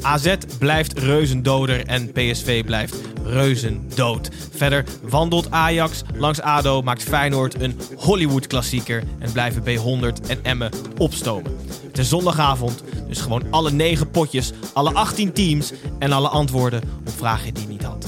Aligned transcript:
AZ 0.00 0.34
blijft 0.58 0.98
reuzendoder 0.98 1.86
en 1.86 2.12
PSV 2.12 2.64
blijft 2.64 2.94
reuzendood. 3.24 4.28
Verder 4.56 4.84
wandelt 5.02 5.50
Ajax 5.50 6.02
langs 6.14 6.40
ADO, 6.40 6.82
maakt 6.82 7.02
Feyenoord 7.02 7.62
een 7.62 7.80
Hollywood-klassieker... 7.96 9.02
en 9.18 9.32
blijven 9.32 9.62
B100 9.62 10.28
en 10.28 10.38
Emmen 10.42 10.70
opstomen. 10.96 11.56
Het 11.86 11.98
is 11.98 12.08
zondagavond, 12.08 12.82
dus 13.08 13.20
gewoon 13.20 13.42
alle 13.50 13.70
negen 13.70 14.10
potjes, 14.10 14.52
alle 14.72 14.92
18 14.92 15.32
teams... 15.32 15.72
en 15.98 16.12
alle 16.12 16.28
antwoorden 16.28 16.82
op 17.06 17.12
vragen 17.16 17.54
die 17.54 17.62
je 17.62 17.68
niet 17.68 17.82
had. 17.82 18.06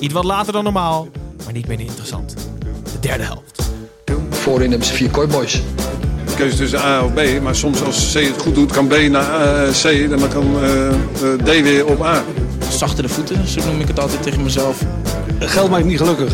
Iets 0.00 0.14
wat 0.14 0.24
later 0.24 0.52
dan 0.52 0.64
normaal, 0.64 1.08
maar 1.44 1.52
niet 1.52 1.68
minder 1.68 1.86
interessant. 1.86 2.34
De 2.92 2.98
derde 3.00 3.24
helft. 3.24 3.70
Voorin 4.30 4.70
hebben 4.70 4.88
ze 4.88 4.94
vier 4.94 5.10
kooiboys. 5.10 5.60
Keuze 6.38 6.56
tussen 6.56 6.78
A 6.78 7.04
of 7.04 7.12
B. 7.12 7.40
Maar 7.42 7.56
soms 7.56 7.82
als 7.82 8.12
C 8.12 8.14
het 8.14 8.38
goed 8.38 8.54
doet, 8.54 8.72
kan 8.72 8.86
B 8.86 8.94
naar 9.10 9.66
eh, 9.66 9.72
C 9.72 9.84
en 9.84 10.08
dan 10.08 10.28
kan 10.28 10.62
eh, 10.62 10.88
eh, 10.88 10.94
D 11.44 11.62
weer 11.62 11.86
op 11.86 12.02
A. 12.02 12.22
Zachtere 12.70 13.08
voeten, 13.08 13.48
zo 13.48 13.60
noem 13.66 13.80
ik 13.80 13.88
het 13.88 14.00
altijd 14.00 14.22
tegen 14.22 14.42
mezelf. 14.42 14.82
Geld 15.38 15.70
maakt 15.70 15.84
niet 15.84 15.98
gelukkig. 15.98 16.32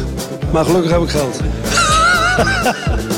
Maar 0.52 0.64
gelukkig 0.64 0.91
heb 0.91 1.02
ik 1.02 1.08
geld. 1.08 1.41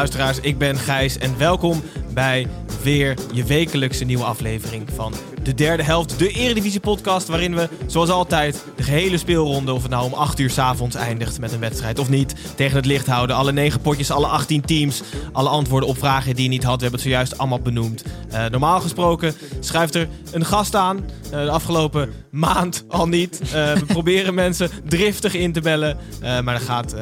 luisteraars, 0.00 0.40
ik 0.40 0.58
ben 0.58 0.78
Gijs 0.78 1.18
en 1.18 1.38
welkom 1.38 1.82
bij 2.14 2.46
weer 2.82 3.14
je 3.32 3.44
wekelijkse 3.44 4.04
nieuwe 4.04 4.24
aflevering 4.24 4.88
van 4.94 5.12
de 5.50 5.56
derde 5.56 5.82
helft, 5.82 6.18
de 6.18 6.28
Eredivisie 6.28 6.80
podcast, 6.80 7.28
waarin 7.28 7.54
we 7.54 7.68
zoals 7.86 8.08
altijd 8.08 8.64
de 8.76 8.82
gehele 8.82 9.18
speelronde, 9.18 9.72
of 9.72 9.82
het 9.82 9.90
nou 9.90 10.04
om 10.04 10.12
8 10.12 10.38
uur 10.38 10.50
's 10.50 10.58
avonds 10.58 10.96
eindigt 10.96 11.40
met 11.40 11.52
een 11.52 11.60
wedstrijd 11.60 11.98
of 11.98 12.08
niet, 12.08 12.34
tegen 12.54 12.76
het 12.76 12.86
licht 12.86 13.06
houden. 13.06 13.36
Alle 13.36 13.52
negen 13.52 13.80
potjes, 13.80 14.10
alle 14.10 14.26
18 14.26 14.60
teams, 14.60 15.02
alle 15.32 15.48
antwoorden 15.48 15.88
op 15.88 15.98
vragen 15.98 16.34
die 16.34 16.44
je 16.44 16.50
niet 16.50 16.62
had. 16.62 16.76
We 16.76 16.82
hebben 16.82 17.00
het 17.00 17.08
zojuist 17.08 17.38
allemaal 17.38 17.60
benoemd. 17.60 18.04
Eh, 18.30 18.46
normaal 18.46 18.80
gesproken 18.80 19.34
schuift 19.60 19.94
er 19.94 20.08
een 20.32 20.44
gast 20.44 20.74
aan, 20.74 21.04
eh, 21.24 21.30
de 21.30 21.50
afgelopen 21.50 22.12
maand 22.30 22.84
al 22.88 23.08
niet. 23.08 23.40
Eh, 23.40 23.48
we 23.72 23.84
proberen 23.98 24.34
mensen 24.34 24.70
driftig 24.88 25.34
in 25.34 25.52
te 25.52 25.60
bellen, 25.60 25.96
maar 26.20 26.54
dat 26.54 26.62
gaat, 26.62 26.94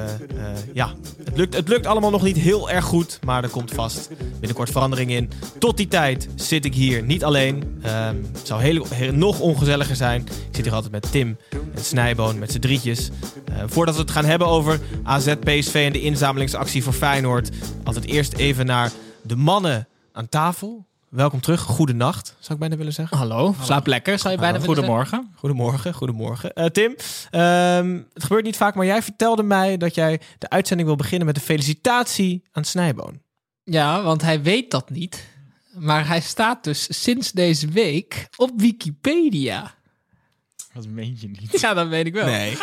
ja, 0.72 0.92
het 1.24 1.36
lukt, 1.36 1.54
het 1.54 1.68
lukt 1.68 1.86
allemaal 1.86 2.10
nog 2.10 2.22
niet 2.22 2.36
heel 2.36 2.70
erg 2.70 2.84
goed, 2.84 3.18
maar 3.24 3.42
er 3.42 3.48
komt 3.48 3.72
vast 3.72 4.08
binnenkort 4.30 4.70
verandering 4.70 5.10
in. 5.10 5.30
Tot 5.58 5.76
die 5.76 5.88
tijd 5.88 6.28
zit 6.34 6.64
ik 6.64 6.74
hier 6.74 7.02
niet 7.02 7.24
alleen. 7.24 7.78
Ehm, 7.82 8.16
het 8.38 8.46
zou 8.46 8.62
heel, 8.62 8.86
heel- 8.94 9.12
nog 9.12 9.40
ongezelliger 9.40 9.96
zijn. 9.96 10.20
Ik 10.20 10.54
zit 10.56 10.64
hier 10.64 10.74
altijd 10.74 10.92
met 10.92 11.10
Tim 11.10 11.36
en 11.74 11.84
Snijboon, 11.84 12.38
met 12.38 12.52
z'n 12.52 12.58
drietjes. 12.58 13.08
Eh, 13.44 13.54
voordat 13.66 13.94
we 13.94 14.00
het 14.00 14.10
gaan 14.10 14.24
hebben 14.24 14.46
over 14.46 14.80
AZ, 15.04 15.34
PSV 15.44 15.82
en 15.86 15.92
de 15.92 16.00
inzamelingsactie 16.00 16.82
voor 16.82 16.92
Feyenoord, 16.92 17.50
altijd 17.84 18.06
eerst 18.06 18.32
even 18.32 18.66
naar 18.66 18.90
de 19.22 19.36
mannen 19.36 19.88
aan 20.12 20.28
tafel. 20.28 20.86
Welkom 21.08 21.40
terug. 21.40 21.60
Goedenacht, 21.60 22.26
zou 22.38 22.52
ik 22.54 22.58
bijna 22.58 22.76
willen 22.76 22.92
zeggen. 22.92 23.16
Hallo, 23.16 23.54
slaap 23.62 23.86
lekker, 23.86 24.18
zou 24.18 24.34
je 24.34 24.40
bijna 24.40 24.58
willen 24.60 24.74
zeggen. 24.76 24.94
Goedemorgen. 24.94 25.32
Goedemorgen, 25.38 25.94
goedemorgen. 25.94 26.52
Eh, 26.52 26.64
Tim, 26.66 26.94
ehm, 27.30 27.98
het 28.14 28.22
gebeurt 28.22 28.44
niet 28.44 28.56
vaak, 28.56 28.74
maar 28.74 28.86
jij 28.86 29.02
vertelde 29.02 29.42
mij 29.42 29.76
dat 29.76 29.94
jij 29.94 30.20
de 30.38 30.48
uitzending 30.50 30.88
wil 30.88 30.96
beginnen 30.96 31.26
met 31.26 31.36
een 31.36 31.42
felicitatie 31.42 32.42
aan 32.52 32.64
Snijboon. 32.64 33.20
Ja, 33.64 34.02
want 34.02 34.22
hij 34.22 34.42
weet 34.42 34.70
dat 34.70 34.90
niet. 34.90 35.26
Maar 35.78 36.06
hij 36.06 36.20
staat 36.20 36.64
dus 36.64 37.02
sinds 37.02 37.32
deze 37.32 37.68
week 37.68 38.28
op 38.36 38.50
Wikipedia. 38.56 39.74
Dat 40.74 40.86
meen 40.86 41.16
je 41.20 41.28
niet. 41.28 41.60
Ja, 41.60 41.74
dat 41.74 41.88
weet 41.88 42.06
ik 42.06 42.12
wel. 42.12 42.26
Nee. 42.26 42.56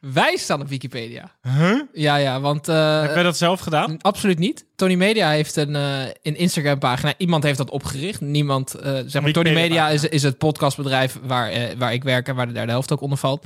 Wij 0.00 0.36
staan 0.36 0.60
op 0.60 0.68
Wikipedia. 0.68 1.30
Huh? 1.42 1.80
Ja, 1.92 2.16
ja, 2.16 2.40
want... 2.40 2.68
eh, 2.68 3.00
Heb 3.00 3.14
jij 3.14 3.22
dat 3.22 3.36
zelf 3.36 3.60
gedaan? 3.60 3.96
Absoluut 4.00 4.38
niet. 4.38 4.64
Tony 4.76 4.94
Media 4.94 5.30
heeft 5.30 5.56
een, 5.56 5.76
eh, 5.76 6.02
een 6.22 6.36
Instagram-pagina. 6.36 7.14
Iemand 7.16 7.42
heeft 7.42 7.58
dat 7.58 7.70
opgericht. 7.70 8.20
Niemand, 8.20 8.74
eh, 8.74 8.98
zeg 9.06 9.22
maar, 9.22 9.32
Tony 9.32 9.52
Media 9.52 9.88
is, 9.88 10.04
is 10.04 10.22
het 10.22 10.38
podcastbedrijf 10.38 11.18
waar, 11.22 11.48
eh, 11.50 11.76
waar 11.78 11.92
ik 11.92 12.02
werk 12.04 12.28
en 12.28 12.34
waar 12.34 12.46
de 12.46 12.52
derde 12.52 12.72
helft 12.72 12.92
ook 12.92 13.00
onder 13.00 13.18
valt. 13.18 13.44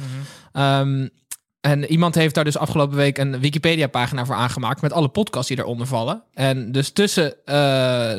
Ehm, 0.53 1.09
en 1.61 1.85
iemand 1.85 2.15
heeft 2.15 2.35
daar 2.35 2.45
dus 2.45 2.57
afgelopen 2.59 2.97
week 2.97 3.19
een 3.19 3.41
Wikipedia-pagina 3.41 4.25
voor 4.25 4.35
aangemaakt 4.35 4.81
met 4.83 4.93
alle 4.93 5.09
podcasts 5.09 5.49
die 5.49 5.59
eronder 5.59 5.87
vallen. 5.87 6.23
En 6.35 6.73
dus 6.73 6.91
tussen 6.91 7.35
eh, 7.45 7.55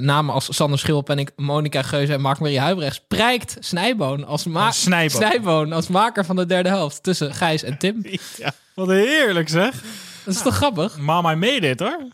namen 0.01 0.33
als 0.33 0.55
Sander 0.55 0.79
Schilpenning, 0.79 1.29
Monica 1.35 1.81
Geuze 1.81 2.13
en 2.13 2.21
Mark-Marie 2.21 2.59
Huibrechts 2.59 3.01
prijkt 3.07 3.57
Snijboon 3.59 4.25
als, 4.25 4.45
ma- 4.45 4.65
Als 4.65 4.81
Snijboon. 4.81 5.21
Snijboon 5.21 5.71
als 5.73 5.87
maker 5.87 6.25
van 6.25 6.35
de 6.35 6.45
derde 6.45 6.69
helft 6.69 7.03
tussen 7.03 7.33
Gijs 7.33 7.63
en 7.63 7.77
Tim. 7.77 8.05
Wat 8.75 8.87
heerlijk 8.87 9.49
zeg. 9.49 9.83
Dat 10.25 10.33
is 10.35 10.41
toch 10.41 10.55
grappig? 10.55 10.97
Mama 10.97 11.35
made 11.35 11.69
it 11.69 11.79
hoor. 11.79 12.07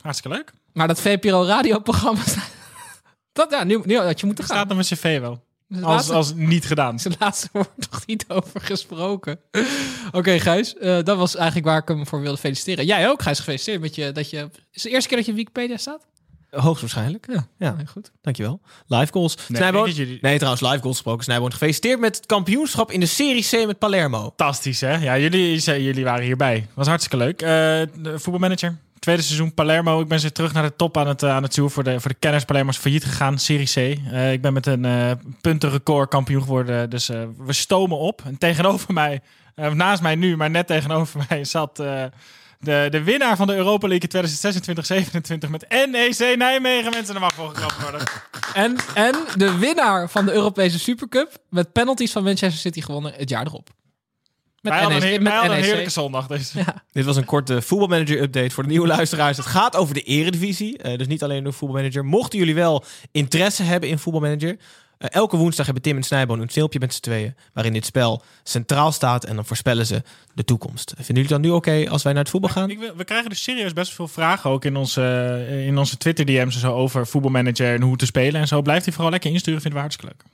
Hartstikke 0.00 0.36
leuk. 0.36 0.52
Maar 0.72 0.88
dat 0.88 1.00
VPRO 1.00 1.44
radioprogramma... 1.44 2.20
Dat, 3.32 3.50
ja, 3.50 3.64
nu, 3.64 3.80
nu 3.84 3.96
had 3.98 4.20
je 4.20 4.26
moeten 4.26 4.44
gaan. 4.44 4.56
Staat 4.56 4.68
op 4.70 4.74
mijn 4.76 4.86
cv 4.88 5.20
wel. 5.20 5.44
Als, 5.70 5.80
laatste- 5.82 6.12
als 6.12 6.32
niet 6.34 6.66
gedaan. 6.66 6.98
Zijn 7.00 7.14
laatste 7.18 7.48
wordt 7.52 7.70
nog 7.90 8.06
niet 8.06 8.24
over 8.28 8.60
gesproken. 8.60 9.40
Oké, 10.12 10.40
Gijs. 10.40 10.74
eh, 10.76 11.02
dat 11.04 11.16
was 11.16 11.36
eigenlijk 11.36 11.66
waar 11.66 11.78
ik 11.80 11.88
hem 11.88 12.06
voor 12.06 12.20
wilde 12.20 12.38
feliciteren. 12.38 12.84
Jij 12.86 13.08
ook, 13.08 13.22
Gijs, 13.22 13.38
gefeliciteerd 13.38 13.80
met 13.80 13.94
je... 13.94 14.12
Dat 14.12 14.30
je 14.30 14.36
is 14.36 14.42
het 14.72 14.82
de 14.82 14.90
eerste 14.90 15.08
keer 15.08 15.16
dat 15.16 15.26
je 15.26 15.32
op 15.32 15.38
Wikipedia 15.38 15.76
staat? 15.76 16.06
Hoogstwaarschijnlijk. 16.50 17.26
Ja. 17.32 17.46
Ja, 17.58 17.72
Nee, 17.72 17.86
goed. 17.86 18.10
dankjewel. 18.22 18.60
Live 18.86 19.12
goals. 19.12 19.36
Nee, 19.36 19.58
Snijboon? 19.60 19.86
niet 19.86 19.96
jullie- 19.96 20.18
Nee, 20.20 20.36
trouwens, 20.36 20.62
live 20.62 20.78
goals 20.78 20.94
gesproken. 20.96 21.24
Snijboon, 21.24 21.52
gefeliciteerd 21.52 22.00
met 22.00 22.16
het 22.16 22.26
kampioenschap 22.26 22.90
in 22.92 23.00
de 23.00 23.06
Serie 23.06 23.46
C 23.62 23.66
met 23.66 23.78
Palermo. 23.78 24.20
Fantastisch 24.22 24.80
hè. 24.80 24.96
Ja, 24.96 25.18
jullie, 25.18 25.58
jullie 25.60 26.04
waren 26.04 26.24
hierbij. 26.24 26.66
Was 26.74 26.86
hartstikke 26.86 27.16
leuk. 27.24 27.42
Eh, 27.42 27.48
de 27.48 28.12
voetbalmanager. 28.18 28.78
Tweede 28.98 29.22
seizoen 29.22 29.54
Palermo. 29.54 30.00
Ik 30.00 30.08
ben 30.08 30.20
ze 30.20 30.32
terug 30.32 30.52
naar 30.52 30.62
de 30.62 30.76
top 30.76 30.96
aan 30.96 31.08
het, 31.08 31.22
eh, 31.22 31.30
aan 31.30 31.42
het 31.42 31.54
zoeken. 31.54 31.74
Voor 31.74 31.84
de, 31.84 32.00
voor 32.00 32.10
de 32.10 32.16
kenners 32.18 32.44
Palermo 32.44 32.70
is 32.70 32.76
failliet 32.76 33.04
gegaan. 33.04 33.38
Serie 33.38 33.66
C. 33.66 33.76
Eh, 34.12 34.32
ik 34.32 34.42
ben 34.42 34.52
met 34.52 34.66
een 34.66 34.84
eh, 34.84 35.10
puntenrecord 35.40 36.08
kampioen 36.08 36.42
geworden. 36.42 36.90
Dus 36.90 37.06
we 37.38 37.52
stomen 37.52 37.98
op. 37.98 38.22
En 38.24 38.38
tegenover 38.38 38.92
mij, 38.92 39.20
naast 39.54 40.02
mij 40.02 40.14
nu, 40.14 40.36
maar 40.36 40.50
net 40.50 40.66
tegenover 40.66 41.24
mij, 41.28 41.44
zat 41.44 41.76
de, 41.76 42.10
de 42.90 43.02
winnaar 43.02 43.36
van 43.36 43.46
de 43.46 43.54
Europa 43.54 43.88
League 43.88 44.26
2026-27 45.46 45.50
met 45.50 45.68
NEC 45.68 46.36
Nijmegen. 46.36 46.90
Mensen, 46.90 47.14
er 47.14 47.20
mag 47.20 47.34
voor 47.34 47.48
geklapt 47.48 47.82
worden. 47.82 48.00
En, 48.54 48.76
en 48.94 49.14
de 49.36 49.58
winnaar 49.58 50.10
van 50.10 50.26
de 50.26 50.32
Europese 50.32 50.78
Supercup... 50.78 51.30
met 51.48 51.72
penalties 51.72 52.12
van 52.12 52.22
Manchester 52.22 52.60
City 52.60 52.80
gewonnen 52.80 53.12
het 53.16 53.28
jaar 53.28 53.46
erop. 53.46 53.70
Met 54.60 54.72
wij 54.72 54.82
hadden, 54.82 55.14
een, 55.14 55.22
wij 55.22 55.32
hadden 55.32 55.50
een 55.50 55.56
NEC. 55.56 55.64
heerlijke 55.64 55.90
zondag. 55.90 56.26
Dus. 56.26 56.52
Dit 56.92 57.04
was 57.04 57.16
een 57.16 57.24
korte 57.24 57.62
voetbalmanager-update 57.62 58.50
voor 58.50 58.62
de 58.62 58.68
nieuwe 58.68 58.86
luisteraars. 58.86 59.36
Het 59.36 59.46
gaat 59.46 59.76
over 59.76 59.94
de 59.94 60.02
eredivisie, 60.02 60.78
eh, 60.78 60.98
dus 60.98 61.06
niet 61.06 61.22
alleen 61.22 61.44
de 61.44 61.52
voetbalmanager. 61.52 62.04
Mochten 62.04 62.38
jullie 62.38 62.54
wel 62.54 62.84
interesse 63.12 63.62
hebben 63.62 63.88
in 63.88 63.98
voetbalmanager... 63.98 64.56
eh, 64.98 65.08
elke 65.10 65.36
woensdag 65.36 65.64
hebben 65.64 65.82
Tim 65.82 65.96
en 65.96 66.02
Snijboon 66.02 66.40
een 66.40 66.50
filmpje 66.50 66.78
met 66.78 66.94
z'n 66.94 67.00
tweeën... 67.00 67.34
waarin 67.52 67.72
dit 67.72 67.86
spel 67.86 68.22
centraal 68.42 68.92
staat 68.92 69.24
en 69.24 69.34
dan 69.34 69.44
voorspellen 69.44 69.86
ze 69.86 70.02
de 70.34 70.44
toekomst. 70.44 70.88
Vinden 70.88 71.06
jullie 71.06 71.22
het 71.22 71.30
dan 71.30 71.40
nu 71.40 71.50
oké 71.50 71.90
als 71.90 72.02
wij 72.02 72.12
naar 72.12 72.22
het 72.22 72.30
voetbal 72.30 72.50
gaan? 72.50 72.70
Ik 72.70 72.92
we 72.96 73.04
krijgen 73.04 73.30
dus 73.30 73.42
serieus 73.42 73.72
best 73.72 73.92
veel 73.92 74.08
vragen 74.08 74.50
ook 74.50 74.64
in 74.64 74.76
onze, 74.76 75.02
eh, 75.48 75.66
in 75.66 75.78
onze 75.78 75.96
Twitter 75.96 76.24
DM's 76.24 76.54
en 76.54 76.60
zo 76.60 76.74
over 76.74 77.06
voetbalmanager 77.06 77.74
en 77.74 77.82
hoe 77.82 77.96
te 77.96 78.06
spelen 78.06 78.40
en 78.40 78.48
zo. 78.48 78.62
Blijft 78.62 78.84
die 78.84 78.92
vooral 78.92 79.10
lekker 79.10 79.30
insturen, 79.30 79.60
vinden 79.60 79.80
we 79.80 79.86
hartstikke 79.86 80.14
leuk. 80.14 80.30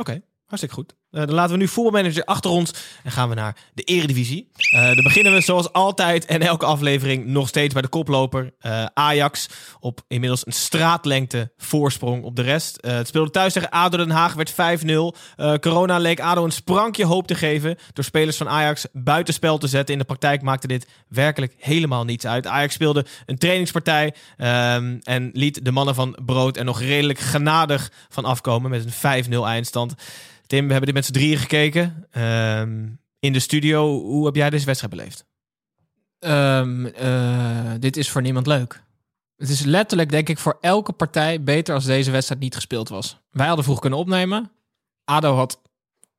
Oké, 0.00 0.22
hartstikke 0.44 0.74
goed. 0.74 0.94
Eh, 1.10 1.20
dan 1.26 1.34
laten 1.34 1.52
we 1.52 1.58
nu 1.58 1.68
voetbalmanager 1.68 2.24
achter 2.24 2.50
ons 2.50 2.72
en 3.04 3.10
gaan 3.10 3.28
we 3.28 3.34
naar 3.34 3.56
de 3.74 3.82
eredivisie. 3.82 4.50
Eh, 4.70 4.94
dan 4.94 5.02
beginnen 5.02 5.32
we 5.32 5.40
zoals 5.40 5.72
altijd 5.72 6.24
en 6.24 6.40
elke 6.40 6.66
aflevering 6.66 7.26
nog 7.26 7.48
steeds 7.48 7.72
bij 7.72 7.82
de 7.82 7.88
koploper. 7.88 8.52
eh, 8.60 8.84
Ajax 8.94 9.48
op 9.80 10.00
inmiddels 10.08 10.46
een 10.46 10.52
straatlengte 10.52 11.52
voorsprong 11.58 12.24
op 12.24 12.36
de 12.36 12.42
rest. 12.42 12.78
Het 12.80 13.08
speelde 13.08 13.30
thuis 13.30 13.52
tegen 13.52 13.70
ADO 13.70 13.96
Den 13.96 14.10
Haag, 14.10 14.34
werd 14.34 14.50
5-0. 14.50 15.14
Eh, 15.36 15.54
corona 15.54 15.98
leek 15.98 16.20
ADO 16.20 16.44
een 16.44 16.50
sprankje 16.50 17.04
hoop 17.04 17.26
te 17.26 17.34
geven 17.34 17.76
door 17.92 18.04
spelers 18.04 18.36
van 18.36 18.48
Ajax 18.48 18.86
buitenspel 18.92 19.58
te 19.58 19.66
zetten. 19.68 19.94
In 19.94 20.00
de 20.00 20.06
praktijk 20.06 20.42
maakte 20.42 20.66
dit 20.66 20.86
werkelijk 21.08 21.54
helemaal 21.58 22.04
niets 22.04 22.26
uit. 22.26 22.46
Ajax 22.46 22.74
speelde 22.74 23.04
een 23.26 23.38
trainingspartij 23.38 24.14
ehm, 24.36 24.98
en 25.02 25.30
liet 25.32 25.64
de 25.64 25.72
mannen 25.72 25.94
van 25.94 26.16
Brood 26.24 26.56
er 26.56 26.64
nog 26.64 26.80
redelijk 26.80 27.18
genadig 27.18 27.90
van 28.08 28.24
afkomen 28.24 28.70
met 28.70 28.84
een 28.84 29.24
5-0 29.32 29.46
eindstand. 29.46 29.94
Tim, 30.50 30.66
we 30.66 30.72
hebben 30.72 30.94
dit 30.94 30.94
met 30.94 31.04
z'n 31.04 31.12
drieën 31.12 31.38
gekeken. 31.38 32.06
Ehm, 32.10 32.88
in 33.18 33.32
de 33.32 33.38
studio, 33.38 34.00
hoe 34.00 34.26
heb 34.26 34.34
jij 34.34 34.50
deze 34.50 34.66
wedstrijd 34.66 34.94
beleefd? 34.94 35.24
Ehm, 36.18 36.86
eh, 36.86 37.72
dit 37.78 37.96
is 37.96 38.10
voor 38.10 38.22
niemand 38.22 38.46
leuk. 38.46 38.82
Het 39.36 39.48
is 39.48 39.60
letterlijk, 39.60 40.10
denk 40.10 40.28
ik, 40.28 40.38
voor 40.38 40.58
elke 40.60 40.92
partij 40.92 41.42
beter 41.42 41.74
als 41.74 41.84
deze 41.84 42.10
wedstrijd 42.10 42.40
niet 42.40 42.54
gespeeld 42.54 42.88
was. 42.88 43.20
Wij 43.30 43.46
hadden 43.46 43.64
vroeg 43.64 43.78
kunnen 43.78 43.98
opnemen. 43.98 44.50
ADO 45.04 45.34
had 45.34 45.60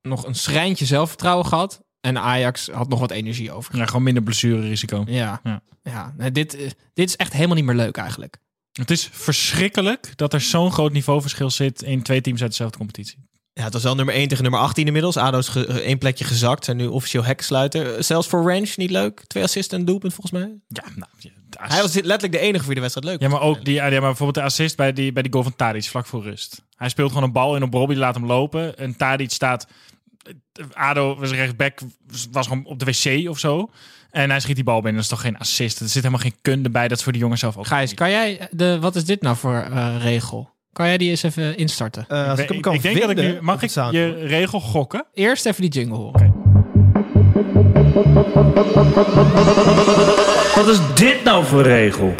nog 0.01 0.25
een 0.25 0.35
schrijntje 0.35 0.85
zelfvertrouwen 0.85 1.45
gehad. 1.45 1.83
En 2.01 2.17
Ajax 2.17 2.67
had 2.67 2.89
nog 2.89 2.99
wat 2.99 3.11
energie 3.11 3.51
over. 3.51 3.77
Ja, 3.77 3.85
gewoon 3.85 4.03
minder 4.03 4.23
blessurerisico. 4.23 5.03
Ja, 5.07 5.41
Ja. 5.43 5.61
ja. 5.83 6.13
nee, 6.17 6.31
dit, 6.31 6.55
eh, 6.55 6.69
dit 6.93 7.07
is 7.07 7.15
echt 7.15 7.33
helemaal 7.33 7.55
niet 7.55 7.65
meer 7.65 7.75
leuk 7.75 7.97
eigenlijk. 7.97 8.37
Het 8.71 8.91
is 8.91 9.09
verschrikkelijk 9.11 10.17
dat 10.17 10.33
er 10.33 10.41
zo'n 10.41 10.71
groot 10.71 10.91
niveauverschil 10.91 11.49
zit 11.49 11.81
in 11.81 12.01
twee 12.01 12.21
teams 12.21 12.41
uit 12.41 12.49
dezelfde 12.49 12.77
competitie. 12.77 13.29
Ja, 13.53 13.63
het 13.63 13.73
was 13.73 13.83
wel 13.83 13.95
nummer 13.95 14.13
1 14.15 14.27
tegen 14.27 14.43
nummer 14.43 14.61
18 14.61 14.85
inmiddels. 14.85 15.17
ADO 15.17 15.37
is 15.37 15.47
ge- 15.47 15.81
één 15.81 15.97
plekje 15.97 16.23
gezakt. 16.23 16.65
Zijn 16.65 16.77
nu 16.77 16.85
officieel 16.87 17.23
hekkensluiter. 17.23 17.95
Eh, 17.95 18.01
Zelfs 18.01 18.27
voor 18.27 18.41
Range 18.51 18.73
niet 18.75 18.89
leuk. 18.91 19.23
Twee 19.27 19.43
assists 19.43 19.73
en 19.73 19.79
een 19.79 19.85
doelpunt 19.85 20.13
volgens 20.13 20.41
mij. 20.41 20.55
Ja, 20.67 20.83
nou, 20.95 21.09
Hij 21.71 21.81
was 21.81 21.93
letterlijk 21.93 22.31
de 22.31 22.39
enige 22.39 22.57
voor 22.57 22.65
wie 22.65 22.75
de 22.75 22.81
wedstrijd 22.81 23.07
leuk 23.07 23.21
Ja, 23.21 23.27
maar 23.29 23.41
ook 23.47 23.65
die, 23.65 23.73
ja, 23.73 23.89
maar 23.89 23.99
bijvoorbeeld 23.99 24.33
de 24.33 24.41
assist 24.41 24.75
bij 24.77 24.93
die, 24.93 25.11
bij 25.11 25.23
die 25.23 25.31
goal 25.31 25.43
van 25.43 25.55
Tadic 25.55 25.83
vlak 25.83 26.05
voor 26.05 26.23
rust. 26.23 26.61
Hij 26.75 26.89
speelt 26.89 27.09
gewoon 27.09 27.23
een 27.23 27.31
bal 27.31 27.55
in 27.55 27.63
op 27.63 27.71
Bobby, 27.71 27.93
die 27.93 28.01
laat 28.01 28.15
hem 28.15 28.25
lopen. 28.25 28.77
En 28.77 28.97
Tadic 28.97 29.31
staat... 29.31 29.67
ADO 30.73 31.15
was 31.19 31.31
rechtsback, 31.31 31.79
was 32.31 32.47
gewoon 32.47 32.65
op 32.65 32.79
de 32.79 32.85
wc 32.85 33.29
of 33.29 33.39
zo. 33.39 33.69
En 34.11 34.29
hij 34.29 34.39
schiet 34.39 34.55
die 34.55 34.63
bal 34.63 34.75
binnen. 34.81 34.93
Dat 34.93 35.03
is 35.03 35.09
toch 35.09 35.21
geen 35.21 35.37
assist? 35.37 35.79
Er 35.79 35.85
zit 35.85 35.95
helemaal 36.03 36.19
geen 36.19 36.35
kunde 36.41 36.69
bij. 36.69 36.87
Dat 36.87 36.97
is 36.97 37.03
voor 37.03 37.11
die 37.11 37.21
jongen 37.21 37.37
zelf 37.37 37.57
ook. 37.57 37.67
Gijs, 37.67 37.93
kan 37.93 38.09
jij 38.09 38.47
de, 38.51 38.79
wat 38.79 38.95
is 38.95 39.05
dit 39.05 39.21
nou 39.21 39.35
voor 39.37 39.55
eh, 39.55 39.95
regel? 40.01 40.49
Kan 40.73 40.87
jij 40.87 40.97
die 40.97 41.09
eens 41.09 41.23
even 41.23 41.57
instarten? 41.57 42.05
Eh, 42.07 42.29
als 42.29 42.39
ik, 42.39 42.45
ik, 42.45 42.51
hem 42.51 42.61
kan 42.61 42.73
ik 42.73 42.81
denk 42.81 42.99
dat 43.01 43.09
ik 43.09 43.17
vinden 43.17 43.35
nu... 43.35 43.41
Mag 43.41 43.61
ik 43.61 43.69
je 43.69 44.25
regel 44.25 44.59
gokken? 44.59 45.05
Eerst 45.13 45.45
even 45.45 45.61
die 45.61 45.71
jingle 45.71 45.97
horen. 45.97 46.33
Wat 50.55 50.67
is 50.67 50.79
dit 50.95 51.23
nou 51.23 51.45
voor 51.45 51.61
regel? 51.61 52.15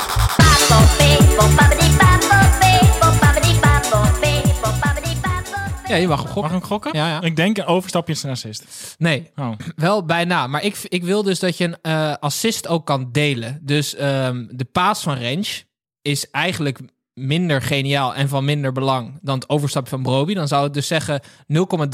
Ja, 5.88 5.98
je 5.98 6.08
mag 6.08 6.18
hem 6.18 6.28
gokken. 6.28 6.42
Mag 6.42 6.52
hem 6.52 6.70
gokken? 6.70 6.92
Ja, 6.94 7.08
ja. 7.08 7.22
Ik 7.22 7.36
denk 7.36 7.58
een 7.58 7.66
overstapje 7.66 8.14
is 8.14 8.24
een 8.24 8.30
assist. 8.30 8.96
Nee, 8.98 9.32
Oh. 9.36 9.52
wel 9.76 10.06
bijna. 10.06 10.48
Maar 10.48 10.64
ik, 10.64 10.78
ik 10.88 11.04
wil 11.04 11.24
dus 11.24 11.40
dat 11.40 11.58
je 11.58 11.64
een 11.64 11.78
eh, 11.82 12.14
assist 12.20 12.68
ook 12.68 12.86
kan 12.86 13.10
delen. 13.12 13.60
Dus 13.62 13.96
ehm, 13.96 14.46
de 14.50 14.66
paas 14.66 15.02
van 15.02 15.14
Range 15.14 15.64
is 16.02 16.30
eigenlijk 16.30 16.80
minder 17.28 17.62
geniaal 17.62 18.16
en 18.16 18.30
van 18.30 18.46
minder 18.46 18.72
belang 18.72 19.20
dan 19.22 19.36
het 19.36 19.50
overstapje 19.50 19.90
van 19.90 20.04
Broby. 20.04 20.34
Dan 20.34 20.48
zou 20.48 20.64
het 20.64 20.74
dus 20.74 20.88
zeggen 20.88 21.22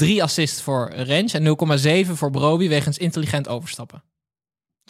0,3 0.04 0.08
assist 0.20 0.60
voor 0.60 0.92
Range 0.94 1.30
en 1.32 2.04
0,7 2.06 2.12
voor 2.12 2.30
Broby 2.30 2.68
wegens 2.68 2.98
intelligent 2.98 3.48
overstappen. 3.48 4.02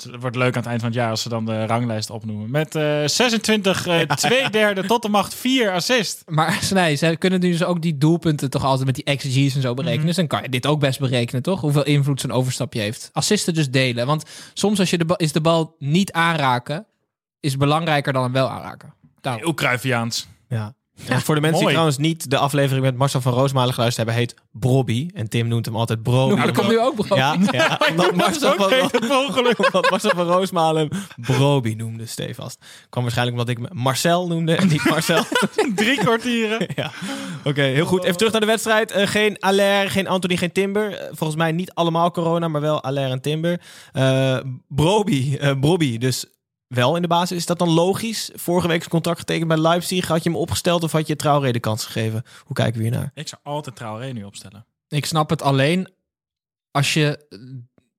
Het 0.03 0.21
wordt 0.21 0.37
leuk 0.37 0.55
aan 0.55 0.61
het 0.61 0.71
eind 0.71 0.81
van 0.81 0.89
het 0.91 0.99
jaar 0.99 1.11
als 1.11 1.23
ze 1.23 1.29
dan 1.29 1.45
de 1.45 1.67
ranglijst 1.67 2.11
opnoemen. 2.11 2.51
Met 2.51 2.75
eh 2.75 3.03
26, 3.05 3.87
eh 3.87 4.01
twee 4.17 4.51
derde 4.51 4.87
tot 4.87 5.03
de 5.03 5.09
macht 5.09 5.35
4 5.35 5.73
assist. 5.73 6.23
Maar 6.27 6.69
nee, 6.71 6.95
ze 6.95 7.17
kunnen 7.19 7.41
nu 7.41 7.51
dus 7.51 7.65
ook 7.65 7.83
die 7.83 7.99
doelpunten 7.99 8.51
toch 8.51 8.65
altijd 8.65 8.87
met 8.87 8.95
die 8.95 9.17
XG's 9.17 9.55
en 9.55 9.63
zo 9.63 9.75
berekenen. 9.75 10.07
Dus 10.07 10.17
dan 10.17 10.27
kan 10.27 10.43
je 10.43 10.49
dit 10.49 10.67
ook 10.67 10.81
best 10.81 10.99
berekenen, 10.99 11.43
toch? 11.43 11.61
Hoeveel 11.61 11.85
invloed 11.85 12.21
zo'n 12.21 12.33
overstapje 12.33 12.81
heeft. 12.81 13.11
Assisten 13.13 13.55
dus 13.55 13.71
delen. 13.71 14.07
Want 14.07 14.25
soms 14.55 14.79
als 14.79 14.91
je 14.91 14.99
de 14.99 15.05
bal, 15.05 15.17
is 15.17 15.33
de 15.33 15.41
bal 15.41 15.77
niet 15.79 16.13
aanraken, 16.13 16.87
is 17.41 17.57
belangrijker 17.57 18.13
dan 18.13 18.23
hem 18.23 18.33
wel 18.33 18.49
aanraken. 18.49 18.95
Daarom. 19.29 19.45
Heel 19.45 19.55
Cruyffiaans. 19.55 20.29
Ja. 20.49 20.75
En 21.07 21.21
voor 21.21 21.35
de 21.35 21.41
mensen 21.41 21.61
die 21.61 21.69
trouwens 21.69 21.99
niet 21.99 22.31
de 22.31 22.39
aflevering 22.39 22.85
met 22.85 22.97
Marcel 22.97 23.21
van 23.21 23.33
Roosmalen 23.33 23.75
geluisterd 23.75 24.07
hebben, 24.07 24.25
heet 24.25 24.35
Brobby. 24.53 25.11
En 25.15 25.29
Tim 25.29 25.49
noemt 25.49 25.65
hem 25.65 25.77
altijd 25.77 26.03
Broby. 26.03 26.35
Nou, 26.35 26.47
dat 26.47 26.57
komt 26.57 26.69
nu 26.69 26.81
ook 26.81 26.95
bro. 26.95 27.17
Ja, 27.17 27.37
ja 27.51 27.81
omdat, 27.91 28.15
Marcel 28.15 28.55
van, 28.57 28.73
omdat 29.67 29.91
Marcel 29.91 30.11
van 30.15 30.27
Roosmalen 30.27 30.89
hem 30.89 31.05
Broby 31.17 31.75
noemde, 31.77 32.07
stevast. 32.07 32.65
Kwam 32.89 33.03
waarschijnlijk 33.03 33.39
omdat 33.39 33.57
ik 33.57 33.73
Marcel 33.73 34.27
noemde 34.27 34.55
en 34.55 34.69
niet 34.69 34.85
Marcel. 34.85 35.25
Drie 35.75 35.99
kwartieren. 35.99 36.69
ja. 36.75 36.91
Oké, 37.45 37.63
heel 37.63 37.87
goed. 37.87 38.05
Even 38.05 38.17
terug 38.17 38.33
naar 38.33 38.41
de 38.41 38.47
wedstrijd. 38.47 38.91
Eh, 38.91 39.07
geen 39.07 39.39
Allaire, 39.39 39.91
geen 39.91 40.09
Anthony, 40.09 40.37
geen 40.37 40.53
Timber. 40.53 40.93
Eh, 40.93 41.07
volgens 41.07 41.39
mij 41.39 41.53
niet 41.53 41.75
allemaal 41.75 42.11
corona, 42.11 42.49
maar 42.49 42.61
wel 42.61 42.83
Allaire 42.83 43.13
en 43.13 43.21
Timber. 43.21 43.61
Eh 43.93 44.39
Broby, 44.69 45.37
eh, 45.41 45.61
Brobby, 45.61 45.99
dus 45.99 46.27
wel 46.69 46.97
in 46.97 47.03
de 47.03 47.09
basis. 47.09 47.37
Is 47.37 47.47
dat 47.47 47.59
dan 47.59 47.71
logisch? 47.71 48.31
Vorige 48.35 48.69
week 48.69 48.81
is 48.81 48.89
contract 48.89 49.19
getekend 49.19 49.49
bij 49.49 49.57
Leipzig. 49.57 50.07
Had 50.07 50.23
je 50.23 50.31
hem 50.31 50.39
opgesteld 50.39 50.83
of 50.83 50.93
had 50.93 51.07
je 51.07 51.17
Traoré 51.17 51.53
de 51.53 51.61
kans 51.61 51.85
gegeven? 51.85 52.23
Hoe 52.45 52.57
kijken 52.57 52.77
we 52.77 52.83
hier 52.83 52.97
naar? 52.97 53.11
Ik 53.15 53.29
zou 53.29 53.41
altijd 53.45 53.77
Traoré 53.77 54.13
nu 54.13 54.25
opstellen. 54.25 54.67
Ik 54.89 55.07
snap 55.07 55.31
het 55.31 55.43
alleen 55.43 55.89
als 56.71 56.95
je 56.95 57.27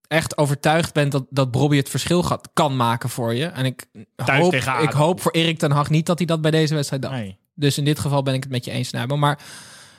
echt 0.08 0.38
overtuigd 0.38 0.94
bent 0.94 1.12
dat, 1.12 1.26
dat 1.30 1.52
Bobby 1.52 1.78
het 1.78 1.90
verschil 1.90 2.24
gaat, 2.24 2.50
kan 2.54 2.76
maken 2.76 3.10
voor 3.10 3.34
je. 3.34 3.46
En 3.46 3.66
ik 3.66 3.86
Thuis 4.16 4.42
hoop, 4.42 4.52
tegen 4.52 4.82
ik 4.82 4.92
hoop 4.92 5.22
voor 5.22 5.32
Erik 5.32 5.58
ten 5.58 5.72
Hag 5.72 5.90
niet 5.90 6.06
dat 6.06 6.18
hij 6.18 6.28
dat 6.28 6.42
bij 6.42 6.52
deze 6.52 6.74
wedstrijd 6.74 7.02
dacht. 7.02 7.16
Nee. 7.16 7.38
Dus 7.54 7.78
in 7.78 7.86
dit 7.86 8.00
geval 8.00 8.24
ben 8.24 8.34
ik 8.34 8.44
het 8.44 8.52
met 8.52 8.66
je 8.66 8.72
eens, 8.72 8.92
Nijbo. 8.92 9.18
Maar 9.18 9.40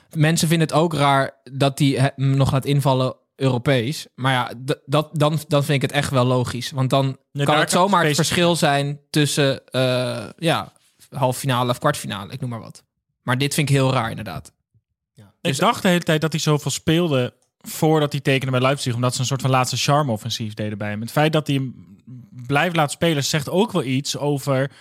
mensen 0.09 0.47
vinden 0.47 0.67
het 0.67 0.77
ook 0.77 0.93
raar 0.93 1.31
dat 1.43 1.79
hij 1.79 1.87
hem 1.87 2.35
nog 2.37 2.51
laat 2.51 2.65
invallen 2.65 3.15
Europees. 3.41 4.07
Maar 4.15 4.33
ja, 4.33 4.53
dat, 4.85 5.09
dan, 5.13 5.39
dan 5.47 5.63
vind 5.63 5.83
ik 5.83 5.89
het 5.89 5.91
echt 5.99 6.09
wel 6.09 6.25
logisch. 6.25 6.71
Want 6.71 6.89
dan 6.89 7.17
Ja, 7.31 7.43
kan 7.43 7.59
het 7.59 7.71
zomaar 7.71 8.05
het 8.05 8.15
verschil 8.15 8.55
zijn 8.55 8.99
tussen 9.09 9.65
eh 9.67 10.29
ja, 10.37 10.73
halve 11.09 11.39
finale 11.39 11.69
of 11.69 11.79
kwartfinale. 11.79 12.31
Ik 12.33 12.39
noem 12.41 12.49
maar 12.49 12.59
wat. 12.59 12.83
Maar 13.23 13.37
dit 13.37 13.53
vind 13.53 13.69
ik 13.69 13.75
heel 13.75 13.93
raar 13.93 14.09
inderdaad. 14.09 14.51
Ik 15.41 15.57
dacht 15.57 15.81
de 15.81 15.87
hele 15.87 16.03
tijd 16.03 16.21
dat 16.21 16.31
hij 16.31 16.41
zoveel 16.41 16.71
speelde 16.71 17.33
voordat 17.59 18.11
hij 18.11 18.21
tekende 18.21 18.51
bij 18.51 18.61
Leipzig. 18.61 18.95
Omdat 18.95 19.13
ze 19.13 19.19
een 19.19 19.25
soort 19.25 19.41
van 19.41 19.49
laatste 19.49 19.77
charme-offensief 19.77 20.53
deden 20.53 20.77
bij 20.77 20.89
hem. 20.89 21.01
Het 21.01 21.11
feit 21.11 21.33
dat 21.33 21.47
hij 21.47 21.55
hem 21.55 21.97
blijft 22.45 22.75
laten 22.75 22.91
spelen 22.91 23.23
zegt 23.23 23.49
ook 23.49 23.71
wel 23.71 23.83
iets 23.83 24.17
over... 24.17 24.71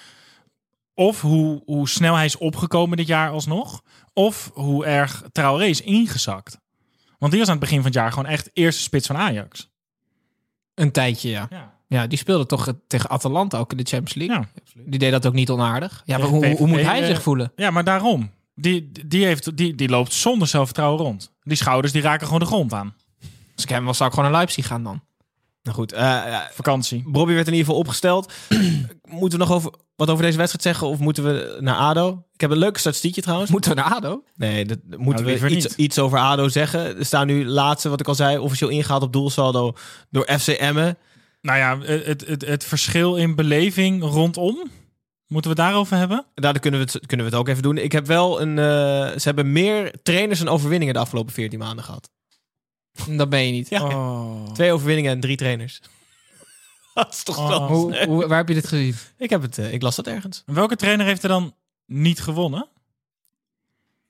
Of 0.95 1.21
hoe, 1.21 1.63
hoe 1.65 1.89
snel 1.89 2.15
hij 2.15 2.25
is 2.25 2.37
opgekomen 2.37 2.97
dit 2.97 3.07
jaar 3.07 3.31
alsnog. 3.31 3.83
Of 4.13 4.51
hoe 4.55 4.85
erg 4.87 5.23
Traoré 5.33 5.65
is 5.67 5.81
ingezakt. 5.81 6.60
Want 7.21 7.33
die 7.33 7.41
was 7.41 7.51
aan 7.51 7.57
het 7.57 7.65
begin 7.65 7.77
van 7.77 7.87
het 7.87 7.95
jaar 7.95 8.13
gewoon 8.13 8.27
echt 8.31 8.51
eerste 8.53 8.83
spits 8.83 9.07
van 9.07 9.17
Ajax. 9.17 9.71
Een 10.75 10.93
tijdje, 10.93 11.29
ja. 11.29 11.47
Ja. 11.51 11.79
Ja, 11.87 12.07
die 12.07 12.19
speelde 12.19 12.47
toch 12.47 12.69
eh, 12.69 12.75
tegen 12.87 13.11
Atalanta 13.11 13.59
ook 13.59 13.71
in 13.71 13.77
de 13.77 13.85
Champions 13.85 14.15
League. 14.15 14.37
Ja. 14.37 14.63
Die 14.87 14.99
deed 14.99 15.11
dat 15.11 15.27
ook 15.27 15.33
niet 15.33 15.51
onaardig. 15.51 16.03
Ja, 16.05 16.19
maar 16.19 16.27
hoe, 16.27 16.57
hoe 16.57 16.67
moet 16.67 16.81
hij 16.81 17.01
eh, 17.01 17.07
zich 17.07 17.23
voelen? 17.23 17.53
Ja, 17.57 17.71
maar 17.71 17.85
daarom. 17.85 18.31
Die, 18.55 18.91
die, 19.07 19.25
heeft, 19.25 19.57
die, 19.57 19.75
die 19.75 19.89
loopt 19.89 20.13
zonder 20.13 20.49
zelfvertrouwen 20.49 21.01
rond. 21.01 21.33
Die 21.43 21.57
schouders 21.57 21.93
die 21.93 22.03
raken 22.03 22.27
gewoon 22.27 22.41
de 22.41 22.47
grond 22.47 22.73
aan. 22.73 22.95
Als 23.55 23.65
ik 23.65 23.69
hem 23.69 23.85
was, 23.85 23.97
zou 23.97 24.09
ik 24.09 24.15
gewoon 24.15 24.31
naar 24.31 24.39
Leipzig 24.39 24.67
gaan 24.67 24.83
dan. 24.83 25.03
Nou 25.63 25.77
goed, 25.77 25.93
eh, 25.93 26.01
ja, 26.01 26.51
Vakantie. 26.53 27.03
Bobby 27.07 27.33
werd 27.33 27.47
in 27.47 27.53
ieder 27.53 27.67
geval 27.67 27.81
opgesteld. 27.81 28.33
moeten 29.21 29.39
we 29.39 29.45
nog 29.45 29.53
over, 29.53 29.73
wat 30.01 30.11
over 30.11 30.25
deze 30.25 30.37
wedstrijd 30.37 30.65
zeggen 30.65 30.87
of 30.87 30.99
moeten 30.99 31.25
we 31.25 31.57
naar 31.61 31.77
ADO? 31.77 32.25
Ik 32.33 32.41
heb 32.41 32.51
een 32.51 32.59
leuke 32.59 32.79
statistiekje 32.79 33.23
trouwens. 33.23 33.51
Moeten 33.51 33.71
we 33.71 33.77
naar 33.77 33.95
ADO? 33.95 34.23
Nee, 34.37 34.65
dat 34.65 34.79
moeten 34.97 35.25
we 35.25 35.33
iets, 35.33 35.67
niet. 35.67 35.75
iets 35.77 35.99
over 35.99 36.19
ADO 36.19 36.49
zeggen. 36.49 36.99
Er 36.99 37.05
staan 37.05 37.27
nu 37.27 37.47
laatste, 37.47 37.89
wat 37.89 38.01
ik 38.01 38.09
al 38.09 38.15
zei, 38.15 38.39
officieel 38.39 38.71
ingehaald 38.71 39.03
op 39.03 39.13
doelsaldo 39.13 39.73
door 40.11 40.29
FC 40.39 40.49
Emmen. 40.49 40.99
Nou 41.41 41.59
ja, 41.59 41.79
het, 41.81 42.27
het, 42.27 42.47
het 42.47 42.65
verschil 42.65 43.17
in 43.17 43.35
beleving 43.35 44.03
rondom. 44.03 44.71
Moeten 45.27 45.51
we 45.51 45.61
het 45.63 45.69
daarover 45.69 45.97
hebben? 45.97 46.27
Daar 46.35 46.59
kunnen 46.59 46.81
we, 46.81 46.87
het, 46.93 47.07
kunnen 47.07 47.27
we 47.27 47.33
het 47.33 47.41
ook 47.41 47.49
even 47.49 47.63
doen. 47.63 47.79
Ik 47.79 47.93
heb 47.93 48.07
wel 48.07 48.41
een. 48.41 48.59
eh, 48.59 48.65
ze 49.19 49.23
hebben 49.23 49.53
meer 49.53 49.93
trainers 50.03 50.41
en 50.41 50.49
overwinningen 50.49 50.95
de 50.95 51.01
afgelopen 51.01 51.33
14 51.33 51.59
maanden 51.59 51.85
gehad. 51.85 52.11
Dat 53.09 53.29
ben 53.29 53.47
je 53.47 53.53
niet. 53.53 53.69
Ja. 53.69 53.83
Oh. 53.85 54.53
Twee 54.53 54.73
overwinningen 54.73 55.13
en 55.13 55.21
drie 55.21 55.37
trainers. 55.37 55.81
dat 57.05 57.15
is 57.15 57.23
toch 57.23 57.39
Oh. 57.39 57.49
wel. 57.49 57.67
Hoe, 57.69 58.05
hoe, 58.07 58.27
waar 58.27 58.39
heb 58.39 58.49
je 58.49 58.55
dit 58.55 58.67
gezien? 58.67 58.95
Ik, 59.17 59.31
heb 59.31 59.43
het, 59.43 59.59
eh, 59.59 59.73
ik 59.73 59.83
las 59.83 59.97
dat 59.97 60.07
ergens. 60.07 60.43
En 60.47 60.55
welke 60.55 60.77
trainer 60.77 61.07
heeft 61.07 61.23
er 61.23 61.29
dan 61.29 61.55
niet 61.87 62.21
gewonnen? 62.21 62.69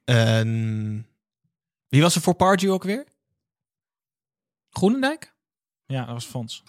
En 0.04 1.06
wie 1.88 2.02
was 2.02 2.14
er 2.14 2.20
voor 2.20 2.34
Pardew 2.34 2.72
ook 2.72 2.82
weer? 2.84 3.04
Groenendijk? 4.70 5.32
Ja, 5.86 6.04
dat 6.04 6.14
was 6.14 6.24
Fons. 6.24 6.62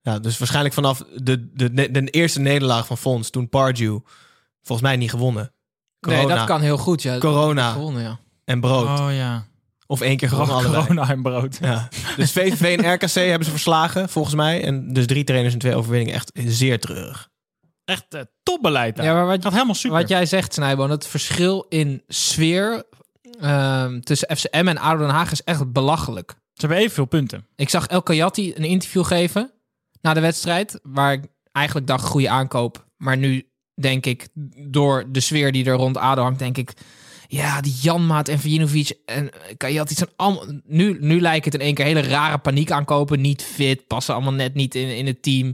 Ja, 0.00 0.18
dus 0.18 0.38
waarschijnlijk 0.38 0.74
vanaf 0.74 0.98
de, 0.98 1.52
de, 1.52 1.72
de, 1.72 1.90
de 1.90 2.10
eerste 2.10 2.40
nederlaag 2.40 2.86
van 2.86 2.98
Fons, 2.98 3.30
toen 3.30 3.48
Pardew 3.48 3.98
volgens 4.62 4.88
mij 4.88 4.96
niet 4.96 5.10
gewonnen. 5.10 5.52
Corona 6.00 6.26
Nee, 6.26 6.36
dat 6.36 6.46
kan 6.46 6.60
heel 6.60 6.78
goed. 6.78 7.02
Ja. 7.02 7.18
Corona. 7.18 7.72
Gewonnen, 7.72 8.02
ja. 8.02 8.18
en 8.44 8.60
brood. 8.60 9.00
Oh 9.00 9.08
ja. 9.12 9.46
Of 9.86 10.00
één 10.00 10.16
keer 10.16 10.28
gewoon 10.28 10.50
allebei. 10.50 10.86
Corona 10.86 11.10
en 11.10 11.22
brood. 11.22 11.58
Ja. 11.60 11.88
Dus 12.16 12.32
VVV 12.32 12.78
en 12.78 12.92
RKC 12.92 13.14
hebben 13.30 13.44
ze 13.44 13.50
verslagen, 13.50 14.08
volgens 14.08 14.34
mij. 14.34 14.64
En 14.64 14.92
dus 14.92 15.06
drie 15.06 15.24
trainers 15.24 15.52
en 15.52 15.60
twee 15.60 15.74
overwinningen. 15.74 16.14
Echt 16.14 16.30
zeer 16.34 16.80
treurig. 16.80 17.28
Echt 17.84 18.14
eh, 18.14 18.20
topbeleid 18.42 18.96
daar. 18.96 19.04
Ja, 19.04 19.14
maar 19.14 19.26
wat, 19.26 19.42
Dat 19.42 19.52
helemaal 19.52 19.74
super. 19.74 19.98
wat 19.98 20.08
jij 20.08 20.26
zegt, 20.26 20.54
Snijboon, 20.54 20.90
het 20.90 21.06
verschil 21.06 21.66
in 21.68 22.02
sfeer 22.08 22.84
ehm, 23.40 24.00
tussen 24.00 24.36
FCM 24.36 24.68
en 24.68 24.78
ADO 24.78 24.98
Den 24.98 25.08
Haag 25.08 25.32
is 25.32 25.42
echt 25.42 25.72
belachelijk. 25.72 26.30
Ze 26.30 26.66
hebben 26.66 26.78
evenveel 26.78 27.04
punten. 27.04 27.46
Ik 27.56 27.68
zag 27.68 27.86
El 27.86 28.02
Kayati 28.02 28.52
een 28.54 28.64
interview 28.64 29.04
geven 29.04 29.52
na 30.00 30.14
de 30.14 30.20
wedstrijd, 30.20 30.80
waar 30.82 31.12
ik 31.12 31.24
eigenlijk 31.52 31.86
dacht 31.86 32.04
goede 32.04 32.28
aankoop. 32.28 32.86
Maar 32.96 33.16
nu 33.16 33.48
denk 33.74 34.06
ik, 34.06 34.28
door 34.68 35.04
de 35.08 35.20
sfeer 35.20 35.52
die 35.52 35.64
er 35.64 35.74
rond 35.74 35.96
ADO 35.96 36.22
hangt, 36.22 36.38
denk 36.38 36.58
ik... 36.58 36.72
Ja, 37.28 37.60
die 37.60 37.76
Janmaat 37.80 38.28
en 38.28 38.38
Vujinovic 38.38 38.98
en 39.04 39.30
Kayati 39.56 39.94
zijn 39.94 40.10
allemaal... 40.16 40.44
Nu, 40.66 40.96
nu 41.00 41.20
lijkt 41.20 41.44
het 41.44 41.54
in 41.54 41.60
één 41.60 41.74
keer 41.74 41.84
hele 41.84 42.00
rare 42.00 42.38
paniek 42.38 42.70
aankopen. 42.70 43.20
Niet 43.20 43.42
fit, 43.42 43.86
passen 43.86 44.14
allemaal 44.14 44.32
net 44.32 44.54
niet 44.54 44.74
in, 44.74 44.96
in 44.96 45.06
het 45.06 45.22
team. 45.22 45.52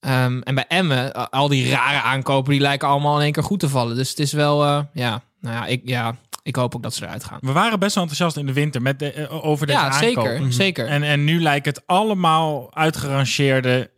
Ehm, 0.00 0.40
en 0.40 0.54
bij 0.54 0.64
Emmen, 0.68 1.30
al 1.30 1.48
die 1.48 1.70
rare 1.70 2.00
aankopen, 2.00 2.52
die 2.52 2.60
lijken 2.60 2.88
allemaal 2.88 3.16
in 3.16 3.22
één 3.22 3.32
keer 3.32 3.42
goed 3.42 3.60
te 3.60 3.68
vallen. 3.68 3.96
Dus 3.96 4.08
het 4.08 4.18
is 4.18 4.32
wel, 4.32 4.64
eh, 4.64 4.80
ja, 4.92 5.22
nou 5.40 5.54
ja, 5.56 5.66
ik, 5.66 5.82
ja, 5.84 6.16
ik 6.42 6.56
hoop 6.56 6.74
ook 6.74 6.82
dat 6.82 6.94
ze 6.94 7.04
eruit 7.04 7.24
gaan. 7.24 7.38
We 7.40 7.52
waren 7.52 7.78
best 7.78 7.94
wel 7.94 8.04
enthousiast 8.04 8.36
in 8.36 8.46
de 8.46 8.52
winter 8.52 8.82
met 8.82 8.98
de, 8.98 9.12
eh, 9.12 9.44
over 9.44 9.66
deze 9.66 9.78
Ja, 9.78 9.84
aankopen. 9.88 10.32
zeker, 10.32 10.52
zeker. 10.52 10.86
En, 10.86 11.02
en 11.02 11.24
nu 11.24 11.42
lijkt 11.42 11.66
het 11.66 11.82
allemaal 11.86 12.74
uitgerangeerde, 12.74 13.90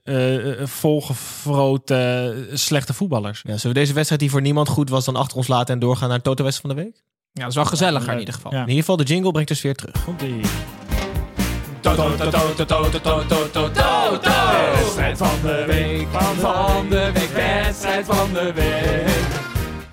volgefroten, 0.65 2.35
eh, 2.51 2.57
slechte 2.57 2.95
voetballers. 2.95 3.43
Ja, 3.47 3.57
zullen 3.57 3.77
we 3.77 3.81
deze 3.83 3.93
wedstrijd 3.93 4.21
die 4.21 4.31
voor 4.31 4.41
niemand 4.41 4.69
goed 4.69 4.89
was 4.91 5.05
dan 5.05 5.17
achter 5.17 5.37
ons 5.37 5.49
laten 5.49 5.75
en 5.75 5.81
doorgaan 5.81 6.09
naar 6.09 6.19
de 6.19 6.25
Toto 6.25 6.45
West 6.45 6.61
van 6.61 6.71
de 6.71 6.77
Week? 6.77 7.03
Ja, 7.33 7.41
dat 7.41 7.49
is 7.49 7.55
wel 7.55 7.65
gezelliger 7.65 8.13
in 8.13 8.19
ieder 8.19 8.35
geval. 8.35 8.53
Ja. 8.53 8.61
In 8.61 8.65
ieder 8.69 8.81
geval, 8.81 8.97
de 8.97 9.05
jingle 9.05 9.31
brengt 9.31 9.49
de 9.49 9.55
sfeer 9.55 9.75
terug. 9.75 10.05
Komt-ie. 10.05 10.41
Wedstrijd 14.75 15.19
van 15.19 15.29
de 15.43 15.65
week, 15.67 16.07
van 16.41 16.89
de 16.89 17.11
week, 17.15 17.31
wedstrijd 17.31 18.07
van 18.07 18.33
de 18.33 18.53
week. 18.53 19.44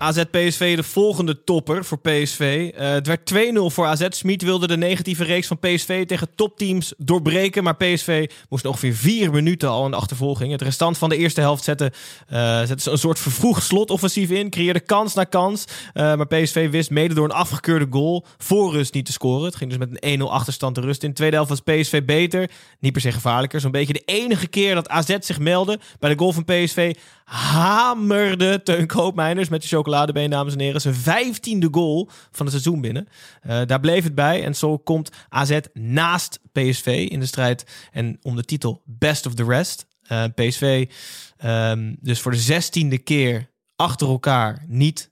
AZ 0.01 0.23
PSV 0.31 0.75
de 0.75 0.83
volgende 0.83 1.43
topper 1.43 1.85
voor 1.85 1.99
PSV. 1.99 2.71
Eh, 2.75 2.89
het 2.89 3.07
werd 3.07 3.25
2-0 3.25 3.69
voor 3.69 3.85
AZ. 3.85 4.05
Smit 4.09 4.41
wilde 4.41 4.67
de 4.67 4.77
negatieve 4.77 5.23
reeks 5.23 5.47
van 5.47 5.59
PSV 5.59 6.05
tegen 6.05 6.35
topteams 6.35 6.93
doorbreken. 6.97 7.63
Maar 7.63 7.75
PSV 7.75 8.29
moest 8.49 8.65
ongeveer 8.65 8.93
vier 8.93 9.31
minuten 9.31 9.69
al 9.69 9.85
in 9.85 9.91
de 9.91 9.97
achtervolging. 9.97 10.51
Het 10.51 10.61
restant 10.61 10.97
van 10.97 11.09
de 11.09 11.17
eerste 11.17 11.41
helft 11.41 11.63
zette, 11.63 11.91
eh, 12.27 12.57
zette 12.57 12.83
ze 12.83 12.91
een 12.91 12.97
soort 12.97 13.19
vervroegd 13.19 13.63
slotoffensief 13.63 14.29
in. 14.29 14.49
Creëerde 14.49 14.79
kans 14.79 15.13
na 15.13 15.23
kans. 15.23 15.65
Eh, 15.93 16.15
maar 16.15 16.27
PSV 16.27 16.69
wist 16.69 16.89
mede 16.89 17.13
door 17.13 17.25
een 17.25 17.31
afgekeurde 17.31 17.87
goal 17.89 18.25
voor 18.37 18.71
rust 18.71 18.93
niet 18.93 19.05
te 19.05 19.11
scoren. 19.11 19.45
Het 19.45 19.55
ging 19.55 19.69
dus 19.69 19.79
met 19.79 19.89
een 19.91 20.09
1-0 20.09 20.31
achterstand 20.31 20.75
de 20.75 20.81
rust 20.81 21.03
in. 21.03 21.09
De 21.09 21.15
tweede 21.15 21.35
helft 21.35 21.49
was 21.49 21.59
PSV 21.59 22.03
beter. 22.03 22.49
Niet 22.79 22.91
per 22.91 23.01
se 23.01 23.11
gevaarlijker. 23.11 23.59
Zo'n 23.59 23.71
beetje 23.71 23.93
de 23.93 24.03
enige 24.05 24.47
keer 24.47 24.75
dat 24.75 24.89
AZ 24.89 25.15
zich 25.19 25.39
meldde 25.39 25.79
bij 25.99 26.09
de 26.09 26.17
goal 26.17 26.31
van 26.31 26.45
PSV 26.45 26.93
hamerde 27.31 28.63
Teun 28.63 28.87
Koopmeiners 28.87 29.49
met 29.49 29.61
de 29.61 29.67
chocoladebeen, 29.67 30.29
dames 30.29 30.53
en 30.53 30.59
heren. 30.59 30.81
Zijn 30.81 30.95
vijftiende 30.95 31.67
goal 31.71 32.09
van 32.31 32.45
het 32.45 32.49
seizoen 32.49 32.81
binnen. 32.81 33.07
Eh, 33.41 33.61
daar 33.65 33.79
bleef 33.79 34.03
het 34.03 34.15
bij. 34.15 34.43
En 34.43 34.55
zo 34.55 34.77
komt 34.77 35.11
AZ 35.29 35.59
naast 35.73 36.39
PSV 36.51 37.07
in 37.09 37.19
de 37.19 37.25
strijd 37.25 37.65
en 37.91 38.19
om 38.21 38.35
de 38.35 38.43
titel 38.43 38.81
Best 38.85 39.25
of 39.25 39.33
the 39.33 39.43
Rest. 39.43 39.85
Eh, 40.03 40.23
PSV 40.35 40.89
ehm, 41.37 41.95
dus 41.99 42.21
voor 42.21 42.31
de 42.31 42.37
zestiende 42.37 42.97
keer 42.97 43.49
achter 43.75 44.07
elkaar 44.07 44.65
niet 44.67 45.10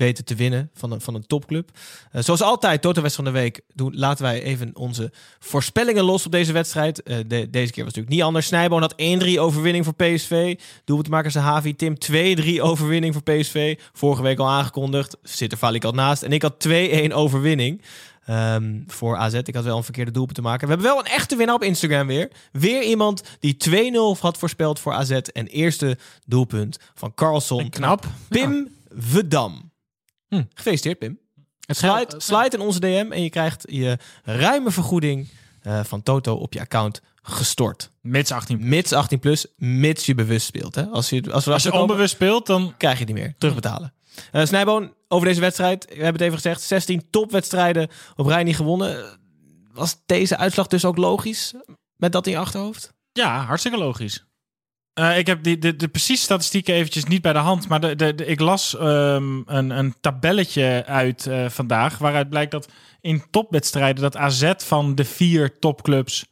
weten 0.00 0.24
te 0.24 0.34
winnen 0.34 0.70
van 0.74 0.92
een, 0.92 1.00
van 1.00 1.14
een 1.14 1.26
topclub. 1.26 1.70
Eh, 2.12 2.22
zoals 2.22 2.42
altijd, 2.42 2.82
Toto 2.82 3.02
West 3.02 3.14
van 3.16 3.24
de 3.24 3.30
Week, 3.30 3.60
doen, 3.74 3.92
laten 3.96 4.24
wij 4.24 4.42
even 4.42 4.70
onze 4.76 5.12
voorspellingen 5.38 6.04
los 6.04 6.26
op 6.26 6.32
deze 6.32 6.52
wedstrijd. 6.52 7.02
Eh, 7.02 7.16
de- 7.16 7.24
deze 7.26 7.48
keer 7.50 7.54
was 7.60 7.66
het 7.74 7.76
natuurlijk 7.84 8.08
niet 8.14 8.22
anders. 8.22 8.46
Snijboon 8.46 8.80
had 8.80 8.94
1-3 8.96 9.40
overwinning 9.40 9.84
voor 9.84 9.94
PSV. 9.94 10.58
Doelpuntmakers 10.84 11.34
de 11.34 11.40
Havi. 11.40 11.76
Tim 11.76 11.98
2-3 11.98 12.62
overwinning 12.62 13.14
voor 13.14 13.22
PSV. 13.22 13.78
Vorige 13.92 14.22
week 14.22 14.38
al 14.38 14.48
aangekondigd. 14.48 15.16
Zit 15.22 15.52
er 15.52 15.58
Falik 15.58 15.84
al 15.84 15.92
naast. 15.92 16.22
En 16.22 16.32
ik 16.32 16.42
had 16.42 16.58
2-1 16.60 17.12
overwinning. 17.12 17.82
ehm, 18.24 18.78
voor 18.86 19.16
AZ. 19.16 19.34
Ik 19.34 19.54
had 19.54 19.64
wel 19.64 19.76
een 19.76 19.84
verkeerde 19.84 20.10
doelpunt 20.10 20.34
te 20.36 20.42
maken. 20.42 20.66
We 20.68 20.72
hebben 20.74 20.90
wel 20.92 20.98
een 20.98 21.10
echte 21.10 21.36
winnaar 21.36 21.54
op 21.54 21.62
Instagram 21.62 22.06
weer. 22.06 22.30
Weer 22.52 22.82
iemand 22.82 23.22
die 23.40 23.56
2-0 23.56 24.16
had 24.20 24.38
voorspeld 24.38 24.78
voor 24.78 24.92
AZ. 24.92 25.10
En 25.10 25.46
eerste 25.46 25.98
doelpunt 26.26 26.78
van 26.94 27.14
Carlson. 27.14 27.70
Knap. 27.70 28.06
Pim 28.28 28.68
Vedam. 28.98 29.69
Hm. 30.30 30.42
Gefeliciteerd, 30.54 30.98
Pim. 30.98 31.18
Het 31.66 31.76
Slide, 31.76 32.14
slide 32.16 32.56
in 32.56 32.60
onze 32.60 32.80
DM 32.80 33.06
en 33.10 33.22
je 33.22 33.30
krijgt 33.30 33.64
je 33.68 33.98
ruime 34.22 34.70
vergoeding 34.70 35.28
eh, 35.62 35.84
van 35.84 36.02
Toto 36.02 36.34
op 36.34 36.52
je 36.52 36.60
account 36.60 37.02
gestort. 37.22 37.90
Mits 38.00 38.32
18. 38.32 38.68
Mits 38.68 38.92
18 38.92 39.18
plus, 39.18 39.46
mits 39.56 40.06
je 40.06 40.14
bewust 40.14 40.46
speelt. 40.46 40.74
Hè? 40.74 40.86
Als 40.86 41.10
je, 41.10 41.32
als 41.32 41.44
we 41.44 41.52
Als 41.52 41.62
je 41.62 41.72
onbewust 41.72 42.14
speelt, 42.14 42.46
dan... 42.46 42.74
krijg 42.76 42.98
je 42.98 43.04
het 43.04 43.14
niet 43.14 43.22
meer. 43.22 43.34
Terugbetalen. 43.38 43.92
Eh 44.32 44.44
Snijboon, 44.46 44.94
over 45.08 45.26
deze 45.26 45.40
wedstrijd. 45.40 45.84
We 45.84 45.94
hebben 45.94 46.12
het 46.12 46.20
even 46.20 46.34
gezegd. 46.34 46.62
16 46.62 47.10
topwedstrijden 47.10 47.88
op 48.16 48.26
rij 48.26 48.42
niet 48.42 48.56
gewonnen. 48.56 49.18
Was 49.72 49.96
deze 50.06 50.36
uitslag 50.36 50.66
dus 50.66 50.84
ook 50.84 50.96
logisch? 50.96 51.54
Met 51.96 52.12
dat 52.12 52.26
in 52.26 52.32
je 52.32 52.38
achterhoofd? 52.38 52.92
Ja, 53.12 53.44
hartstikke 53.44 53.78
logisch. 53.78 54.24
Eh, 54.94 55.18
ik 55.18 55.26
heb 55.26 55.42
die, 55.42 55.58
de, 55.58 55.76
de 55.76 55.88
precieze 55.88 56.22
statistieken 56.22 56.74
eventjes 56.74 57.04
niet 57.04 57.22
bij 57.22 57.32
de 57.32 57.38
hand. 57.38 57.68
Maar 57.68 57.80
de, 57.80 57.96
de, 57.96 58.14
de- 58.14 58.26
ik 58.26 58.40
las 58.40 58.76
ehm, 58.76 59.40
een, 59.46 59.70
een 59.70 59.94
tabelletje 60.00 60.84
uit 60.86 61.26
eh, 61.26 61.48
vandaag. 61.48 61.98
Waaruit 61.98 62.28
blijkt 62.28 62.50
dat 62.50 62.68
in 63.00 63.22
topwedstrijden 63.30 64.02
dat 64.02 64.16
AZ 64.16 64.52
van 64.56 64.94
de 64.94 65.04
vier 65.04 65.58
topclubs, 65.58 66.26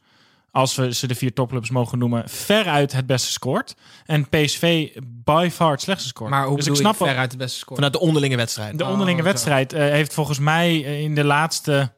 als 0.51 0.75
we 0.75 0.93
ze 0.93 1.07
de 1.07 1.15
vier 1.15 1.33
topclubs 1.33 1.69
mogen 1.69 1.97
noemen, 1.97 2.29
veruit 2.29 2.91
het 2.91 3.05
beste 3.05 3.31
scoort. 3.31 3.75
En 4.05 4.29
PSV 4.29 4.89
by 5.03 5.49
far 5.51 5.71
het 5.71 5.81
slechtste 5.81 6.07
scoort. 6.09 6.29
Maar 6.29 6.45
hoe 6.45 6.55
dus 6.55 6.65
bedoel 6.65 6.79
ik 6.79 6.85
snap 6.95 7.07
veruit 7.07 7.31
de 7.31 7.37
beste 7.37 7.57
score? 7.57 7.75
Vanuit 7.75 7.93
de 7.93 7.99
onderlinge 7.99 8.35
wedstrijd. 8.35 8.77
de 8.77 8.85
onderlinge 8.85 9.17
zo. 9.17 9.23
wedstrijd 9.23 9.73
eh, 9.73 9.79
heeft 9.81 10.13
volgens 10.13 10.39
mij 10.39 10.77
in 10.79 11.15
de 11.15 11.23
laatste. 11.23 11.91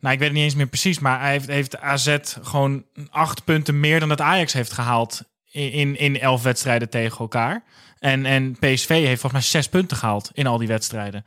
Nou, 0.00 0.14
ik 0.14 0.20
weet 0.20 0.28
het 0.28 0.36
niet 0.36 0.46
eens 0.46 0.54
meer 0.54 0.66
precies, 0.66 0.98
maar 0.98 1.20
hij 1.20 1.30
heeft, 1.30 1.46
heeft 1.46 1.78
AZ 1.80 2.16
gewoon 2.42 2.84
acht 3.10 3.44
punten 3.44 3.80
meer 3.80 4.00
dan 4.00 4.08
dat 4.08 4.20
Ajax 4.20 4.52
heeft 4.52 4.72
gehaald 4.72 5.22
in, 5.50 5.98
in, 5.98 6.20
elf 6.20 6.42
wedstrijden 6.42 6.88
tegen 6.88 7.18
elkaar. 7.18 7.62
En, 7.98 8.26
en 8.26 8.52
PSV 8.52 8.88
heeft 8.88 9.20
volgens 9.20 9.32
mij 9.32 9.42
zes 9.42 9.68
punten 9.68 9.96
gehaald 9.96 10.30
in 10.32 10.46
al 10.46 10.58
die 10.58 10.68
wedstrijden. 10.68 11.24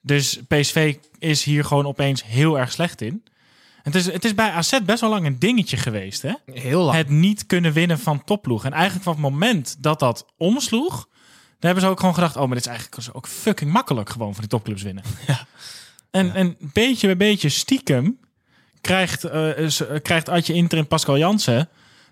Dus 0.00 0.40
PSV 0.48 0.96
is 1.18 1.44
hier 1.44 1.64
gewoon 1.64 1.86
opeens 1.86 2.24
heel 2.24 2.58
erg 2.58 2.72
slecht 2.72 3.00
in. 3.00 3.24
Het 3.82 3.94
is, 3.94 4.12
het 4.12 4.24
is 4.24 4.34
bij 4.34 4.50
AZ 4.50 4.78
best 4.84 5.00
wel 5.00 5.10
lang 5.10 5.26
een 5.26 5.38
dingetje 5.38 5.76
geweest, 5.76 6.22
hè? 6.22 6.32
Heel 6.52 6.82
lang. 6.82 6.96
Het 6.96 7.08
niet 7.08 7.46
kunnen 7.46 7.72
winnen 7.72 7.98
van 7.98 8.24
topploeg. 8.24 8.64
En 8.64 8.72
eigenlijk 8.72 9.04
van 9.04 9.12
het 9.12 9.22
moment 9.22 9.76
dat 9.78 9.98
dat 9.98 10.26
omsloeg, 10.36 11.06
daar 11.06 11.56
hebben 11.58 11.82
ze 11.82 11.88
ook 11.88 12.00
gewoon 12.00 12.14
gedacht: 12.14 12.36
oh, 12.36 12.44
maar 12.46 12.56
dit 12.56 12.66
is 12.66 12.72
eigenlijk 12.72 13.16
ook 13.16 13.28
fucking 13.28 13.72
makkelijk 13.72 14.10
gewoon 14.10 14.32
van 14.32 14.40
die 14.40 14.50
topclubs 14.50 14.82
winnen. 14.82 15.04
Ja. 15.26 15.46
En, 16.10 16.34
en 16.34 16.56
beetje 16.58 17.06
bij 17.06 17.16
beetje 17.16 17.48
stiekem 17.48 18.18
krijgt, 18.80 19.24
eh, 19.24 19.68
krijgt 20.02 20.28
Adje 20.28 20.52
Inter 20.52 20.78
en 20.78 20.86
Pascal 20.86 21.18
Jansen 21.18 21.68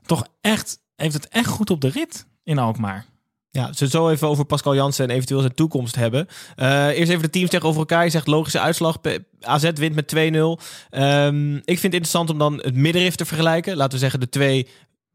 toch 0.07 0.27
echt, 0.41 0.79
heeft 0.97 1.15
het 1.15 1.29
echt 1.29 1.49
goed 1.49 1.71
op 1.71 1.81
de 1.81 1.89
rit 1.89 2.27
in 2.43 2.59
Alkmaar. 2.59 3.07
Ja, 3.51 3.73
ze 3.73 3.89
zo 3.89 4.09
even 4.09 4.29
over 4.29 4.45
Pascal 4.45 4.75
Jansen 4.75 5.05
en 5.05 5.15
eventueel 5.15 5.41
zijn 5.41 5.55
toekomst 5.55 5.95
hebben. 5.95 6.27
Eh, 6.57 6.87
eerst 6.87 7.11
even 7.11 7.23
de 7.23 7.31
teams 7.31 7.51
tegenover 7.51 7.81
elkaar. 7.81 8.05
Je 8.05 8.11
zegt 8.11 8.27
logische 8.27 8.61
uitslag. 8.61 8.99
AZ 9.41 9.71
wint 9.75 9.95
met 9.95 10.07
2-0. 10.07 10.59
Ehm, 10.91 11.57
ik 11.57 11.63
vind 11.65 11.83
het 11.83 11.93
interessant 11.93 12.31
om 12.31 12.39
dan 12.39 12.55
het 12.63 12.75
middenrif 12.75 13.15
te 13.15 13.25
vergelijken. 13.25 13.77
Laten 13.77 13.93
we 13.93 13.99
zeggen 13.99 14.21
de 14.21 14.29
twee 14.29 14.69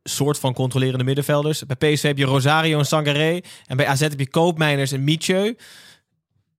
soort 0.03 0.39
van 0.39 0.53
controlerende 0.53 1.03
middenvelders. 1.03 1.65
Bij 1.65 1.75
PSV 1.75 2.03
heb 2.03 2.17
je 2.17 2.25
Rosario 2.25 2.79
en 2.79 2.85
Sangaré. 2.85 3.41
En 3.65 3.77
bij 3.77 3.87
AZ 3.87 3.99
heb 4.01 4.19
je 4.19 4.29
Koopmeiners 4.29 4.91
en 4.91 5.03
Mietje. 5.03 5.57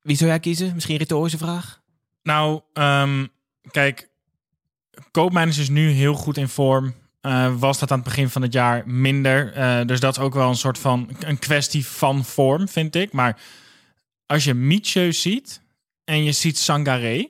Wie 0.03 0.17
zou 0.17 0.31
jij 0.31 0.41
kiezen? 0.41 0.75
Misschien 0.75 0.95
een 0.95 1.01
retorische 1.01 1.39
vraag. 1.39 1.81
Nou, 2.23 2.61
ehm, 2.73 3.27
kijk, 3.71 4.11
Koopmeiners 5.11 5.59
is 5.59 5.69
nu 5.69 5.91
heel 5.91 6.15
goed 6.15 6.37
in 6.37 6.49
vorm. 6.49 6.95
Eh, 7.21 7.55
was 7.59 7.79
dat 7.79 7.91
aan 7.91 7.99
het 7.99 8.07
begin 8.09 8.29
van 8.29 8.43
het 8.43 8.53
jaar 8.53 8.89
minder. 8.89 9.53
Eh, 9.53 9.87
dus 9.87 10.01
dat 10.01 10.17
is 10.17 10.23
ook 10.23 10.35
wel 10.35 10.49
een 10.49 10.57
soort 10.57 10.79
van 10.79 11.11
een 11.19 11.39
kwestie 11.39 11.87
van 11.87 12.25
vorm, 12.25 12.69
vind 12.69 12.95
ik. 12.95 13.13
Maar 13.13 13.41
als 14.27 14.45
je 14.45 14.55
Mietje 14.55 15.13
ziet 15.13 15.63
en 16.05 16.25
je 16.25 16.33
ziet 16.33 16.59
Sangaré. 16.59 17.29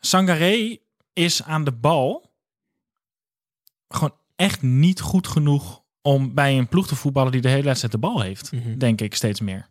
Sangaré 0.00 0.78
is 1.12 1.42
aan 1.42 1.64
de 1.64 1.72
bal 1.72 2.32
gewoon 3.88 4.14
echt 4.36 4.62
niet 4.62 5.00
goed 5.00 5.26
genoeg 5.28 5.82
om 6.02 6.34
bij 6.34 6.58
een 6.58 6.68
ploeg 6.68 6.86
te 6.86 6.96
voetballen 6.96 7.32
die 7.32 7.40
de 7.40 7.48
hele 7.48 7.62
wedstrijd 7.62 7.92
de 7.92 7.98
bal 8.00 8.20
heeft. 8.20 8.52
Mhm. 8.52 8.78
Denk 8.78 9.00
ik 9.00 9.14
steeds 9.14 9.40
meer. 9.40 9.68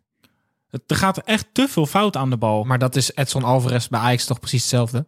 Het- 0.70 0.82
Er 0.90 0.96
gaat 0.96 1.18
echt 1.18 1.46
te 1.52 1.68
veel 1.68 1.86
fout 1.86 2.16
aan 2.16 2.30
de 2.30 2.36
bal. 2.36 2.64
Maar 2.64 2.78
dat 2.78 2.96
is 2.96 3.14
Edson 3.14 3.42
Alvarez 3.44 3.86
bij 3.88 4.00
Ajax 4.00 4.24
toch 4.24 4.38
precies 4.40 4.60
hetzelfde? 4.60 5.06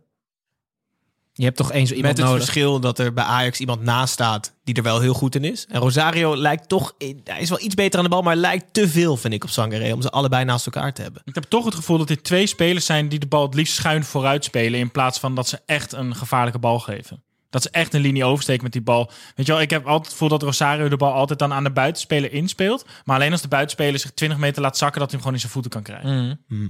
Je 1.38 1.44
hebt 1.44 1.56
toch 1.56 1.72
eens 1.72 1.90
iemand 1.90 2.08
Met 2.08 2.16
het 2.16 2.26
nodig. 2.26 2.42
verschil 2.42 2.80
dat 2.80 2.98
er 2.98 3.12
bij 3.12 3.24
Ajax 3.24 3.60
iemand 3.60 3.82
naast 3.82 4.12
staat 4.12 4.54
die 4.64 4.74
er 4.74 4.82
wel 4.82 5.00
heel 5.00 5.14
goed 5.14 5.34
in 5.34 5.44
is. 5.44 5.66
En 5.68 5.80
Rosario 5.80 6.36
lijkt 6.36 6.68
toch, 6.68 6.94
hij 7.24 7.40
is 7.40 7.48
wel 7.48 7.60
iets 7.60 7.74
beter 7.74 7.98
aan 7.98 8.04
de 8.04 8.10
bal, 8.10 8.22
maar 8.22 8.36
lijkt 8.36 8.74
te 8.74 8.88
veel, 8.88 9.16
vind 9.16 9.34
ik, 9.34 9.44
op 9.44 9.50
Sangaré. 9.50 9.92
Om 9.92 10.02
ze 10.02 10.10
allebei 10.10 10.44
naast 10.44 10.66
elkaar 10.66 10.92
te 10.92 11.02
hebben. 11.02 11.22
Ik 11.24 11.34
heb 11.34 11.44
toch 11.44 11.64
het 11.64 11.74
gevoel 11.74 11.98
dat 11.98 12.08
dit 12.08 12.24
twee 12.24 12.46
spelers 12.46 12.86
zijn 12.86 13.08
die 13.08 13.18
de 13.18 13.26
bal 13.26 13.42
het 13.42 13.54
liefst 13.54 13.74
schuin 13.74 14.04
vooruit 14.04 14.44
spelen. 14.44 14.80
In 14.80 14.90
plaats 14.90 15.18
van 15.18 15.34
dat 15.34 15.48
ze 15.48 15.60
echt 15.66 15.92
een 15.92 16.14
gevaarlijke 16.14 16.58
bal 16.58 16.78
geven. 16.78 17.22
Dat 17.50 17.62
ze 17.62 17.70
echt 17.70 17.94
een 17.94 18.00
linie 18.00 18.24
oversteken 18.24 18.62
met 18.62 18.72
die 18.72 18.82
bal. 18.82 19.10
Weet 19.34 19.46
je 19.46 19.52
wel, 19.52 19.60
ik 19.60 19.70
heb 19.70 19.84
altijd 19.84 20.02
het 20.04 20.12
gevoel 20.12 20.28
dat 20.28 20.42
Rosario 20.42 20.88
de 20.88 20.96
bal 20.96 21.12
altijd 21.12 21.38
dan 21.38 21.52
aan 21.52 21.64
de 21.64 21.72
buitenspeler 21.72 22.32
inspeelt. 22.32 22.86
Maar 23.04 23.16
alleen 23.16 23.32
als 23.32 23.42
de 23.42 23.48
buitenspeler 23.48 24.00
zich 24.00 24.10
20 24.10 24.38
meter 24.38 24.62
laat 24.62 24.76
zakken, 24.76 25.00
dat 25.00 25.10
hij 25.10 25.20
hem 25.20 25.26
gewoon 25.26 25.34
in 25.34 25.40
zijn 25.40 25.52
voeten 25.52 25.70
kan 25.70 25.82
krijgen. 25.82 26.40
Mhm. 26.48 26.68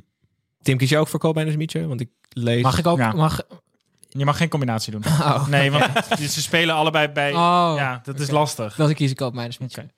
Tim, 0.62 0.76
kies 0.76 0.90
je 0.90 0.98
ook 0.98 1.08
voor 1.08 1.20
Koopmeiners 1.20 1.56
Mietje? 1.56 1.86
Want 1.86 2.00
ik 2.00 2.08
lees... 2.28 2.62
Mag 2.62 2.78
ik 2.78 2.86
ook? 2.86 2.98
Ja. 2.98 3.12
Mag, 3.12 3.40
Je 4.16 4.24
mag 4.24 4.36
geen 4.36 4.48
combinatie 4.48 4.92
doen. 4.92 5.04
oh, 5.06 5.46
Nee, 5.48 5.70
want 5.70 5.84
ze 6.30 6.42
spelen 6.42 6.74
allebei 6.74 7.08
bij. 7.08 7.32
Oh, 7.32 7.72
ja, 7.76 8.00
dat 8.04 8.20
is 8.20 8.30
lastig. 8.30 8.74
dat 8.74 8.90
ik 8.90 8.96
kies 8.96 9.10
ik 9.10 9.16
Koopmeiners 9.16 9.58
met 9.58 9.78
Oké. 9.78 9.88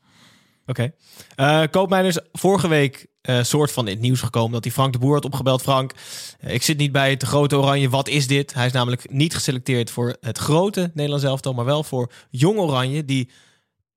Oké. 0.66 0.92
Eh 1.34 1.62
Koopmeiners, 1.70 2.18
vorige 2.32 2.68
week 2.68 3.06
eh, 3.20 3.42
soort 3.42 3.72
van 3.72 3.86
in 3.86 3.92
het 3.92 4.02
nieuws 4.02 4.20
gekomen 4.20 4.52
dat 4.52 4.64
hij 4.64 4.72
Frank 4.72 4.92
de 4.92 4.98
Boer 4.98 5.14
had 5.14 5.24
opgebeld. 5.24 5.62
Frank, 5.62 5.92
eh, 6.40 6.54
ik 6.54 6.62
zit 6.62 6.78
niet 6.78 6.92
bij 6.92 7.10
het 7.10 7.22
grote 7.22 7.56
oranje. 7.56 7.88
Wat 7.88 8.08
is 8.08 8.26
dit? 8.26 8.54
Hij 8.54 8.66
is 8.66 8.72
namelijk 8.72 9.10
niet 9.10 9.34
geselecteerd 9.34 9.90
voor 9.90 10.16
het 10.20 10.38
grote 10.38 10.90
Nederlands 10.94 11.24
elftal, 11.24 11.54
maar 11.54 11.64
wel 11.64 11.84
voor 11.84 12.12
Jong 12.30 12.58
Oranje, 12.58 13.04
die 13.04 13.30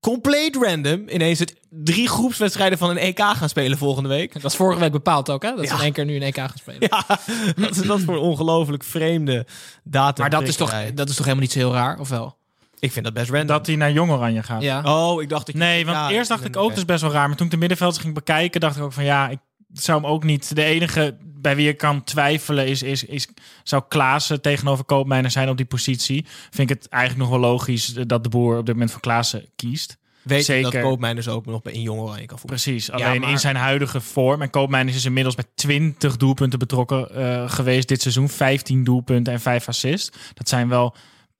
compleet 0.06 0.56
random 0.60 1.08
ineens 1.08 1.38
het 1.38 1.54
drie 1.70 2.08
groepswedstrijden 2.08 2.78
van 2.78 2.90
een 2.90 2.96
EK 2.98 3.20
gaan 3.20 3.48
spelen 3.48 3.78
volgende 3.78 4.08
week. 4.08 4.32
Dat 4.42 4.50
is 4.50 4.56
vorige 4.56 4.80
week 4.80 4.92
bepaald 4.92 5.30
ook, 5.30 5.42
hè? 5.42 5.48
Dat 5.54 5.58
ze 5.66 5.72
Ja. 5.72 5.76
in 5.78 5.82
één 5.84 5.92
keer 5.92 6.04
nu 6.04 6.16
een 6.16 6.22
EK 6.22 6.36
gaan 6.36 6.50
spelen. 6.54 6.80
Ja, 6.90 7.18
wat 7.56 7.76
is 7.76 7.82
dat 7.86 8.00
voor 8.00 8.14
een 8.14 8.20
ongelooflijk 8.20 8.84
vreemde 8.84 9.46
datum? 9.84 10.20
Maar 10.22 10.30
dat 10.30 10.48
is, 10.48 10.56
toch, 10.56 10.70
dat 10.94 11.08
is 11.08 11.14
toch 11.14 11.24
helemaal 11.24 11.44
niet 11.44 11.52
zo 11.52 11.58
heel 11.58 11.72
raar, 11.72 11.98
of 11.98 12.08
wel? 12.08 12.36
Ik 12.78 12.92
vind 12.92 13.04
dat 13.04 13.14
best 13.14 13.30
random. 13.30 13.46
Dat 13.46 13.66
hij 13.66 13.76
naar 13.76 13.92
Jong 13.92 14.10
Oranje 14.10 14.42
gaat. 14.42 14.62
Ja. 14.62 14.82
Oh, 14.84 15.22
ik 15.22 15.28
dacht 15.28 15.46
dat 15.46 15.54
je... 15.54 15.60
Nee, 15.60 15.84
want 15.84 15.96
Ja, 15.96 16.10
eerst 16.10 16.28
dacht 16.28 16.44
ik 16.44 16.56
ook, 16.56 16.68
dat 16.68 16.78
is 16.78 16.84
best 16.84 17.02
wel 17.02 17.10
raar. 17.12 17.28
Maar 17.28 17.36
toen 17.36 17.46
ik 17.46 17.52
de 17.52 17.58
middenvelders 17.58 18.00
ging 18.02 18.14
bekijken, 18.14 18.60
dacht 18.60 18.76
ik 18.76 18.82
ook 18.82 18.92
van 18.92 19.04
ja, 19.04 19.28
ik 19.28 19.38
zou 19.72 20.00
hem 20.00 20.10
ook 20.10 20.24
niet. 20.24 20.54
De 20.54 20.64
enige 20.64 21.16
bij 21.22 21.56
wie 21.56 21.68
ik 21.68 21.78
kan 21.78 22.04
twijfelen 22.04 22.66
is, 22.66 22.82
is, 22.82 23.04
is 23.04 23.28
zou 23.62 23.82
Klaassen 23.88 24.40
tegenover 24.40 24.84
Koopmijner 24.84 25.30
zijn 25.30 25.48
op 25.48 25.56
die 25.56 25.66
positie. 25.66 26.26
Vind 26.50 26.70
ik 26.70 26.76
het 26.78 26.88
eigenlijk 26.88 27.30
nog 27.30 27.40
wel 27.40 27.50
logisch 27.50 27.86
dat 27.86 28.22
de 28.22 28.28
boer 28.28 28.58
op 28.58 28.66
dit 28.66 28.74
moment 28.74 28.92
voor 28.92 29.00
Klaassen 29.00 29.44
kiest. 29.56 30.00
Weet 30.22 30.46
je 30.46 30.60
dat 30.60 30.72
Zeker. 30.72 30.88
Koopmeiners 30.88 31.28
ook 31.28 31.46
nog 31.46 31.62
bij 31.62 31.72
in 31.72 31.82
Jong 31.82 32.00
Oranje 32.00 32.26
kan 32.26 32.38
voetballen? 32.38 32.62
Precies, 32.62 32.90
alleen 32.90 33.20
maar- 33.20 33.30
in 33.30 33.38
zijn 33.38 33.56
huidige 33.56 34.00
vorm. 34.00 34.42
En 34.42 34.50
Koopmijners 34.50 34.96
is 34.96 35.04
inmiddels 35.04 35.34
bij 35.34 35.44
20 35.54 36.16
doelpunten 36.16 36.58
betrokken 36.58 37.14
eh, 37.14 37.50
geweest 37.50 37.88
dit 37.88 38.00
seizoen. 38.02 38.28
15 38.28 38.84
doelpunten 38.84 39.32
en 39.32 39.40
5 39.40 39.68
assists. 39.68 40.10
Dat 40.34 40.48
zijn 40.48 40.68
wel 40.68 40.94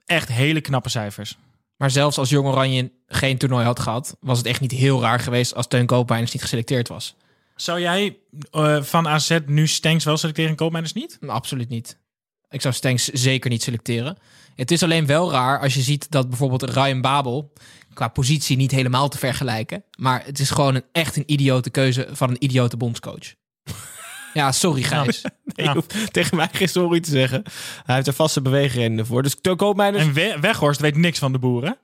echt 0.06 0.28
hele 0.28 0.60
knappe 0.60 0.88
cijfers. 0.88 1.36
Maar 1.76 1.90
zelfs 1.90 2.18
als 2.18 2.30
Jong 2.30 2.48
Oranje 2.48 2.90
geen 3.06 3.38
toernooi 3.38 3.64
had 3.64 3.80
gehad, 3.80 4.16
was 4.20 4.38
het 4.38 4.46
echt 4.46 4.60
niet 4.60 4.70
heel 4.70 5.00
raar 5.00 5.20
geweest 5.20 5.54
als 5.54 5.66
Teun 5.68 5.86
Koopmeiners 5.86 6.32
niet 6.32 6.42
geselecteerd 6.42 6.88
was. 6.88 7.14
Zou 7.56 7.80
jij 7.80 8.16
eh, 8.50 8.82
van 8.82 9.08
AZ 9.08 9.38
nu 9.46 9.66
Stenks 9.66 10.04
wel 10.04 10.16
selecteren 10.16 10.50
en 10.50 10.56
Koopmijners 10.56 10.92
niet? 10.92 11.16
Nou, 11.20 11.32
Absoluut 11.32 11.68
niet. 11.68 11.98
Ik 12.50 12.60
zou 12.60 12.74
Stenks 12.74 13.04
zeker 13.08 13.50
niet 13.50 13.62
selecteren. 13.62 14.18
Het 14.54 14.70
is 14.70 14.82
alleen 14.82 15.06
wel 15.06 15.30
raar 15.30 15.60
als 15.60 15.74
je 15.74 15.80
ziet 15.80 16.10
dat 16.10 16.28
bijvoorbeeld 16.28 16.62
Ryan 16.62 17.00
Babel 17.00 17.52
qua 17.94 18.08
positie 18.08 18.56
niet 18.56 18.70
helemaal 18.70 19.08
te 19.08 19.18
vergelijken. 19.18 19.84
Maar 19.98 20.22
het 20.24 20.38
is 20.38 20.50
gewoon 20.50 20.74
een, 20.74 20.84
echt 20.92 21.16
een 21.16 21.22
idiote 21.32 21.70
keuze 21.70 22.08
van 22.10 22.30
een 22.30 22.44
idiote 22.44 22.76
bondscoach. 22.76 23.34
ja, 24.34 24.52
sorry 24.52 24.82
Gijs. 24.82 25.22
Nee, 25.44 25.66
je 25.66 25.72
hoeft 25.72 26.12
tegen 26.12 26.36
mij 26.36 26.48
geen 26.52 26.68
sorry 26.68 27.00
te 27.00 27.10
zeggen. 27.10 27.42
Hij 27.84 27.94
heeft 27.94 28.06
er 28.06 28.12
vaste 28.12 28.42
beweegredenen 28.42 29.06
voor. 29.06 29.22
Dus 29.22 29.36
Koopmeiners... 29.56 30.02
En 30.04 30.12
We- 30.12 30.36
Weghorst 30.40 30.80
weet 30.80 30.96
niks 30.96 31.18
van 31.18 31.32
de 31.32 31.38
boeren. 31.38 31.78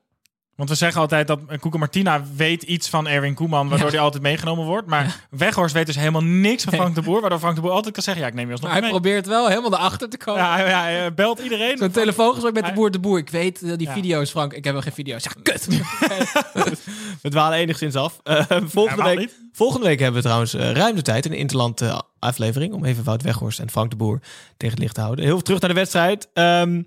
Want 0.58 0.70
we 0.70 0.76
zeggen 0.76 1.00
altijd 1.00 1.26
dat 1.26 1.40
Koeke 1.60 1.78
Martina 1.78 2.22
weet 2.36 2.62
iets 2.62 2.88
van 2.88 3.06
Erwin 3.08 3.34
Koeman, 3.34 3.68
waardoor 3.68 3.86
Ja. 3.86 3.92
hij 3.94 4.02
altijd 4.04 4.22
meegenomen 4.22 4.64
wordt. 4.64 4.86
Maar 4.86 5.26
Weghorst 5.30 5.74
weet 5.74 5.86
dus 5.86 5.96
helemaal 5.96 6.22
niks 6.22 6.64
van. 6.64 6.72
Frank 6.72 6.94
de 6.94 7.02
Boer, 7.02 7.20
waardoor 7.20 7.38
Frank 7.38 7.54
de 7.54 7.60
Boer 7.60 7.70
altijd 7.70 7.94
kan 7.94 8.02
zeggen, 8.02 8.22
ja, 8.22 8.28
ik 8.28 8.34
neem 8.34 8.46
je 8.46 8.52
alsnog 8.52 8.70
Maar 8.72 8.80
hij 8.80 8.90
mee. 8.90 9.00
probeert 9.00 9.26
wel 9.26 9.48
helemaal 9.48 9.72
erachter 9.72 10.08
te 10.08 10.16
komen. 10.16 10.42
Ja, 10.42 10.54
hij, 10.56 10.64
hij, 10.72 11.06
eh, 11.06 11.12
belt 11.14 11.38
iedereen. 11.38 11.78
Zo'n 11.78 11.90
telefoongesprek 11.90 12.54
met 12.54 12.66
de 12.66 12.72
boer 12.72 12.90
de 12.90 12.98
boer. 12.98 13.18
Ik 13.18 13.30
weet 13.30 13.62
eh, 13.62 13.72
die 13.76 13.86
Ja. 13.86 13.92
video's, 13.92 14.30
Frank. 14.30 14.52
Ik 14.52 14.64
heb 14.64 14.72
wel 14.72 14.82
geen 14.82 14.92
video's. 14.92 15.24
Ja, 15.24 15.30
kut. 15.42 15.66
We 17.22 17.28
dwalen 17.30 17.58
enigszins 17.58 17.94
af. 17.94 18.20
Eh, 18.24 18.44
volgende, 18.64 19.02
week, 19.02 19.30
volgende 19.52 19.86
week 19.86 19.98
hebben 19.98 20.16
we 20.16 20.22
trouwens 20.26 20.54
eh, 20.54 20.70
ruim 20.72 20.94
de 20.94 21.02
tijd 21.02 21.24
in 21.26 21.32
een 21.32 21.38
interland 21.38 21.82
aflevering. 22.18 22.72
Om 22.74 22.84
even 22.84 23.04
Wout 23.04 23.22
Weghorst 23.22 23.58
en 23.58 23.70
Frank 23.70 23.90
de 23.90 23.96
Boer 23.96 24.20
tegen 24.56 24.74
het 24.74 24.82
licht 24.82 24.94
te 24.94 25.00
houden. 25.00 25.24
Heel 25.24 25.34
veel 25.34 25.42
terug 25.44 25.60
naar 25.60 25.70
de 25.70 25.76
wedstrijd. 25.76 26.28
Ehm, 26.34 26.82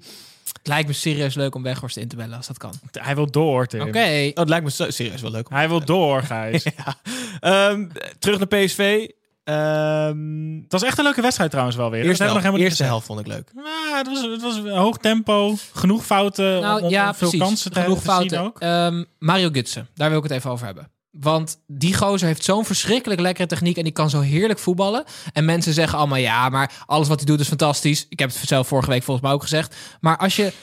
Het 0.62 0.68
lijkt 0.70 0.88
me 0.88 0.94
serieus 0.94 1.36
leuk 1.36 1.56
om 1.56 1.64
Weghorst 1.64 1.98
in 1.98 2.08
te 2.08 2.16
bellen 2.16 2.38
als 2.38 2.48
dat 2.48 2.58
kan. 2.58 2.74
Hij 2.92 3.16
wil 3.16 3.32
door, 3.32 3.66
Tim. 3.68 3.82
Oké. 3.82 4.00
oh, 4.30 4.36
het 4.36 4.50
lijkt 4.50 4.78
me 4.78 4.92
serieus 4.92 5.22
wel 5.22 5.32
leuk. 5.32 5.50
om- 5.50 5.56
Hij 5.56 5.68
wil 5.70 5.86
door, 5.86 6.24
Gijs. 6.24 6.64
Ja. 6.78 6.96
Ehm, 7.40 7.88
terug 8.20 8.38
naar 8.40 8.48
PSV. 8.48 9.08
Ehm 9.44 10.56
Het 10.64 10.72
was 10.72 10.84
echt 10.84 10.98
een 10.98 11.04
leuke 11.04 11.22
wedstrijd 11.22 11.50
trouwens 11.50 11.78
wel 11.78 11.90
weer. 11.92 12.04
eerste 12.04 12.24
helft, 12.24 12.34
nog 12.38 12.44
helemaal 12.46 12.66
eerste 12.68 12.84
helft 12.84 13.06
vond 13.06 13.20
ik 13.20 13.28
leuk. 13.28 13.52
Nou, 13.56 13.98
het 13.98 14.08
was, 14.08 14.22
het 14.22 14.42
was 14.42 14.60
hoog 14.78 14.98
tempo, 14.98 15.56
genoeg 15.74 16.06
fouten, 16.06 16.62
Nou 16.62 16.80
om, 16.80 16.86
om 16.86 16.90
ja, 16.92 17.14
veel 17.14 17.30
precies. 17.30 17.48
kansen 17.48 17.72
te, 17.72 17.82
Genoeg 17.82 17.98
te 17.98 18.04
fouten. 18.04 18.30
zien 18.30 18.40
ook. 18.40 18.60
Ehm, 18.60 19.04
Mario 19.20 19.50
Gutsen, 19.52 19.88
daar 19.96 20.10
wil 20.10 20.18
ik 20.18 20.24
het 20.24 20.32
even 20.32 20.52
over 20.52 20.66
hebben. 20.66 20.92
Want 21.12 21.60
die 21.68 21.96
gozer 21.96 22.28
heeft 22.28 22.44
zo'n 22.44 22.66
verschrikkelijk 22.66 23.22
lekkere 23.22 23.48
techniek 23.48 23.78
en 23.78 23.84
die 23.84 23.94
kan 23.94 24.10
zo 24.10 24.20
heerlijk 24.20 24.60
voetballen. 24.60 25.04
En 25.34 25.46
mensen 25.46 25.74
zeggen 25.74 25.98
allemaal 25.98 26.18
ja, 26.18 26.50
maar 26.50 26.84
alles 26.86 27.08
wat 27.08 27.18
hij 27.18 27.26
doet 27.26 27.40
is 27.40 27.48
fantastisch. 27.48 28.06
Ik 28.10 28.20
heb 28.20 28.30
het 28.34 28.48
zelf 28.48 28.68
vorige 28.68 28.90
week 28.90 29.04
volgens 29.04 29.26
mij 29.26 29.36
ook 29.36 29.42
gezegd. 29.42 29.76
Maar 30.00 30.18
als 30.18 30.36
je 30.36 30.54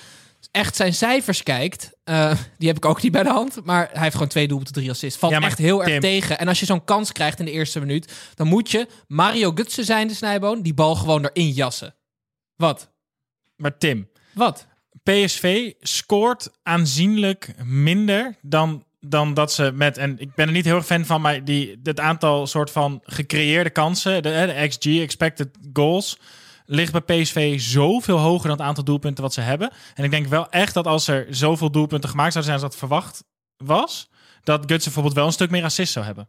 echt 0.50 0.76
zijn 0.76 0.94
cijfers 0.94 1.42
kijkt, 1.42 1.90
eh, 2.04 2.32
die 2.58 2.68
heb 2.68 2.76
ik 2.76 2.84
ook 2.84 3.02
niet 3.02 3.12
bij 3.12 3.22
de 3.22 3.28
hand. 3.28 3.64
Maar 3.64 3.88
hij 3.92 4.02
heeft 4.02 4.12
gewoon 4.12 4.28
twee 4.28 4.48
doelpunten, 4.48 4.74
drie 4.74 4.90
assists. 4.90 5.18
Valt 5.18 5.32
Ja, 5.32 5.40
echt 5.40 5.58
heel 5.58 5.84
erg 5.84 6.00
tegen. 6.00 6.38
En 6.38 6.48
als 6.48 6.60
je 6.60 6.66
zo'n 6.66 6.84
kans 6.84 7.12
krijgt 7.12 7.38
in 7.38 7.44
de 7.44 7.50
eerste 7.50 7.80
minuut, 7.80 8.12
dan 8.34 8.46
moet 8.46 8.70
je 8.70 8.88
Mario 9.06 9.52
Gutsen 9.54 9.84
zijn, 9.84 10.08
de 10.08 10.14
snijboon, 10.14 10.62
die 10.62 10.74
bal 10.74 10.94
gewoon 10.94 11.24
erin 11.24 11.50
jassen. 11.50 11.94
Wat? 12.56 12.90
Maar 13.56 13.78
Tim, 13.78 14.08
Wat? 14.34 14.66
PSV 15.02 15.72
scoort 15.80 16.50
aanzienlijk 16.62 17.54
minder 17.64 18.36
dan, 18.42 18.84
dan 19.00 19.34
dat 19.34 19.52
ze 19.52 19.72
met... 19.74 19.98
En 19.98 20.18
ik 20.18 20.34
ben 20.34 20.46
er 20.46 20.52
niet 20.52 20.64
heel 20.64 20.76
erg 20.76 20.86
fan 20.86 21.04
van, 21.04 21.20
maar 21.20 21.44
die, 21.44 21.80
het 21.82 22.00
aantal 22.00 22.46
soort 22.46 22.70
van 22.70 23.00
gecreëerde 23.04 23.70
kansen, 23.70 24.22
de, 24.22 24.54
de 24.56 24.68
XG, 24.68 25.00
expected 25.00 25.48
goals, 25.72 26.18
ligt 26.66 27.04
bij 27.04 27.22
PSV 27.22 27.60
zoveel 27.60 28.18
hoger 28.18 28.48
dan 28.48 28.56
het 28.58 28.66
aantal 28.66 28.84
doelpunten 28.84 29.22
wat 29.22 29.34
ze 29.34 29.40
hebben. 29.40 29.72
En 29.94 30.04
ik 30.04 30.10
denk 30.10 30.26
wel 30.26 30.50
echt 30.50 30.74
dat 30.74 30.86
als 30.86 31.08
er 31.08 31.26
zoveel 31.30 31.70
doelpunten 31.70 32.10
gemaakt 32.10 32.32
zouden 32.32 32.52
zijn 32.52 32.64
als 32.64 32.74
dat 32.74 32.88
verwacht 32.88 33.24
was, 33.56 34.10
dat 34.42 34.60
Gutsen 34.60 34.82
bijvoorbeeld 34.84 35.14
wel 35.14 35.26
een 35.26 35.32
stuk 35.32 35.50
meer 35.50 35.64
assist 35.64 35.92
zou 35.92 36.04
hebben. 36.04 36.28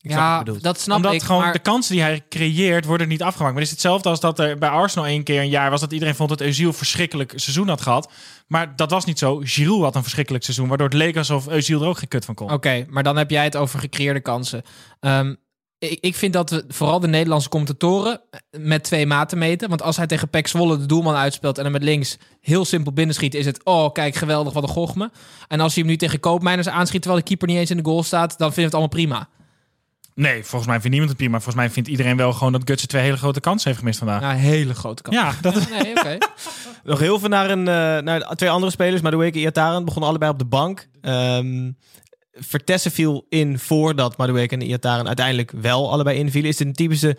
Ik 0.00 0.10
Ja, 0.10 0.42
dat 0.42 0.80
snap 0.80 0.96
Omdat 0.96 1.12
ik. 1.12 1.22
gewoon 1.22 1.42
maar... 1.42 1.52
de 1.52 1.58
kansen 1.58 1.94
die 1.94 2.02
hij 2.02 2.22
creëert 2.28 2.84
worden 2.84 3.08
niet 3.08 3.22
afgemaakt. 3.22 3.52
Maar 3.52 3.62
het 3.62 3.72
is 3.72 3.78
hetzelfde 3.78 4.08
als 4.08 4.20
dat 4.20 4.38
er 4.38 4.58
bij 4.58 4.68
Arsenal 4.68 5.06
één 5.06 5.22
keer 5.22 5.40
een 5.40 5.48
jaar 5.48 5.70
was 5.70 5.80
dat 5.80 5.92
iedereen 5.92 6.14
vond 6.14 6.28
dat 6.28 6.42
Özil 6.42 6.68
verschrikkelijk 6.68 7.32
seizoen 7.36 7.68
had 7.68 7.80
gehad. 7.80 8.12
Maar 8.46 8.76
dat 8.76 8.90
was 8.90 9.04
niet 9.04 9.18
zo. 9.18 9.40
Giroud 9.44 9.82
had 9.82 9.94
een 9.94 10.02
verschrikkelijk 10.02 10.44
seizoen, 10.44 10.68
waardoor 10.68 10.86
het 10.86 10.96
leek 10.96 11.16
alsof 11.16 11.48
Özil 11.48 11.80
er 11.80 11.86
ook 11.86 11.98
geen 11.98 12.08
kut 12.08 12.24
van 12.24 12.34
kon. 12.34 12.52
Oké, 12.52 12.86
maar 12.88 13.02
dan 13.02 13.16
heb 13.16 13.30
jij 13.30 13.44
het 13.44 13.56
over 13.56 13.78
gecreëerde 13.78 14.20
kansen. 14.20 14.62
Ehm, 15.00 15.34
ik, 15.78 15.98
ik 16.00 16.14
vind 16.14 16.32
dat 16.32 16.50
we 16.50 16.64
vooral 16.68 17.00
de 17.00 17.08
Nederlandse 17.08 17.48
commentatoren 17.48 18.20
met 18.50 18.84
twee 18.84 19.06
maten 19.06 19.38
meten. 19.38 19.68
Want 19.68 19.82
als 19.82 19.96
hij 19.96 20.06
tegen 20.06 20.28
Pek 20.28 20.46
Zwolle 20.46 20.78
de 20.78 20.86
doelman 20.86 21.14
uitspeelt 21.14 21.58
en 21.58 21.64
hem 21.64 21.72
met 21.72 21.82
links 21.82 22.18
heel 22.40 22.64
simpel 22.64 22.92
binnenschiet, 22.92 23.34
is 23.34 23.46
het 23.46 23.64
oh 23.64 23.92
kijk 23.92 24.14
geweldig 24.14 24.52
wat 24.52 24.62
een 24.62 24.68
gochme. 24.68 25.10
En 25.48 25.60
als 25.60 25.74
hij 25.74 25.82
hem 25.82 25.92
nu 25.92 25.98
tegen 25.98 26.20
Koopmeiners 26.20 26.68
aanschiet 26.68 27.02
terwijl 27.02 27.22
de 27.22 27.28
keeper 27.28 27.48
niet 27.48 27.56
eens 27.56 27.70
in 27.70 27.76
de 27.76 27.84
goal 27.84 28.02
staat, 28.02 28.38
dan 28.38 28.52
vindt 28.52 28.72
het 28.72 28.80
allemaal 28.80 28.88
prima. 28.88 29.28
Nee, 30.18 30.44
volgens 30.44 30.66
mij 30.66 30.80
vindt 30.80 30.90
niemand 30.90 31.08
het 31.08 31.18
prima. 31.18 31.34
Volgens 31.34 31.54
mij 31.54 31.70
vindt 31.70 31.88
iedereen 31.88 32.16
wel 32.16 32.32
gewoon 32.32 32.52
dat 32.52 32.62
Gutsen 32.64 32.88
twee 32.88 33.02
hele 33.02 33.16
grote 33.16 33.40
kansen 33.40 33.68
heeft 33.68 33.80
gemist 33.80 33.98
vandaag. 33.98 34.22
Een 34.22 34.36
hele 34.36 34.74
grote 34.74 35.02
kans. 35.02 35.16
Ja, 35.16 35.32
dat 35.40 35.56
is... 35.56 35.68
Nee, 35.68 35.96
oké. 35.96 36.18
Nog 36.84 36.98
heel 36.98 37.18
veel 37.18 37.28
naar, 37.28 37.50
een, 37.50 37.68
eh, 37.68 38.02
naar 38.04 38.34
twee 38.34 38.50
andere 38.50 38.72
spelers. 38.72 39.02
Madueke 39.02 39.38
en 39.38 39.44
Iataren 39.44 39.84
begonnen 39.84 40.08
allebei 40.08 40.30
op 40.30 40.38
de 40.38 40.44
bank. 40.44 40.88
Ehm 41.00 41.70
Vertessen 42.40 42.90
viel 42.90 43.26
in 43.28 43.58
voordat 43.58 44.16
Madueke 44.16 44.54
en 44.54 44.60
Iataren 44.60 45.06
uiteindelijk 45.06 45.50
wel 45.50 45.92
allebei 45.92 46.18
invielen. 46.18 46.50
Is 46.50 46.56
dit 46.56 46.66
een 46.66 46.72
typische 46.72 47.16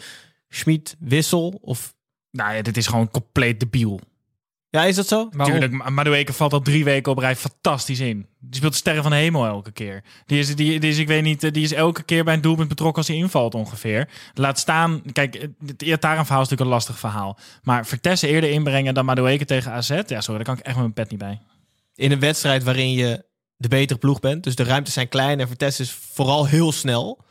Schmid-wissel? 0.50 1.60
Of... 1.62 1.94
Nou 2.32 2.54
ja, 2.56 2.62
dit 2.62 2.78
is 2.78 2.88
gewoon 2.88 3.12
compleet 3.12 3.60
debiel. 3.60 4.00
Ja, 4.72 4.84
is 4.84 4.96
dat 4.96 5.08
zo? 5.08 5.30
Waarom? 5.32 5.60
Tuurlijk, 5.60 5.90
Madueke 5.90 6.34
valt 6.34 6.54
al 6.54 6.62
drie 6.62 6.84
weken 6.84 7.12
op 7.12 7.18
rij 7.18 7.36
fantastisch 7.36 8.00
in. 8.00 8.28
Die 8.40 8.56
speelt 8.56 8.72
de 8.72 8.78
sterren 8.78 9.02
van 9.02 9.12
de 9.12 9.18
hemel 9.18 9.46
elke 9.46 9.72
keer. 9.72 10.04
Die 10.26 10.40
is, 10.40 10.56
die, 10.56 10.80
die 10.80 10.90
is, 10.90 10.98
ik 10.98 11.08
weet 11.08 11.24
niet, 11.24 11.44
eh, 11.44 11.52
die 11.52 11.64
is 11.64 11.74
elke 11.74 12.04
keer 12.04 12.24
bij 12.24 12.34
een 12.34 12.42
doelpunt 12.42 12.68
betrokken 12.70 12.98
als 12.98 13.08
hij 13.08 13.18
invalt 13.18 13.56
ongeveer. 13.56 14.10
Laat 14.34 14.60
staan, 14.60 15.02
kijk, 15.14 15.48
het 15.66 15.82
Iataren 15.82 16.26
verhaal 16.26 16.44
is 16.44 16.50
natuurlijk 16.50 16.62
een 16.62 16.76
lastig 16.76 17.00
verhaal. 17.00 17.38
Maar 17.64 17.86
Vertessen 17.86 18.30
eerder 18.30 18.50
inbrengen 18.50 18.94
dan 18.94 19.06
Madueke 19.06 19.46
tegen 19.46 19.72
AZ, 19.72 19.90
ja 19.90 20.22
sorry, 20.22 20.44
daar 20.44 20.56
kan 20.56 20.58
ik 20.58 20.66
echt 20.66 20.76
met 20.76 20.84
mijn 20.84 20.94
pet 20.94 21.10
niet 21.10 21.20
bij. 21.20 21.42
In 21.96 22.12
een 22.12 22.20
wedstrijd 22.20 22.64
waarin 22.64 22.92
je 22.92 23.26
de 23.56 23.68
betere 23.68 24.00
ploeg 24.00 24.20
bent. 24.20 24.44
Dus 24.44 24.56
de 24.56 24.64
ruimtes 24.64 24.94
zijn 24.94 25.10
klein 25.10 25.40
en 25.40 25.48
Vertessen 25.48 25.86
is 25.86 25.92
vooral 25.92 26.46
heel 26.48 26.72
snel. 26.72 27.26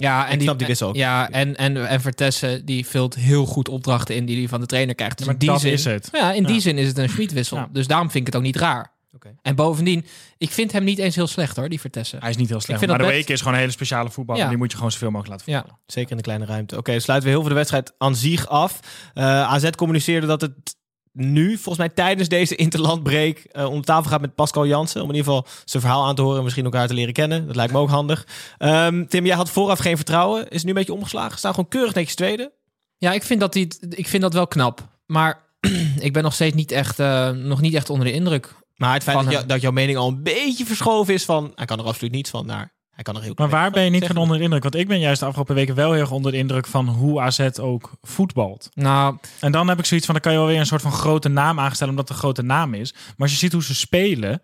Ja, 0.00 0.28
en 0.28 0.34
Ik 0.34 0.42
snap 0.42 0.58
die 0.58 0.66
wissel 0.66 0.88
ook. 0.88 0.94
Ja, 0.96 1.30
en, 1.30 1.56
en, 1.56 1.88
en 1.88 2.00
Vertessen 2.00 2.64
die 2.64 2.86
vult 2.86 3.14
heel 3.14 3.46
goed 3.46 3.68
opdrachten 3.68 4.14
in 4.14 4.24
die 4.26 4.38
hij 4.38 4.48
van 4.48 4.60
de 4.60 4.66
trainer 4.66 4.94
krijgt. 4.94 5.16
Dus 5.16 5.26
maar 5.26 5.34
in 5.34 5.40
die 5.40 5.50
dat 5.50 5.60
zin, 5.60 5.72
is 5.72 5.84
het. 5.84 6.08
Ja, 6.12 6.32
in 6.32 6.44
die 6.44 6.60
zin 6.60 6.78
is 6.78 6.86
het 6.88 6.98
een 6.98 7.08
Schmid-wissel. 7.08 7.56
Ja. 7.56 7.68
Dus 7.72 7.86
daarom 7.86 8.10
vind 8.10 8.26
ik 8.26 8.32
het 8.32 8.36
ook 8.36 8.46
niet 8.46 8.56
raar. 8.56 8.92
Oké. 9.14 9.34
En 9.42 9.54
bovendien, 9.54 10.06
ik 10.38 10.50
vind 10.50 10.72
hem 10.72 10.84
niet 10.84 10.98
eens 10.98 11.14
heel 11.14 11.26
slecht 11.26 11.56
hoor, 11.56 11.68
die 11.68 11.80
Vertessen. 11.80 12.20
Hij 12.20 12.30
is 12.30 12.36
niet 12.36 12.48
heel 12.48 12.60
slecht. 12.60 12.82
Ik 12.82 12.88
vind 12.88 12.98
Maar 12.98 13.08
de 13.08 13.14
week 13.16 13.28
is 13.28 13.38
gewoon 13.38 13.52
een 13.54 13.60
hele 13.60 13.72
speciale 13.72 14.10
voetbal. 14.10 14.36
Ja. 14.36 14.42
En 14.42 14.48
die 14.48 14.58
moet 14.58 14.70
je 14.70 14.76
gewoon 14.76 14.92
zoveel 14.92 15.10
mogelijk 15.10 15.38
laten 15.38 15.52
Ja. 15.52 15.58
voetballen. 15.58 15.82
Zeker 15.86 16.10
in 16.10 16.16
de 16.16 16.22
kleine 16.22 16.44
ruimte. 16.44 16.76
Oké, 16.76 16.98
sluiten 17.00 17.28
we 17.28 17.34
heel 17.34 17.40
veel 17.40 17.48
de 17.48 17.54
wedstrijd 17.56 17.92
aan 17.98 18.16
zich 18.16 18.48
af. 18.48 18.80
Eh, 19.14 19.24
AZ 19.24 19.70
communiceerde 19.70 20.26
dat 20.26 20.40
het 20.40 20.76
nu, 21.20 21.52
volgens 21.54 21.76
mij 21.78 21.88
tijdens 21.88 22.28
deze 22.28 22.56
interlandbreak, 22.56 23.38
eh 23.38 23.70
om 23.70 23.78
de 23.80 23.86
tafel 23.86 24.10
gaat 24.10 24.20
met 24.20 24.34
Pascal 24.34 24.66
Jansen. 24.66 25.02
Om 25.02 25.08
in 25.10 25.14
ieder 25.14 25.32
geval 25.32 25.46
zijn 25.64 25.82
verhaal 25.82 26.06
aan 26.06 26.14
te 26.14 26.22
horen 26.22 26.36
en 26.38 26.42
misschien 26.42 26.64
elkaar 26.64 26.86
te 26.86 26.94
leren 26.94 27.12
kennen. 27.12 27.46
Dat 27.46 27.56
lijkt 27.56 27.72
me 27.72 27.78
ook 27.78 27.88
handig. 27.88 28.26
Ehm, 28.58 29.06
Tim, 29.06 29.26
jij 29.26 29.36
had 29.36 29.50
vooraf 29.50 29.78
geen 29.78 29.96
vertrouwen. 29.96 30.42
Is 30.48 30.54
het 30.56 30.62
nu 30.62 30.68
een 30.68 30.74
beetje 30.74 30.92
omgeslagen? 30.92 31.38
Staan 31.38 31.54
gewoon 31.54 31.68
keurig 31.70 31.94
netjes 31.94 32.14
tweede. 32.14 32.52
Ja, 32.98 33.12
ik 33.12 33.22
vind 33.22 33.40
dat, 33.40 33.52
die, 33.52 33.68
ik 33.88 34.08
vind 34.08 34.22
dat 34.22 34.32
wel 34.32 34.46
knap. 34.46 34.88
Maar 35.06 35.42
ik 35.98 36.12
ben 36.12 36.22
nog 36.22 36.34
steeds 36.34 36.54
niet 36.54 36.72
echt, 36.72 36.98
eh, 36.98 37.30
nog 37.30 37.60
niet 37.60 37.74
echt 37.74 37.90
onder 37.90 38.06
de 38.06 38.12
indruk. 38.12 38.54
Maar 38.76 38.92
het 38.94 39.02
feit 39.02 39.18
dat, 39.22 39.32
jou- 39.32 39.46
dat 39.46 39.60
jouw 39.60 39.70
mening 39.70 39.98
al 39.98 40.08
een 40.08 40.22
beetje 40.22 40.64
verschoven 40.66 41.14
is 41.14 41.24
van... 41.24 41.52
Hij 41.54 41.66
kan 41.66 41.78
er 41.78 41.84
absoluut 41.84 42.12
niets 42.12 42.30
van 42.30 42.46
naar... 42.46 42.72
Hij 43.00 43.12
kan 43.12 43.20
er 43.20 43.26
heel 43.28 43.34
Maar 43.36 43.48
waar 43.48 43.70
ben 43.70 43.84
je 43.84 43.90
niet 43.90 44.06
van 44.06 44.16
onder 44.16 44.36
de 44.36 44.42
indruk? 44.42 44.62
Want 44.62 44.74
ik 44.74 44.88
ben 44.88 44.98
juist 45.00 45.20
de 45.20 45.26
afgelopen 45.26 45.54
weken 45.54 45.74
wel 45.74 45.92
heel 45.92 46.00
erg 46.00 46.10
onder 46.10 46.32
de 46.32 46.38
indruk 46.38 46.66
van 46.66 46.88
hoe 46.88 47.20
AZ 47.20 47.48
ook 47.60 47.90
voetbalt. 48.02 48.68
Nou, 48.74 49.16
En 49.40 49.52
dan 49.52 49.68
heb 49.68 49.78
ik 49.78 49.84
zoiets 49.84 50.06
van, 50.06 50.14
dan 50.14 50.24
kan 50.24 50.32
je 50.32 50.38
wel 50.38 50.48
weer 50.48 50.58
een 50.58 50.66
soort 50.66 50.82
van 50.82 50.92
grote 50.92 51.28
naam 51.28 51.60
aanstellen 51.60 51.92
omdat 51.92 52.08
het 52.08 52.16
een 52.16 52.22
grote 52.22 52.42
naam 52.42 52.74
is. 52.74 52.92
Maar 52.92 53.14
als 53.16 53.30
je 53.30 53.36
ziet 53.36 53.52
hoe 53.52 53.62
ze 53.62 53.74
spelen, 53.74 54.42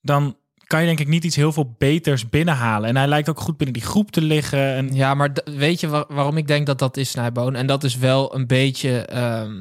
dan 0.00 0.36
kan 0.66 0.80
je 0.80 0.86
denk 0.86 1.00
ik 1.00 1.08
niet 1.08 1.24
iets 1.24 1.36
heel 1.36 1.52
veel 1.52 1.74
beters 1.78 2.28
binnenhalen. 2.28 2.88
En 2.88 2.96
hij 2.96 3.06
lijkt 3.06 3.28
ook 3.28 3.40
goed 3.40 3.56
binnen 3.56 3.76
die 3.80 3.88
groep 3.88 4.10
te 4.10 4.22
liggen. 4.22 4.74
En 4.74 4.94
ja, 4.94 5.14
maar 5.14 5.30
weet 5.44 5.80
je 5.80 5.88
waar- 5.88 6.04
waarom 6.08 6.36
ik 6.36 6.46
denk 6.46 6.66
dat 6.66 6.78
dat 6.78 6.96
is, 6.96 7.10
Snijboon? 7.10 7.54
En 7.54 7.66
dat 7.66 7.84
is 7.84 7.96
wel 7.96 8.34
een 8.34 8.46
beetje 8.46 8.98
ehm, 8.98 9.52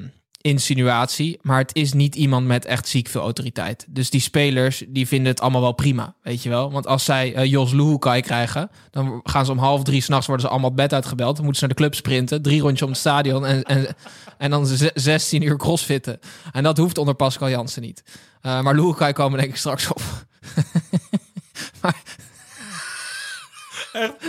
insinuatie. 0.45 1.39
Maar 1.41 1.57
het 1.57 1.75
is 1.75 1.93
niet 1.93 2.15
iemand 2.15 2.47
met 2.47 2.65
echt 2.65 2.87
ziek 2.87 3.07
veel 3.07 3.21
autoriteit. 3.21 3.85
Dus 3.89 4.09
die 4.09 4.21
spelers, 4.21 4.83
die 4.87 5.07
vinden 5.07 5.31
het 5.31 5.41
allemaal 5.41 5.61
wel 5.61 5.71
prima, 5.71 6.13
weet 6.21 6.43
je 6.43 6.49
wel? 6.49 6.71
Want 6.71 6.87
als 6.87 7.03
zij 7.05 7.33
eh, 7.33 7.45
Jos 7.45 7.71
Luhukai 7.71 8.21
krijgen, 8.21 8.69
dan 8.91 9.19
gaan 9.23 9.45
ze 9.45 9.51
om 9.51 9.57
half 9.57 9.83
drie 9.83 10.01
s'nachts 10.01 10.27
worden 10.27 10.45
ze 10.45 10.51
allemaal 10.51 10.73
bed 10.73 10.93
uitgebeld. 10.93 11.35
Dan 11.35 11.43
moeten 11.45 11.61
ze 11.61 11.67
naar 11.67 11.75
de 11.75 11.81
club 11.81 11.95
sprinten, 11.95 12.41
drie 12.41 12.61
rondjes 12.61 12.81
om 12.81 12.89
het 12.89 12.97
stadion 12.99 13.45
en, 13.45 13.63
en, 13.63 13.95
en 14.37 14.49
dan 14.49 14.65
ze- 14.67 14.91
16 14.93 15.41
uur 15.41 15.57
crossfitten. 15.57 16.19
En 16.51 16.63
dat 16.63 16.77
hoeft 16.77 16.97
onder 16.97 17.13
Pascal 17.15 17.49
Jansen 17.49 17.81
niet. 17.81 18.03
Eh, 18.41 18.61
maar 18.61 18.75
Luhukai 18.75 19.13
komen 19.13 19.39
denk 19.39 19.51
ik 19.51 19.57
straks 19.57 19.87
op. 19.87 20.01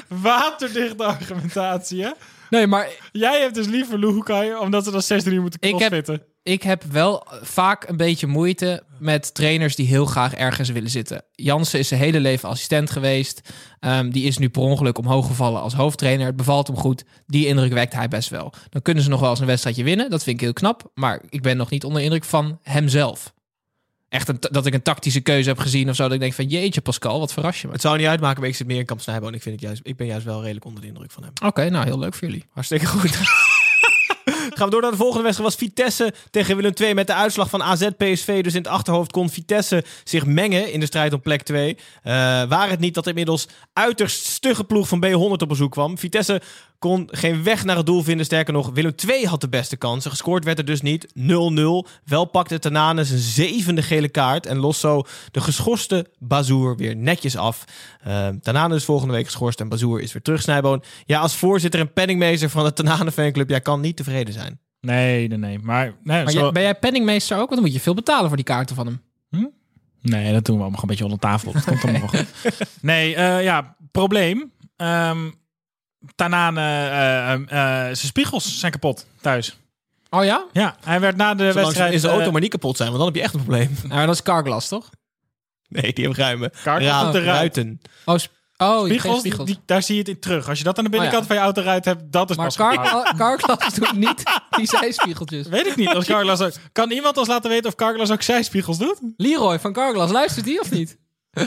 waterdichte 0.09 1.05
argumentatie, 1.05 2.03
hè? 2.03 2.11
Nee, 2.51 2.67
maar 2.67 2.89
Jij 3.13 3.41
hebt 3.41 3.55
dus 3.55 3.67
liever 3.67 3.99
Luhukai, 3.99 4.55
omdat 4.57 4.85
ze 4.85 4.91
dan 4.91 5.03
16 5.03 5.33
uur 5.33 5.41
moeten 5.41 5.61
Ik 5.61 5.69
heb- 5.69 5.79
crossfitten. 5.79 6.23
ik 6.43 6.63
heb 6.63 6.83
wel 6.83 7.27
vaak 7.43 7.89
een 7.89 7.97
beetje 7.97 8.27
moeite 8.27 8.83
met 8.99 9.35
trainers 9.35 9.77
die 9.77 9.87
heel 9.87 10.07
graag 10.07 10.35
ergens 10.35 10.69
willen 10.71 10.91
zitten. 10.91 11.23
Jansen 11.33 11.79
is 11.79 11.89
zijn 11.89 12.01
hele 12.01 12.21
leven 12.21 12.49
assistent 12.49 12.91
geweest. 12.91 13.41
Ehm, 13.81 14.11
die 14.11 14.25
is 14.25 14.39
nu 14.39 14.49
per 14.49 14.63
ongeluk 14.63 14.99
omhoog 14.99 15.27
gevallen 15.27 15.61
als 15.61 15.75
hoofdtrainer. 15.75 16.27
Het 16.27 16.37
bevalt 16.37 16.67
hem 16.67 16.77
goed. 16.77 17.05
Die 17.27 17.47
indruk 17.47 17.73
wekt 17.73 17.93
hij 17.95 18.09
best 18.09 18.29
wel. 18.29 18.53
Dan 18.71 18.83
kunnen 18.83 19.03
ze 19.03 19.09
nog 19.09 19.21
wel 19.21 19.31
eens 19.31 19.41
een 19.41 19.47
wedstrijdje 19.47 19.85
winnen. 19.85 20.11
Dat 20.11 20.23
vind 20.23 20.37
ik 20.37 20.43
heel 20.43 20.53
knap. 20.53 20.91
Maar 20.95 21.23
ik 21.29 21.43
ben 21.43 21.57
nog 21.57 21.71
niet 21.71 21.85
onder 21.85 22.03
indruk 22.03 22.25
van 22.25 22.59
hemzelf. 22.63 23.35
Echt 24.17 24.29
een, 24.29 24.39
dat 24.41 24.67
ik 24.67 24.75
een 24.75 24.83
tactische 24.83 25.21
keuze 25.21 25.49
heb 25.49 25.59
gezien 25.59 25.89
of 25.89 25.97
zo. 25.97 26.03
Dat 26.03 26.13
ik 26.13 26.21
denk 26.21 26.33
van 26.33 26.47
jeetje 26.47 26.81
Pascal, 26.81 27.19
wat 27.19 27.33
verras 27.33 27.61
je 27.61 27.67
me. 27.67 27.73
Het 27.73 27.83
zou 27.83 27.97
niet 27.97 28.07
uitmaken, 28.07 28.41
maar 28.41 28.49
ik 28.49 28.57
zit 28.57 28.67
meer 28.67 28.79
in 28.79 28.85
kamp 28.85 29.01
Snijboon. 29.01 29.35
Ik, 29.35 29.43
vind 29.43 29.55
het 29.55 29.65
juist, 29.65 29.81
ik 29.85 29.97
ben 29.97 30.07
juist 30.07 30.25
wel 30.25 30.41
redelijk 30.41 30.65
onder 30.65 30.81
de 30.81 30.87
indruk 30.87 31.11
van 31.11 31.23
hem. 31.23 31.33
Oké, 31.45 31.69
nou 31.71 31.85
heel 31.85 31.99
leuk 31.99 32.15
voor 32.15 32.29
jullie. 32.29 32.45
Hartstikke 32.51 32.87
goed. 32.87 33.19
Gaan 34.57 34.67
we 34.67 34.71
door 34.71 34.81
naar 34.81 34.91
de 34.91 34.97
volgende 34.97 35.23
wedstrijd. 35.23 35.51
Was 35.51 35.61
Vitesse 35.61 36.15
tegen 36.31 36.57
Willem 36.57 36.73
II 36.81 36.95
met 36.95 37.07
de 37.07 37.15
uitslag 37.15 37.49
van 37.49 37.63
AZ 37.63 37.89
PSV. 37.97 38.43
Dus 38.43 38.55
in 38.55 38.63
het 38.63 38.71
achterhoofd 38.71 39.13
kon 39.13 39.31
Vitesse 39.31 39.85
zich 40.05 40.27
mengen 40.27 40.73
in 40.73 40.81
de 40.81 40.87
strijd 40.87 41.13
om 41.13 41.21
plek 41.21 41.43
2. 41.43 41.77
Eh 42.03 42.13
waar 42.49 42.71
het 42.71 42.81
niet 42.81 42.95
dat 42.95 43.07
inmiddels 43.07 43.49
uiterst 43.73 44.27
stugge 44.27 44.65
ploeg 44.65 44.89
van 44.89 45.05
B100 45.07 45.13
op 45.13 45.49
bezoek 45.49 45.73
kwam. 45.73 45.99
Vitesse 45.99 46.43
kon 46.79 47.09
geen 47.13 47.43
weg 47.43 47.65
naar 47.65 47.77
het 47.77 47.87
doel 47.87 48.03
vinden. 48.03 48.27
Sterker 48.27 48.53
nog, 48.53 48.71
Willem 48.75 48.95
II 49.09 49.27
had 49.27 49.41
de 49.41 49.49
beste 49.49 49.77
kansen. 49.77 50.11
Gescoord 50.11 50.45
werd 50.45 50.59
er 50.59 50.65
dus 50.65 50.81
niet. 50.81 51.07
0-0. 51.09 51.13
Wel 52.05 52.25
pakte 52.25 52.59
Tanane 52.59 53.05
zijn 53.05 53.19
zevende 53.19 53.83
gele 53.83 54.09
kaart. 54.09 54.47
En 54.47 54.57
lost 54.57 54.81
zo 54.81 55.03
de 55.31 55.41
geschorste 55.41 56.07
Bazoer 56.19 56.77
weer 56.77 56.97
netjes 56.97 57.37
af. 57.37 57.65
Uh, 58.07 58.29
Tanane 58.29 58.75
is 58.75 58.85
volgende 58.85 59.15
week 59.15 59.25
geschorst 59.27 59.61
en 59.61 59.69
Bazoer 59.69 60.01
is 60.01 60.13
weer 60.13 60.23
terug. 60.23 60.43
Snijboon. 60.43 60.83
Ja, 61.05 61.21
als 61.21 61.37
voorzitter 61.37 61.81
en 61.81 61.93
penningmeester 61.93 62.51
van 62.51 62.65
de 62.65 62.73
Tanane 62.73 63.13
fanclub. 63.13 63.49
Jij 63.51 63.61
kan 63.61 63.81
niet 63.81 63.97
tevreden 63.97 64.35
zijn. 64.35 64.61
Nee, 64.81 65.29
nee, 65.29 65.39
nee. 65.39 65.59
Maar, 65.59 65.85
nee, 66.03 66.23
Maar 66.23 66.33
zo- 66.33 66.41
jij- 66.41 66.53
ben 66.53 66.63
jij 66.63 66.75
penningmeester 66.75 67.35
ook? 67.37 67.49
Want 67.49 67.55
dan 67.55 67.63
moet 67.63 67.73
je 67.73 67.81
veel 67.81 67.95
betalen 67.95 68.27
voor 68.27 68.37
die 68.37 68.45
kaarten 68.45 68.77
van 68.77 68.87
hem. 68.87 69.01
Nee, 70.03 70.33
dat 70.33 70.45
doen 70.45 70.57
we 70.57 70.63
allemaal 70.63 70.81
gewoon 70.81 70.81
een 70.81 70.87
beetje 70.89 71.05
onder 71.05 71.19
tafel. 71.19 71.53
Dat 71.53 71.65
komt 71.65 71.83
allemaal 71.83 72.01
wel 72.01 72.09
goed. 72.09 72.59
Nee, 72.81 73.15
eh, 73.15 73.43
ja, 73.43 73.77
probleem. 73.93 74.53
Ehm 74.77 75.31
Tanane, 76.15 76.61
eh, 76.61 77.33
eh, 77.33 77.33
eh, 77.33 77.85
zijn 77.85 77.97
spiegels 77.97 78.59
zijn 78.59 78.73
kapot 78.73 79.07
thuis. 79.21 79.57
Oh 80.11 80.25
ja? 80.25 80.45
Ja, 80.53 80.77
hij 80.85 81.01
werd 81.01 81.17
na 81.17 81.35
de 81.35 81.39
Zolang 81.47 81.55
wedstrijd... 81.65 81.93
is 81.93 82.01
de 82.03 82.09
auto 82.09 82.31
maar 82.31 82.41
niet 82.41 82.51
kapot 82.51 82.77
zijn, 82.77 82.89
want 82.89 82.99
dan 82.99 83.09
heb 83.13 83.17
je 83.17 83.23
echt 83.23 83.35
een 83.35 83.41
probleem. 83.45 83.77
Nou, 83.89 84.07
dat 84.07 84.15
is 84.15 84.23
carglass, 84.23 84.69
toch? 84.69 84.91
Nee, 85.69 85.93
die 85.93 86.05
hebben 86.05 86.25
ruime. 86.25 86.53
Kaart 86.63 86.83
Raad- 86.83 87.07
op 87.07 87.13
de 87.13 87.19
ruit. 87.19 87.37
ruiten. 87.37 87.81
Oh, 88.05 88.17
sp- 88.19 88.33
oh 88.57 88.85
spiegels, 88.85 89.13
geen 89.13 89.21
spiegels. 89.21 89.47
Die, 89.49 89.59
daar 89.67 89.83
zie 89.83 89.95
je 89.95 90.01
het 90.01 90.09
in 90.11 90.21
terug. 90.21 90.49
Als 90.49 90.59
je 90.59 90.65
dat 90.65 90.79
aan 90.79 90.85
de 90.85 90.91
binnenkant 90.91 91.23
Oh, 91.23 91.29
ja. 91.29 91.35
van 91.35 91.45
je 91.45 91.53
autoruit 91.53 91.85
hebt, 91.85 92.13
dat 92.13 92.31
is 92.31 92.37
maar 92.37 92.47
pas 92.47 92.57
car, 92.57 93.15
carglass 93.17 93.75
doet 93.75 93.93
niet 93.93 94.23
die 94.57 94.67
zijspiegeltjes. 94.67 95.47
Weet 95.47 95.67
ik 95.67 95.77
niet. 95.77 95.89
Als 95.89 96.07
Carglass 96.07 96.43
ook, 96.43 96.53
kan 96.73 96.91
iemand 96.91 97.17
ons 97.17 97.29
laten 97.29 97.51
weten 97.51 97.67
of 97.69 97.75
Carglass 97.75 98.11
ook 98.13 98.23
zijspiegels 98.23 98.79
doet? 98.79 98.99
Leroy 99.17 99.59
van 99.59 99.73
Carglass, 99.73 100.13
luistert 100.13 100.45
die 100.45 100.61
of 100.61 100.71
niet? 100.71 100.97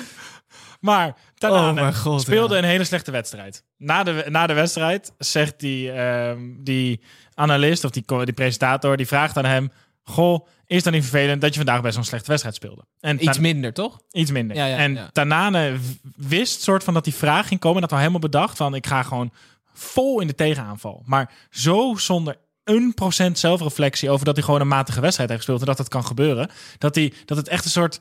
Maar 0.79 1.15
Tanane 1.35 1.81
Oh 1.81 1.95
god, 1.95 2.21
speelde 2.21 2.53
ja. 2.53 2.61
een 2.61 2.67
hele 2.67 2.83
slechte 2.83 3.11
wedstrijd. 3.11 3.63
Na 3.77 4.03
de, 4.03 4.25
na 4.27 4.47
de 4.47 4.53
wedstrijd 4.53 5.13
zegt 5.17 5.59
die, 5.59 5.91
ehm, 5.91 6.39
die 6.63 7.01
analist 7.33 7.83
of 7.83 7.91
die, 7.91 8.03
die 8.23 8.33
presentator, 8.33 8.97
die 8.97 9.07
vraagt 9.07 9.37
aan 9.37 9.45
hem... 9.45 9.71
Goh, 10.03 10.47
is 10.65 10.83
dan 10.83 10.93
niet 10.93 11.01
vervelend 11.01 11.41
dat 11.41 11.49
je 11.49 11.55
vandaag 11.55 11.81
best 11.81 11.97
een 11.97 12.03
slechte 12.03 12.27
wedstrijd 12.29 12.55
speelde? 12.55 12.85
En 12.99 13.23
Iets 13.23 13.39
minder, 13.39 13.73
toch? 13.73 14.01
Iets 14.11 14.31
minder. 14.31 14.57
Ja, 14.57 14.65
ja, 14.65 14.77
en. 14.77 15.09
Tanane 15.11 15.77
wist 16.15 16.61
soort 16.61 16.83
van 16.83 16.93
dat 16.93 17.03
die 17.03 17.13
vraag 17.13 17.47
ging 17.47 17.59
komen. 17.59 17.81
Dat 17.81 17.91
we 17.91 17.97
helemaal 17.97 18.19
bedacht 18.19 18.57
van 18.57 18.75
ik 18.75 18.87
ga 18.87 19.03
gewoon 19.03 19.31
vol 19.73 20.19
in 20.19 20.27
de 20.27 20.35
tegenaanval. 20.35 21.03
Maar 21.05 21.31
zo 21.49 21.95
zonder 21.95 22.35
een 22.63 22.93
procent 22.93 23.39
zelfreflectie 23.39 24.09
over 24.09 24.25
dat 24.25 24.35
hij 24.35 24.45
gewoon 24.45 24.61
een 24.61 24.67
matige 24.67 25.01
wedstrijd 25.01 25.29
heeft 25.29 25.41
gespeeld. 25.41 25.61
En 25.61 25.67
dat 25.67 25.77
dat 25.77 25.87
kan 25.87 26.05
gebeuren. 26.05 26.49
Dat, 26.77 26.95
hij, 26.95 27.13
dat 27.25 27.37
het 27.37 27.47
echt 27.47 27.65
een 27.65 27.71
soort 27.71 27.99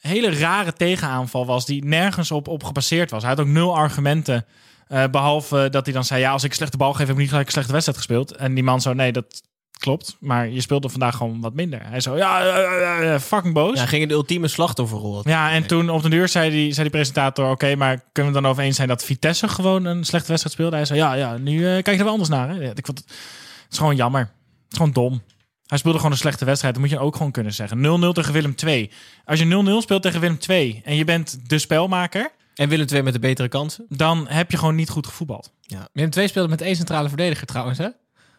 hele 0.00 0.38
rare 0.38 0.72
tegenaanval 0.72 1.46
was 1.46 1.66
die 1.66 1.84
nergens 1.84 2.30
op, 2.30 2.48
op 2.48 2.64
gebaseerd 2.64 3.10
was. 3.10 3.22
Hij 3.22 3.30
had 3.30 3.40
ook 3.40 3.46
nul 3.46 3.76
argumenten. 3.76 4.44
eh, 4.86 5.04
behalve 5.10 5.68
dat 5.70 5.84
hij 5.84 5.94
dan 5.94 6.04
zei, 6.04 6.20
ja, 6.20 6.30
als 6.30 6.44
ik 6.44 6.54
slechte 6.54 6.76
bal 6.76 6.92
geef, 6.92 7.06
heb 7.06 7.14
ik 7.14 7.16
niet 7.16 7.28
gelijk 7.28 7.46
een 7.46 7.52
slechte 7.52 7.72
wedstrijd 7.72 7.98
gespeeld. 7.98 8.36
En 8.36 8.54
die 8.54 8.64
man 8.64 8.80
zo, 8.80 8.92
nee, 8.92 9.12
dat 9.12 9.42
klopt. 9.78 10.16
Maar 10.20 10.48
je 10.48 10.60
speelde 10.60 10.88
vandaag 10.88 11.16
gewoon 11.16 11.40
wat 11.40 11.54
minder. 11.54 11.80
Hij 11.84 12.00
zo, 12.00 12.16
ja, 12.16 13.20
fucking 13.20 13.54
boos. 13.54 13.72
Ja, 13.72 13.78
hij 13.78 13.86
ging 13.86 14.02
in 14.02 14.08
de 14.08 14.14
ultieme 14.14 14.48
slachtofferrol. 14.48 15.20
Ja, 15.24 15.50
en 15.50 15.66
toen 15.66 15.90
op 15.90 16.02
de 16.02 16.08
duur 16.08 16.28
zei 16.28 16.50
die, 16.50 16.72
zei 16.72 16.82
die 16.82 16.96
presentator... 16.96 17.50
oké, 17.50 17.74
maar 17.74 18.00
kunnen 18.12 18.32
we 18.32 18.40
dan 18.40 18.50
over 18.50 18.62
eens 18.62 18.76
zijn 18.76 18.88
dat 18.88 19.04
Vitesse 19.04 19.48
gewoon 19.48 19.84
een 19.84 20.04
slechte 20.04 20.28
wedstrijd 20.28 20.54
speelde? 20.54 20.76
Hij 20.76 20.84
zei, 20.84 20.98
ja, 20.98 21.12
ja 21.12 21.36
nu 21.36 21.56
eh, 21.56 21.72
kijk 21.72 21.86
je 21.86 21.92
er 21.92 22.02
wel 22.02 22.12
anders 22.12 22.30
naar. 22.30 22.48
Hè? 22.48 22.54
Ja, 22.54 22.70
ik 22.74 22.86
vond 22.86 22.98
het, 22.98 23.08
het 23.08 23.72
is 23.72 23.78
gewoon 23.78 23.96
jammer. 23.96 24.20
Het 24.20 24.30
is 24.70 24.76
gewoon 24.76 24.92
dom. 24.92 25.22
Hij 25.66 25.78
speelde 25.78 25.98
gewoon 25.98 26.12
een 26.12 26.18
slechte 26.18 26.44
wedstrijd. 26.44 26.74
Dat 26.74 26.82
moet 26.82 26.92
je 26.92 26.98
ook 26.98 27.16
gewoon 27.16 27.32
kunnen 27.32 27.54
zeggen. 27.54 27.78
0-0 28.10 28.12
tegen 28.12 28.32
Willem 28.32 28.54
II. 28.64 28.90
Als 29.24 29.38
je 29.38 29.78
0-0 29.80 29.82
speelt 29.82 30.02
tegen 30.02 30.20
Willem 30.20 30.38
II... 30.48 30.80
en 30.84 30.96
je 30.96 31.04
bent 31.04 31.38
de 31.48 31.58
spelmaker... 31.58 32.30
En 32.54 32.68
Willem 32.68 32.86
II 32.92 33.02
met 33.02 33.12
de 33.12 33.18
betere 33.18 33.48
kansen. 33.48 33.86
dan 33.88 34.26
heb 34.28 34.50
je 34.50 34.56
gewoon 34.56 34.74
niet 34.74 34.88
goed 34.88 35.06
gevoetbald. 35.06 35.52
Willem 35.92 36.10
II 36.16 36.28
speelde 36.28 36.48
met 36.48 36.60
één 36.60 36.76
centrale 36.76 37.08
verdediger 37.08 37.46
trouwens, 37.46 37.78
hè? 37.78 37.88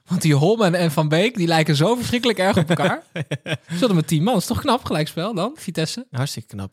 Want 0.06 0.22
die 0.22 0.34
Holman 0.36 0.74
en 0.74 0.92
Van 0.92 1.08
Beek, 1.08 1.36
die 1.36 1.48
lijken 1.48 1.76
zo 1.76 1.96
verschrikkelijk 1.96 2.40
erg 2.40 2.58
op 2.58 2.70
elkaar. 2.70 3.04
Zullen 3.80 3.96
met 3.96 4.08
tien 4.08 4.24
man. 4.24 4.38
is 4.38 4.46
toch 4.46 4.60
knap, 4.60 4.86
gelijkspel 4.86 5.34
dan, 5.34 5.52
Vitesse? 5.56 6.08
Hartstikke 6.12 6.56
knap. 6.56 6.72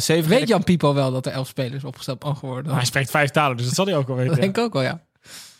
Zeven 0.00 0.30
Weet 0.30 0.48
Jan 0.48 0.64
Pipo 0.64 0.94
wel 0.94 1.12
dat 1.12 1.26
er 1.26 1.32
elf 1.32 1.48
spelers 1.48 1.84
opgesteld 1.84 2.24
mogen 2.24 2.48
worden? 2.48 2.66
Maar 2.66 2.76
hij 2.76 2.86
spreekt 2.86 3.10
vijf 3.10 3.30
talen, 3.30 3.56
dus 3.56 3.66
dat 3.66 3.74
zal 3.74 3.86
hij 3.86 3.96
ook 3.96 4.06
wel 4.06 4.16
dat 4.16 4.24
weten. 4.24 4.40
denk 4.40 4.56
ik 4.56 4.64
ook 4.64 4.72
wel, 4.72 4.82
ja. 4.82 5.02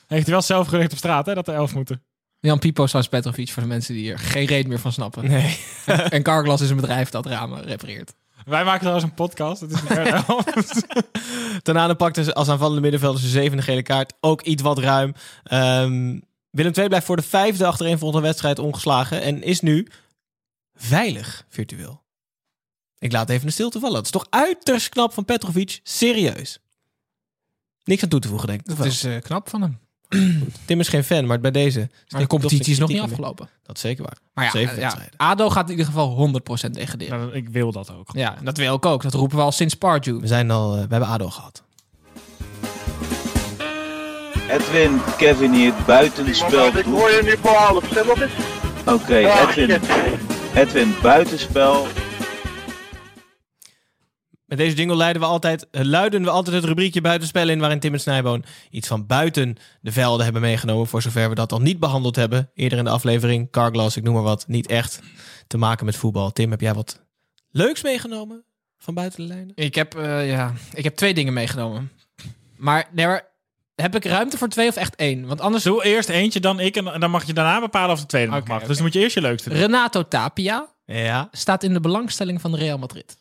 Heeft 0.07 0.25
hij 0.25 0.33
wel 0.33 0.43
zelf 0.43 0.67
geleerd 0.67 0.93
op 0.93 0.99
straat, 0.99 1.27
hè, 1.27 1.35
dat 1.35 1.49
er 1.49 1.55
elf 1.55 1.75
moeten. 1.75 2.03
Jan 2.43 2.59
Pipo 2.59 2.87
Sans 2.87 3.09
Petrovic 3.09 3.51
voor 3.51 3.63
de 3.63 3.69
mensen 3.69 3.95
die 3.95 4.13
er 4.13 4.19
geen 4.19 4.47
reet 4.47 4.67
meer 4.67 4.79
van 4.79 4.93
snappen. 4.93 5.29
Nee. 5.29 5.59
En 5.87 6.23
Carglass 6.23 6.63
is 6.63 6.71
een 6.71 6.77
bedrijf 6.77 7.11
dat 7.11 7.27
ramen 7.27 7.63
repareert. 7.63 8.15
Wij 8.45 8.65
maken 8.65 8.81
trouwens 8.81 9.05
een 9.05 9.15
podcast. 9.15 9.61
Het 9.61 9.71
is 9.73 9.83
niet. 9.83 10.87
Tanane 11.63 11.95
pakte 11.95 12.35
als 12.35 12.49
aanvallende 12.49 12.81
middenvelder 12.81 13.21
zijn 13.21 13.33
zevende 13.33 13.63
gele 13.63 13.83
kaart. 13.83 14.13
Ook 14.21 14.43
iets 14.43 14.63
wat 14.63 14.79
ruim. 14.79 15.15
Ehm, 15.43 16.19
Willem 16.51 16.73
II 16.75 16.89
blijft 16.89 17.07
voor 17.07 17.17
de 17.17 17.23
vijfde 17.23 17.67
achtereenvolgende 17.67 18.27
wedstrijd 18.27 18.59
ongeslagen. 18.59 19.23
En 19.23 19.43
is 19.43 19.61
nu 19.61 19.89
veilig 20.75 21.45
virtueel. 21.49 22.03
Ik 22.99 23.13
laat 23.13 23.31
even 23.31 23.47
de 23.47 23.53
stilte 23.53 23.81
vallen. 23.81 23.95
Dat 23.95 24.05
is 24.05 24.11
toch 24.11 24.27
uiterst 24.31 24.89
knap 24.89 25.13
van 25.13 25.25
Petrovic. 25.25 25.81
Serieus. 25.83 26.59
Niks 27.85 28.03
aan 28.03 28.09
toe 28.09 28.21
te 28.21 28.29
voegen, 28.29 28.49
denk 28.49 28.61
ik. 28.61 28.77
Dat 28.77 28.87
is 28.87 29.05
eh, 29.05 29.21
knap 29.21 29.49
van 29.49 29.63
hem. 29.63 29.79
Tim 30.67 30.81
is 30.81 30.89
geen 30.89 31.05
fan, 31.05 31.27
maar 31.27 31.41
bij 31.41 31.51
deze... 31.51 31.91
Maar 32.09 32.21
de 32.21 32.27
competitie 32.27 32.73
is 32.73 32.79
nog 32.79 32.89
niet 32.89 32.99
mee. 33.01 33.07
afgelopen. 33.07 33.49
Dat 33.63 33.77
is 33.77 33.83
zeker 33.83 34.05
waar. 34.05 34.17
Maar 34.35 34.45
ja, 34.45 34.51
Zeven 34.51 34.75
ja, 34.75 34.81
wedstrijden. 34.81 35.15
ADO 35.17 35.51
gaat 35.51 35.65
in 35.65 35.71
ieder 35.71 35.87
geval 35.87 36.31
100% 36.67 36.71
degraderen. 36.71 37.19
Nou, 37.19 37.33
ik 37.33 37.49
wil 37.49 37.73
dat 37.73 37.95
ook. 37.99 38.11
Ja, 38.13 38.37
dat 38.43 38.57
wil 38.57 38.75
ik 38.75 38.87
ook. 38.87 39.03
Dat 39.03 39.15
roepen 39.15 39.37
we 39.37 39.43
al 39.43 39.53
sinds 39.53 39.75
Pardew. 39.75 40.21
We 40.21 40.27
zijn 40.27 40.51
al... 40.51 40.71
eh, 40.73 40.83
we 40.83 40.87
hebben 40.89 41.09
ADO 41.09 41.31
gehad. 41.31 41.63
Edwin, 44.49 45.01
Kevin 45.17 45.53
hier, 45.53 45.73
buitenspel. 45.87 46.67
Ik 46.77 46.85
hoor 46.85 47.11
je 47.11 47.21
nu 47.25 47.37
voor 47.43 47.51
half, 47.55 47.85
zeg 47.93 48.05
wat 48.05 48.21
is? 48.21 48.31
Oké, 48.87 49.17
Edwin. 49.17 49.81
Edwin, 50.55 50.95
buitenspel. 51.03 51.87
Met 54.53 54.61
deze 54.61 54.77
jingle 54.77 54.97
leiden 54.97 55.23
we 55.23 55.29
altijd, 55.29 55.71
eh, 55.71 55.83
luiden 55.85 56.23
we 56.23 56.31
altijd 56.31 56.57
het 56.57 56.65
rubriekje 56.65 57.01
buitenspel 57.01 57.49
in... 57.49 57.59
waarin 57.59 57.81
Tim 57.81 57.93
en 57.93 58.01
Snijboon 58.01 58.45
iets 58.71 58.89
van 58.89 59.07
buiten 59.07 59.57
de 59.81 59.93
velden 59.93 60.25
hebben 60.25 60.43
meegenomen... 60.43 60.87
voor 60.87 61.03
zover 61.03 61.29
we 61.29 61.35
dat 61.35 61.53
al 61.53 61.61
niet 61.61 61.79
behandeld 61.79 62.17
hebben. 62.17 62.51
Eerder 62.55 62.79
in 62.79 62.85
de 62.85 62.91
aflevering, 62.91 63.51
Carglass, 63.51 63.97
ik 63.97 64.03
noem 64.03 64.15
maar 64.15 64.23
wat. 64.23 64.45
Niet 64.49 64.67
echt 64.67 65.01
te 65.47 65.57
maken 65.57 65.87
met 65.87 65.97
voetbal. 65.97 66.33
Tim, 66.33 66.51
heb 66.51 66.61
jij 66.61 66.75
wat 66.75 67.01
leuks 67.51 67.83
meegenomen 67.83 68.45
van 68.79 68.95
buiten 68.95 69.21
de 69.21 69.27
lijnen? 69.27 69.53
Ik 69.55 69.75
heb, 69.75 69.95
eh, 69.95 70.29
ja, 70.31 70.53
ik 70.75 70.85
heb 70.85 70.97
twee 70.97 71.15
dingen 71.15 71.33
meegenomen. 71.33 71.91
Maar, 72.57 72.89
nee, 72.93 73.07
maar 73.07 73.29
heb 73.75 73.95
ik 73.95 74.05
ruimte 74.05 74.39
voor 74.39 74.49
twee 74.49 74.69
of 74.69 74.77
echt 74.77 74.97
één? 74.97 75.27
Want 75.27 75.41
anders... 75.41 75.65
Doe 75.65 75.85
eerst 75.85 76.09
eentje, 76.09 76.41
dan 76.41 76.61
ik. 76.61 76.77
En 76.77 77.01
dan 77.01 77.11
mag 77.11 77.25
je 77.25 77.33
daarna 77.33 77.61
bepalen 77.61 77.91
of 77.91 78.01
de 78.01 78.07
tweede 78.07 78.31
nog 78.31 78.47
mag. 78.47 78.63
Dus 78.63 78.77
dan 78.77 78.85
moet 78.85 78.95
je 78.95 79.01
eerst 79.01 79.15
je 79.15 79.21
leukste 79.21 79.49
doen. 79.49 79.59
Renato 79.59 80.09
Tapia 80.09 80.69
Ja. 80.87 81.29
staat 81.31 81.63
in 81.63 81.73
de 81.73 81.81
belangstelling 81.81 82.41
van 82.41 82.55
Real 82.55 82.79
Madrid. 82.79 83.21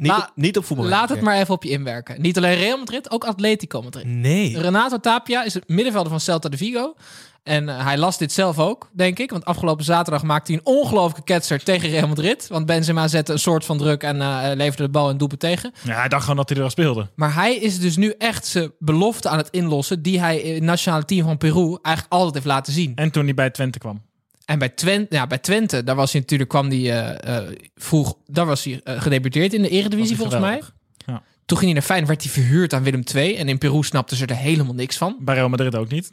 Niet, 0.00 0.10
La- 0.10 0.16
op, 0.18 0.30
niet 0.34 0.56
op 0.56 0.64
voetbal. 0.64 0.86
Laat 0.86 1.08
het 1.08 1.20
maar 1.20 1.36
even 1.36 1.54
op 1.54 1.62
je 1.62 1.70
inwerken. 1.70 2.20
Niet 2.20 2.36
alleen 2.36 2.56
Real 2.56 2.78
Madrid, 2.78 3.10
ook 3.10 3.24
Atletico 3.24 3.82
Madrid. 3.82 4.04
Nee. 4.04 4.60
Renato 4.60 4.98
Tapia 4.98 5.44
is 5.44 5.54
het 5.54 5.68
middenvelder 5.68 6.10
van 6.10 6.20
Celta 6.20 6.48
de 6.48 6.56
Vigo. 6.56 6.94
En 7.42 7.68
eh, 7.68 7.84
hij 7.84 7.98
las 7.98 8.18
dit 8.18 8.32
zelf 8.32 8.58
ook, 8.58 8.88
denk 8.92 9.18
ik. 9.18 9.30
Want 9.30 9.44
afgelopen 9.44 9.84
zaterdag 9.84 10.22
maakte 10.22 10.52
hij 10.52 10.60
een 10.64 10.74
ongelooflijke 10.74 11.22
ketser 11.32 11.64
tegen 11.64 11.90
Real 11.90 12.08
Madrid. 12.08 12.46
Want 12.48 12.66
Benzema 12.66 13.08
zette 13.08 13.32
een 13.32 13.38
soort 13.38 13.64
van 13.64 13.78
druk 13.78 14.02
en 14.02 14.20
eh, 14.20 14.50
leverde 14.54 14.82
de 14.82 14.88
bal 14.88 15.08
en 15.10 15.16
doelpunt 15.18 15.40
tegen. 15.40 15.72
Ja, 15.84 15.94
hij 15.98 16.08
dacht 16.08 16.22
gewoon 16.22 16.36
dat 16.36 16.48
hij 16.48 16.58
er 16.58 16.64
al 16.64 16.70
speelde. 16.70 17.08
Maar 17.14 17.34
hij 17.34 17.56
is 17.56 17.78
dus 17.78 17.96
nu 17.96 18.14
echt 18.18 18.46
zijn 18.46 18.70
belofte 18.78 19.28
aan 19.28 19.38
het 19.38 19.48
inlossen... 19.50 20.02
die 20.02 20.20
hij 20.20 20.38
in 20.40 20.54
het 20.54 20.62
nationale 20.62 21.04
team 21.04 21.26
van 21.26 21.38
Peru 21.38 21.78
eigenlijk 21.82 22.14
altijd 22.14 22.34
heeft 22.34 22.46
laten 22.46 22.72
zien. 22.72 22.92
En 22.94 23.10
toen 23.10 23.24
hij 23.24 23.34
bij 23.34 23.50
Twente 23.50 23.78
kwam. 23.78 24.02
En 24.48 24.58
bij 24.58 24.68
Twente, 24.68 25.14
ja, 25.14 25.26
bij 25.26 25.38
Twente, 25.38 25.84
daar 25.84 25.96
was 25.96 26.12
hij 26.12 26.20
natuurlijk, 26.20 26.50
kwam 26.50 26.68
hij 26.68 26.78
eh, 26.78 27.36
eh, 27.36 27.56
vroeg, 27.76 28.16
daar 28.26 28.46
was 28.46 28.64
hij 28.64 28.80
eh, 28.84 29.00
gedebuteerd 29.00 29.52
in 29.52 29.62
de 29.62 29.68
Eredivisie 29.68 30.16
volgens 30.16 30.40
mij. 30.40 30.62
Ja. 31.06 31.22
Toen 31.44 31.58
ging 31.58 31.70
hij 31.70 31.72
naar 31.72 31.82
Feyenoord, 31.82 32.08
werd 32.08 32.22
hij 32.22 32.32
verhuurd 32.32 32.72
aan 32.72 32.82
Willem 32.82 33.02
II. 33.14 33.36
En 33.36 33.48
in 33.48 33.58
Peru 33.58 33.82
snapten 33.82 34.16
ze 34.16 34.26
er 34.26 34.36
helemaal 34.36 34.74
niks 34.74 34.96
van. 34.96 35.16
Bij 35.20 35.34
Real 35.34 35.48
Madrid 35.48 35.76
ook 35.76 35.88
niet. 35.88 36.12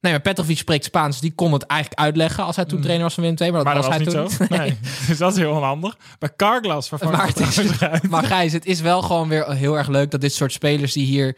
Nee, 0.00 0.12
maar 0.12 0.20
Petrovic 0.20 0.58
spreekt 0.58 0.84
Spaans, 0.84 1.20
die 1.20 1.32
kon 1.32 1.52
het 1.52 1.62
eigenlijk 1.62 2.00
uitleggen 2.00 2.44
als 2.44 2.56
hij 2.56 2.64
toen 2.64 2.80
trainer 2.80 3.04
was 3.04 3.14
van 3.14 3.22
Willem 3.22 3.38
II. 3.38 3.50
Maar 3.50 3.64
dat 3.64 3.72
Maar 3.72 3.82
dat 3.82 3.90
was, 3.90 3.96
hij 3.96 4.26
niet 4.28 4.38
toen 4.38 4.48
zo. 4.48 4.56
Nee. 4.58 4.78
dus 5.08 5.18
dat 5.18 5.32
is 5.32 5.38
heel 5.38 5.54
onhandig. 5.54 5.96
Bij 6.18 6.30
Carglass 6.36 6.88
vervangt 6.88 7.16
Maar, 7.16 7.26
het 7.26 7.40
is, 7.40 8.08
maar 8.08 8.24
Gijs, 8.24 8.52
het 8.52 8.66
is 8.66 8.80
wel 8.80 9.02
gewoon 9.02 9.28
weer 9.28 9.50
heel 9.50 9.78
erg 9.78 9.88
leuk 9.88 10.10
dat 10.10 10.20
dit 10.20 10.32
soort 10.32 10.52
spelers 10.52 10.92
die 10.92 11.06
hier 11.06 11.36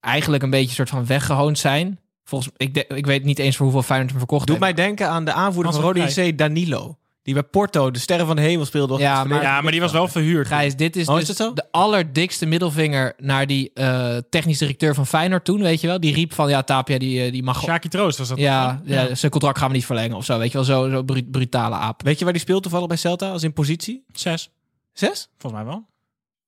eigenlijk 0.00 0.42
een 0.42 0.50
beetje 0.50 0.74
soort 0.74 0.88
van 0.88 1.06
weggehoond 1.06 1.58
zijn. 1.58 1.98
Volgens 2.28 2.52
ik, 2.56 2.74
de- 2.74 2.86
ik 2.86 3.06
weet 3.06 3.24
niet 3.24 3.38
eens 3.38 3.56
voor 3.56 3.64
hoeveel 3.64 3.82
Feyenoord 3.82 4.10
hem 4.10 4.18
verkocht 4.18 4.46
Doet 4.46 4.58
mij 4.58 4.72
denken 4.74 5.08
aan 5.08 5.24
de 5.24 5.32
aanvoerder 5.32 5.72
van 5.72 5.82
Rode 5.82 6.00
JC, 6.00 6.38
Danilo. 6.38 6.98
Die 7.22 7.34
bij 7.36 7.42
Porto 7.42 7.90
de 7.90 7.98
Sterren 7.98 8.26
van 8.26 8.36
de 8.36 8.42
Hemel 8.42 8.64
speelde. 8.64 8.98
Ja, 8.98 9.24
maar- 9.24 9.42
Ja, 9.42 9.60
maar 9.60 9.72
die 9.72 9.80
was 9.80 9.92
wel 9.92 10.08
verhuurd. 10.08 10.46
Gijs, 10.46 10.76
dit 10.76 10.96
is 10.96 11.08
Oh, 11.08 11.18
is 11.18 11.26
dus 11.26 11.36
dat 11.36 11.46
zo? 11.46 11.54
de 11.54 11.64
allerdikste 11.70 12.46
middelvinger 12.46 13.12
naar 13.18 13.46
die 13.46 13.70
eh, 13.74 14.16
technisch 14.30 14.58
directeur 14.58 14.94
van 14.94 15.06
Feyenoord 15.06 15.44
toen, 15.44 15.60
weet 15.62 15.80
je 15.80 15.86
wel. 15.86 16.00
Die 16.00 16.14
riep 16.14 16.32
van, 16.32 16.48
ja, 16.48 16.62
Tapia, 16.62 16.98
die, 16.98 17.22
eh, 17.24 17.32
die 17.32 17.42
mag... 17.42 17.62
Shaki 17.62 17.88
Troost 17.88 18.18
was 18.18 18.28
dat. 18.28 18.38
ja, 18.38 18.80
ja, 18.84 19.14
zijn 19.14 19.30
contract 19.30 19.58
gaan 19.58 19.68
we 19.68 19.74
niet 19.74 19.86
verlengen 19.86 20.16
of 20.16 20.24
zo, 20.24 20.38
weet 20.38 20.46
je 20.52 20.56
wel. 20.56 20.64
Zo, 20.66 20.90
zo 20.90 21.02
bru- 21.02 21.22
brutale 21.30 21.74
aap. 21.74 22.02
Weet 22.02 22.18
je 22.18 22.24
waar 22.24 22.32
die 22.32 22.42
speelt 22.42 22.62
toevallig 22.62 22.86
bij 22.88 22.96
Celta? 22.96 23.30
Als 23.30 23.42
in 23.42 23.52
positie? 23.52 24.04
Zes. 24.12 24.50
Zes? 24.92 25.28
Volgens 25.38 25.62
mij 25.62 25.70
wel. 25.72 25.86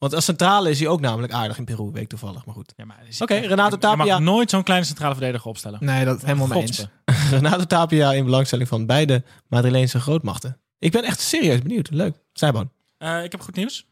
Want 0.00 0.14
als 0.14 0.24
centrale 0.24 0.70
is 0.70 0.78
hij 0.78 0.88
ook 0.88 1.00
namelijk 1.00 1.32
aardig 1.32 1.58
in 1.58 1.64
Peru, 1.64 1.90
weet 1.92 2.02
ik 2.02 2.08
toevallig. 2.08 2.44
Maar 2.44 2.54
goed. 2.54 2.72
Ja, 2.76 2.84
maar 2.84 3.02
Oké, 3.18 3.34
Renato 3.34 3.76
Je 3.80 3.86
mag 3.86 3.96
Tapia. 3.96 4.18
nooit 4.18 4.50
zo'n 4.50 4.62
kleine 4.62 4.86
centrale 4.86 5.14
verdediger 5.14 5.48
opstellen. 5.48 5.78
Nee, 5.84 6.04
dat 6.04 6.24
helemaal 6.24 6.46
mee 6.46 6.60
eens. 6.62 6.86
Renato 7.30 7.64
Tapia 7.64 8.12
in 8.12 8.24
belangstelling 8.24 8.68
van 8.68 8.86
beide 8.86 9.24
Madrileense 9.48 10.00
grootmachten. 10.00 10.60
Ik 10.78 10.92
ben 10.92 11.04
echt 11.04 11.20
serieus 11.20 11.62
benieuwd. 11.62 11.90
Leuk. 11.90 12.16
Zijboon. 12.32 12.70
Eh, 12.98 13.24
ik 13.24 13.32
heb 13.32 13.40
goed 13.40 13.56
nieuws. 13.56 13.86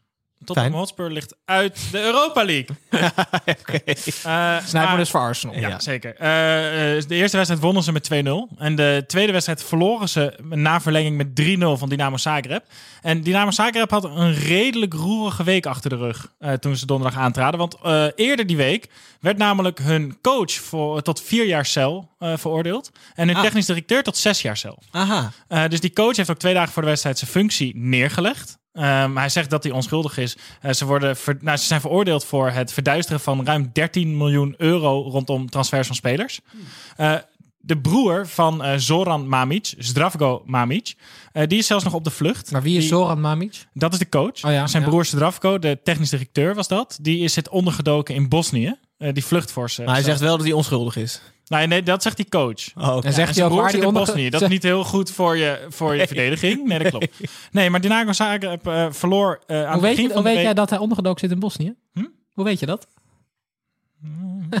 Tottenham. 0.55 0.79
Hotspur 0.79 1.09
ligt 1.09 1.35
uit 1.45 1.79
de 1.91 2.01
Europa 2.01 2.43
League. 2.45 2.75
Oké. 3.59 3.79
Eh, 4.23 4.73
maar- 4.73 4.97
dus 4.97 5.09
voor 5.09 5.19
Arsenal. 5.19 5.55
Ja, 5.55 5.79
zeker. 5.79 6.15
Eh, 6.15 6.97
eh, 6.97 7.03
de 7.07 7.15
eerste 7.15 7.35
wedstrijd 7.37 7.61
wonnen 7.63 7.83
ze 7.83 7.91
met 7.91 8.03
2-0. 8.03 8.49
En 8.57 8.75
de 8.75 9.03
tweede 9.07 9.31
wedstrijd 9.31 9.63
verloren 9.63 10.09
ze 10.09 10.39
na 10.49 10.81
verlenging 10.81 11.17
met 11.17 11.35
3-0 11.35 11.77
van 11.77 11.89
Dynamo 11.89 12.17
Zagreb. 12.17 12.63
En 13.01 13.21
Dynamo 13.21 13.51
Zagreb 13.51 13.89
had 13.91 14.03
een 14.03 14.33
redelijk 14.33 14.93
roerige 14.93 15.43
week 15.43 15.65
achter 15.65 15.89
de 15.89 15.95
rug 15.95 16.33
toen 16.59 16.75
ze 16.75 16.85
donderdag 16.85 17.19
aantraden. 17.19 17.59
Want 17.59 17.77
eerder 18.15 18.45
die 18.47 18.57
week 18.57 18.87
werd 19.19 19.37
namelijk 19.37 19.79
hun 19.79 20.17
coach 20.21 20.51
voor, 20.53 21.01
tot 21.01 21.21
vier 21.21 21.45
jaar 21.45 21.65
cel 21.65 22.09
veroordeeld. 22.19 22.91
En 23.15 23.27
hun 23.27 23.35
Ah. 23.37 23.41
technisch 23.43 23.65
directeur 23.65 24.03
tot 24.03 24.17
zes 24.17 24.41
jaar 24.41 24.57
cel. 24.57 24.83
Aha. 24.91 25.31
Dus 25.67 25.79
die 25.79 25.93
coach 25.93 26.15
heeft 26.15 26.29
ook 26.29 26.37
twee 26.39 26.53
dagen 26.53 26.73
voor 26.73 26.81
de 26.81 26.87
wedstrijd 26.87 27.17
zijn 27.17 27.31
functie 27.31 27.77
neergelegd. 27.77 28.57
Ehm, 28.73 29.15
hij 29.17 29.29
zegt 29.29 29.49
dat 29.49 29.63
hij 29.63 29.71
onschuldig 29.71 30.17
is. 30.17 30.37
Eh, 30.61 30.73
ze, 30.73 30.85
worden 30.85 31.17
ver- 31.17 31.37
nou, 31.41 31.57
ze 31.57 31.65
zijn 31.65 31.81
veroordeeld 31.81 32.25
voor 32.25 32.49
het 32.49 32.73
verduisteren 32.73 33.19
van 33.19 33.45
ruim 33.45 33.69
13 33.73 34.17
miljoen 34.17 34.53
euro 34.57 35.01
rondom 35.09 35.49
transfers 35.49 35.87
van 35.87 35.95
spelers. 35.95 36.39
Eh, 36.95 37.15
de 37.61 37.77
broer 37.77 38.27
van 38.27 38.63
eh, 38.63 38.73
Zoran 38.77 39.27
Mamic, 39.27 39.73
Zdravko 39.77 40.43
Mamic, 40.45 40.93
eh, 41.31 41.47
die 41.47 41.57
is 41.57 41.67
zelfs 41.67 41.83
nog 41.83 41.93
op 41.93 42.03
de 42.03 42.09
vlucht. 42.11 42.51
Maar 42.51 42.61
wie 42.61 42.73
is 42.75 42.79
Die- 42.79 42.89
Zoran 42.89 43.21
Mamic? 43.21 43.65
Dat 43.73 43.93
is 43.93 43.99
de 43.99 44.09
coach. 44.09 44.43
Oh 44.45 44.51
ja, 44.51 44.67
Zijn 44.67 44.83
ja. 44.83 44.89
broer 44.89 45.05
Zdravko, 45.05 45.59
de 45.59 45.79
technisch 45.83 46.09
directeur 46.09 46.55
was 46.55 46.67
dat. 46.67 46.97
Die 47.01 47.19
is 47.19 47.33
zit 47.33 47.49
ondergedoken 47.49 48.15
in 48.15 48.29
Bosnië. 48.29 48.75
Eh, 48.97 49.13
die 49.13 49.25
vlucht 49.25 49.51
voor 49.51 49.69
ze. 49.69 49.83
Maar 49.83 49.93
hij 49.93 50.03
zegt 50.03 50.19
wel 50.19 50.35
dat 50.37 50.45
hij 50.45 50.55
onschuldig 50.55 50.95
is. 50.95 51.21
Nee, 51.49 51.67
nee, 51.67 51.83
dat 51.83 52.01
zegt 52.03 52.17
die 52.17 52.29
coach. 52.29 52.75
Oh. 52.75 53.05
En 53.05 53.13
zegt 53.13 53.35
hij 53.35 53.45
ook 53.45 53.53
waar 53.53 53.71
die 53.71 53.81
in 53.81 53.87
onder... 53.87 54.05
Bosnië. 54.05 54.29
Dat 54.29 54.41
is 54.41 54.47
niet 54.47 54.63
heel 54.63 54.83
goed 54.83 55.11
voor 55.11 55.37
je, 55.37 55.65
voor 55.69 55.95
je 55.95 56.07
verdediging. 56.07 56.67
Nee, 56.67 56.79
dat 56.79 56.89
klopt. 56.89 57.07
Nee, 57.51 57.69
maar 57.69 57.81
Dynamo 57.81 58.13
Zagreb 58.13 58.67
eh, 58.67 58.87
verloor 58.89 59.39
eh, 59.47 59.57
aan 59.57 59.63
Hoe 59.63 59.71
het 59.71 59.81
weet, 59.81 59.89
begin 59.89 60.03
je, 60.03 60.07
van 60.07 60.17
hoe 60.17 60.23
de 60.23 60.23
weet 60.23 60.33
week... 60.33 60.43
jij 60.43 60.53
dat 60.53 60.69
hij 60.69 60.79
ondergedoken 60.79 61.19
zit 61.19 61.31
in 61.31 61.39
Bosnië? 61.39 61.75
Hm? 61.93 62.05
Hoe 62.33 62.45
weet 62.45 62.59
je 62.59 62.65
dat? 62.65 62.87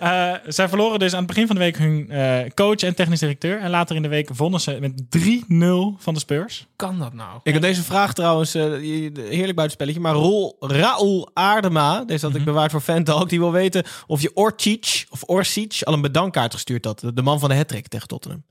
Eh, 0.00 0.34
zij 0.46 0.68
verloren 0.68 0.98
dus 0.98 1.12
aan 1.12 1.18
het 1.18 1.26
begin 1.26 1.46
van 1.46 1.56
de 1.56 1.62
week 1.62 1.78
hun 1.78 2.10
eh, 2.10 2.50
coach 2.54 2.76
en 2.76 2.94
technisch 2.94 3.20
directeur. 3.20 3.60
En 3.60 3.70
later 3.70 3.96
in 3.96 4.02
de 4.02 4.08
week 4.08 4.34
wonnen 4.34 4.60
ze 4.60 4.78
met 4.80 5.02
3-0 5.16 5.98
van 5.98 6.14
de 6.14 6.20
Spurs. 6.20 6.66
Kan 6.76 6.98
dat 6.98 7.12
nou? 7.12 7.40
Ik 7.42 7.52
had 7.52 7.62
deze 7.62 7.82
vraag 7.82 8.14
trouwens, 8.14 8.54
eh, 8.54 8.62
heerlijk 8.62 9.54
buitenspelletje, 9.54 10.00
maar 10.00 10.14
Rol, 10.14 10.56
Raoul 10.60 11.30
Aardema, 11.34 12.04
deze 12.04 12.26
had 12.26 12.34
ik 12.34 12.44
bewaard 12.44 12.70
voor 12.70 12.80
Fantalk, 12.80 13.28
die 13.28 13.38
wil 13.38 13.52
weten 13.52 13.84
of 14.06 14.22
je 14.22 14.34
Orcic 14.34 15.06
of 15.10 15.22
Orsic 15.22 15.80
al 15.82 15.92
een 15.92 16.00
bedankkaart 16.00 16.54
gestuurd 16.54 16.84
had. 16.84 17.02
De 17.14 17.22
man 17.22 17.38
van 17.40 17.48
de 17.48 17.54
hattrick 17.54 17.88
tegen 17.88 18.08
Tottenham. 18.08 18.42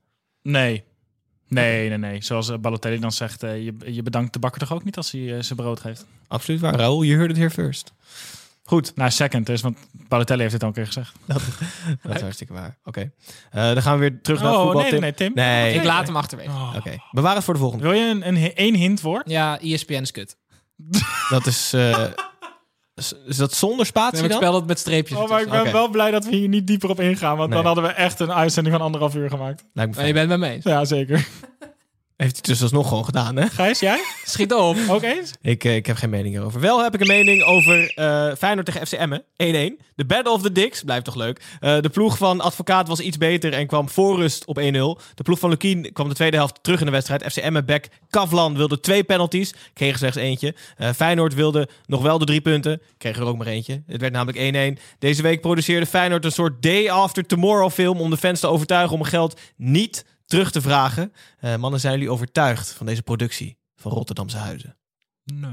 Nee. 0.42 0.84
Nee, 1.48 1.90
nee, 1.90 1.98
nee. 1.98 2.24
Zoals 2.24 2.60
Balotelli 2.60 3.00
dan 3.00 3.12
zegt, 3.12 3.42
je, 3.42 3.74
je 3.86 4.04
bedankt 4.04 4.34
de 4.34 4.40
bakker 4.40 4.60
toch 4.60 4.74
ook 4.74 4.84
niet 4.84 4.98
als 4.98 5.12
hij 5.12 5.42
zijn 5.42 5.60
brood 5.60 5.80
geeft? 5.80 6.06
Absoluut 6.28 6.62
waar, 6.62 6.76
Raoul. 6.76 7.04
You 7.04 7.18
heard 7.18 7.32
it 7.32 7.38
here 7.38 7.50
first. 7.50 7.94
Goed, 8.68 8.96
Nou, 8.96 9.12
second 9.12 9.46
dus, 9.46 9.62
want 9.62 9.78
Balotelli 10.08 10.42
heeft 10.42 10.54
het 10.54 10.62
al 10.62 10.68
een 10.68 10.74
keer 10.74 10.86
gezegd. 10.86 11.14
dat 11.26 12.16
is 12.16 12.22
hartstikke 12.28 12.54
waar. 12.54 12.78
Oké, 12.84 13.12
Eh, 13.52 13.64
dan 13.74 13.82
gaan 13.82 13.94
we 13.94 14.00
weer 14.00 14.22
terug 14.22 14.40
naar 14.42 14.50
het 14.50 14.58
Oh, 14.60 14.64
voetbal. 14.64 14.82
nee, 14.82 14.92
Tim. 14.92 15.02
nee, 15.02 15.14
Tim. 15.14 15.32
Nee, 15.34 15.74
Ik 15.74 15.84
laat 15.84 16.06
hem 16.08 16.16
achterwege. 16.16 16.50
Oké, 16.78 16.96
bewaar 17.12 17.36
het 17.36 17.44
voor 17.44 17.54
de 17.54 17.60
volgende. 17.60 17.84
Wil 17.84 17.94
je 17.94 18.10
een, 18.10 18.28
een, 18.28 18.54
één 18.56 18.76
hintwoord? 18.76 19.30
Ja, 19.30 19.60
ESPN 19.60 19.94
is 19.94 20.12
kut. 20.12 20.38
Dat 21.30 21.46
is, 21.46 21.74
eh, 21.74 22.04
is, 22.96 23.14
is 23.26 23.38
dat 23.38 23.54
zonder 23.54 23.86
spatie 23.86 24.24
ik 24.24 24.30
dan? 24.30 24.38
spel 24.38 24.56
het 24.56 24.66
met 24.68 24.80
streepjes. 24.80 25.18
Oh, 25.18 25.30
maar 25.30 25.42
ik 25.42 25.50
ben 25.50 25.72
wel 25.72 25.90
blij 25.90 26.12
dat 26.12 26.26
we 26.26 26.36
hier 26.36 26.48
niet 26.48 26.68
dieper 26.68 26.90
op 26.90 27.00
ingaan. 27.00 27.38
Want 27.38 27.50
Nee. 27.50 27.58
dan 27.58 27.66
hadden 27.74 27.84
we 27.84 27.90
echt 27.90 28.20
een 28.20 28.34
uitzending 28.34 28.76
van 28.76 28.86
anderhalf 28.86 29.16
uur 29.16 29.30
gemaakt. 29.30 29.64
Lijkt 29.74 29.92
me 29.92 29.98
Maar 29.98 30.08
je 30.08 30.14
bent 30.14 30.30
met 30.30 30.40
me 30.40 30.50
eens. 30.50 30.64
Ja, 30.64 30.86
zeker. 30.86 31.28
Heeft 32.16 32.34
hij 32.34 32.42
dus 32.54 32.62
alsnog 32.62 32.88
gewoon 32.88 33.06
gedaan, 33.06 33.36
hè? 33.36 33.48
Gijs, 33.48 33.80
jij? 33.80 34.04
Schiet 34.26 34.54
op. 34.54 34.78
Ook 34.90 35.02
eens? 35.02 35.32
Ik, 35.42 35.64
eh, 35.64 35.76
ik 35.76 35.86
heb 35.86 35.96
geen 35.96 36.10
mening 36.10 36.36
erover. 36.36 36.60
Wel 36.60 36.84
heb 36.84 36.94
ik 36.94 37.00
een 37.00 37.08
mening 37.08 37.44
over 37.44 37.92
eh 37.96 38.32
Feyenoord 38.38 38.66
tegen 38.66 38.88
FC 38.88 38.94
Emmen. 38.94 39.24
1-1. 39.38 39.80
De 39.96 40.06
Battle 40.06 40.32
of 40.32 40.42
the 40.42 40.52
Dicks. 40.52 40.84
Blijft 40.84 41.06
toch 41.06 41.16
leuk. 41.16 41.42
Eh, 41.60 41.80
de 41.80 41.90
ploeg 41.90 42.18
van 42.18 42.42
Advocaat 42.42 42.88
was 42.88 43.00
iets 43.00 43.18
beter 43.18 43.54
en 43.54 43.68
kwam 43.68 43.90
voor 43.90 44.16
rust 44.16 44.46
op 44.46 44.58
1-0. 44.60 45.00
De 45.16 45.24
ploeg 45.24 45.40
van 45.40 45.50
Lukien 45.50 45.94
kwam 45.94 46.10
de 46.10 46.16
tweede 46.16 46.38
helft 46.38 46.64
terug 46.64 46.80
in 46.80 46.86
de 46.86 46.92
wedstrijd. 46.92 47.24
FC 47.32 47.38
Emmen 47.38 47.66
back 47.66 47.86
Kavlan 48.10 48.56
wilde 48.58 48.80
twee 48.80 49.04
penalties. 49.04 49.54
Kreeg 49.74 49.98
slechts 49.98 50.18
eentje. 50.18 50.56
Eh, 50.78 50.90
Feyenoord 50.92 51.34
wilde 51.34 51.68
nog 51.86 52.02
wel 52.02 52.18
de 52.18 52.26
drie 52.26 52.42
punten. 52.42 52.82
Kreeg 52.98 53.18
er 53.18 53.26
ook 53.26 53.38
maar 53.38 53.48
eentje. 53.48 53.84
Het 53.88 54.02
werd 54.02 54.14
namelijk 54.14 54.38
1-1. 54.38 54.80
Deze 55.00 55.22
week 55.22 55.42
produceerde 55.42 55.86
Feyenoord 55.86 56.26
een 56.26 56.32
soort 56.32 56.62
Day 56.62 56.90
After 56.90 57.26
Tomorrow 57.26 57.72
film... 57.72 58.00
om 58.00 58.10
de 58.10 58.18
fans 58.18 58.40
te 58.40 58.48
overtuigen 58.48 58.98
om 58.98 59.04
geld 59.04 59.40
niet 59.56 60.06
terug 60.26 60.52
te 60.52 60.62
vragen. 60.62 61.14
Eh, 61.40 61.56
mannen, 61.56 61.80
zijn 61.80 61.94
jullie 61.94 62.10
overtuigd 62.12 62.72
van 62.72 62.86
deze 62.86 63.02
productie 63.02 63.58
van 63.76 63.92
Rotterdamse 63.92 64.38
Huizen? 64.38 64.76
Nee. 65.24 65.52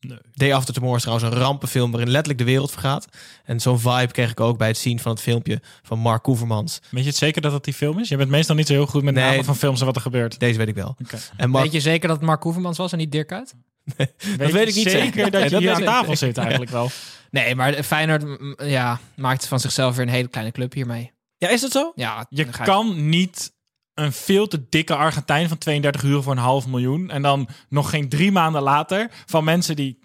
Nee. 0.00 0.18
Day 0.32 0.54
After 0.54 0.74
Tomorrow 0.74 0.96
is 0.98 1.04
trouwens 1.04 1.30
een 1.34 1.40
rampenfilm 1.42 1.90
waarin 1.90 2.10
letterlijk 2.10 2.38
de 2.38 2.44
wereld 2.50 2.70
vergaat. 2.70 3.06
En 3.44 3.60
zo'n 3.60 3.78
vibe 3.80 4.12
kreeg 4.12 4.30
ik 4.30 4.40
ook 4.40 4.58
bij 4.58 4.68
het 4.68 4.78
zien 4.78 4.98
van 5.00 5.12
het 5.12 5.20
filmpje 5.20 5.60
van 5.82 5.98
Mark 5.98 6.22
Koevermans. 6.22 6.78
Weet 6.90 7.02
je 7.02 7.08
het 7.08 7.18
zeker 7.18 7.42
dat 7.42 7.52
dat 7.52 7.64
die 7.64 7.74
film 7.74 7.98
is? 7.98 8.08
Je 8.08 8.16
bent 8.16 8.30
meestal 8.30 8.54
niet 8.56 8.66
zo 8.66 8.72
heel 8.72 8.86
goed 8.86 9.02
met 9.02 9.14
Nee. 9.14 9.24
namen 9.24 9.44
van 9.44 9.56
films 9.56 9.80
en 9.80 9.86
wat 9.86 9.96
er 9.96 10.02
gebeurt. 10.02 10.38
Deze 10.40 10.58
weet 10.58 10.68
ik 10.68 10.74
wel. 10.74 10.96
Oké. 11.02 11.18
En 11.36 11.50
Mark, 11.50 11.64
Weet 11.64 11.72
je 11.72 11.80
zeker 11.80 12.08
dat 12.08 12.16
het 12.16 12.26
Mark 12.26 12.42
Hoevermans 12.42 12.78
was 12.78 12.92
en 12.92 12.98
niet 12.98 13.12
Dirk 13.12 13.26
Kuyt? 13.26 13.54
Weet 13.96 14.08
weet 14.52 14.68
ik 14.68 14.74
niet 14.74 14.90
zeker 14.90 14.90
zeker. 15.00 15.22
dat 15.22 15.32
Nee, 15.32 15.42
je 15.44 15.48
dat 15.50 15.60
hier 15.60 15.74
aan 15.74 15.82
tafel 15.84 16.16
zit 16.16 16.38
eigenlijk 16.38 16.70
wel. 16.70 16.90
Nee, 17.30 17.54
maar 17.54 17.82
Feyenoord 17.82 18.24
ja, 18.62 19.00
maakt 19.16 19.46
van 19.46 19.60
zichzelf 19.60 19.96
weer 19.96 20.06
een 20.06 20.12
hele 20.12 20.28
kleine 20.28 20.52
club 20.52 20.72
hiermee. 20.72 21.12
ja, 21.36 21.48
is 21.48 21.60
dat 21.60 21.72
zo? 21.72 21.92
Ja, 21.94 22.26
Je 22.28 22.44
kan 22.44 23.08
niet 23.08 23.52
een 23.98 24.12
veel 24.12 24.46
te 24.46 24.66
dikke 24.68 24.94
Argentijn 24.94 25.48
van 25.48 25.58
32 25.58 26.02
uur 26.02 26.22
voor 26.22 26.32
een 26.32 26.38
half 26.38 26.66
miljoen. 26.66 27.10
En 27.10 27.22
dan 27.22 27.48
nog 27.68 27.90
geen 27.90 28.08
drie 28.08 28.32
maanden 28.32 28.62
later 28.62 29.10
van 29.26 29.44
mensen 29.44 29.76
die 29.76 29.98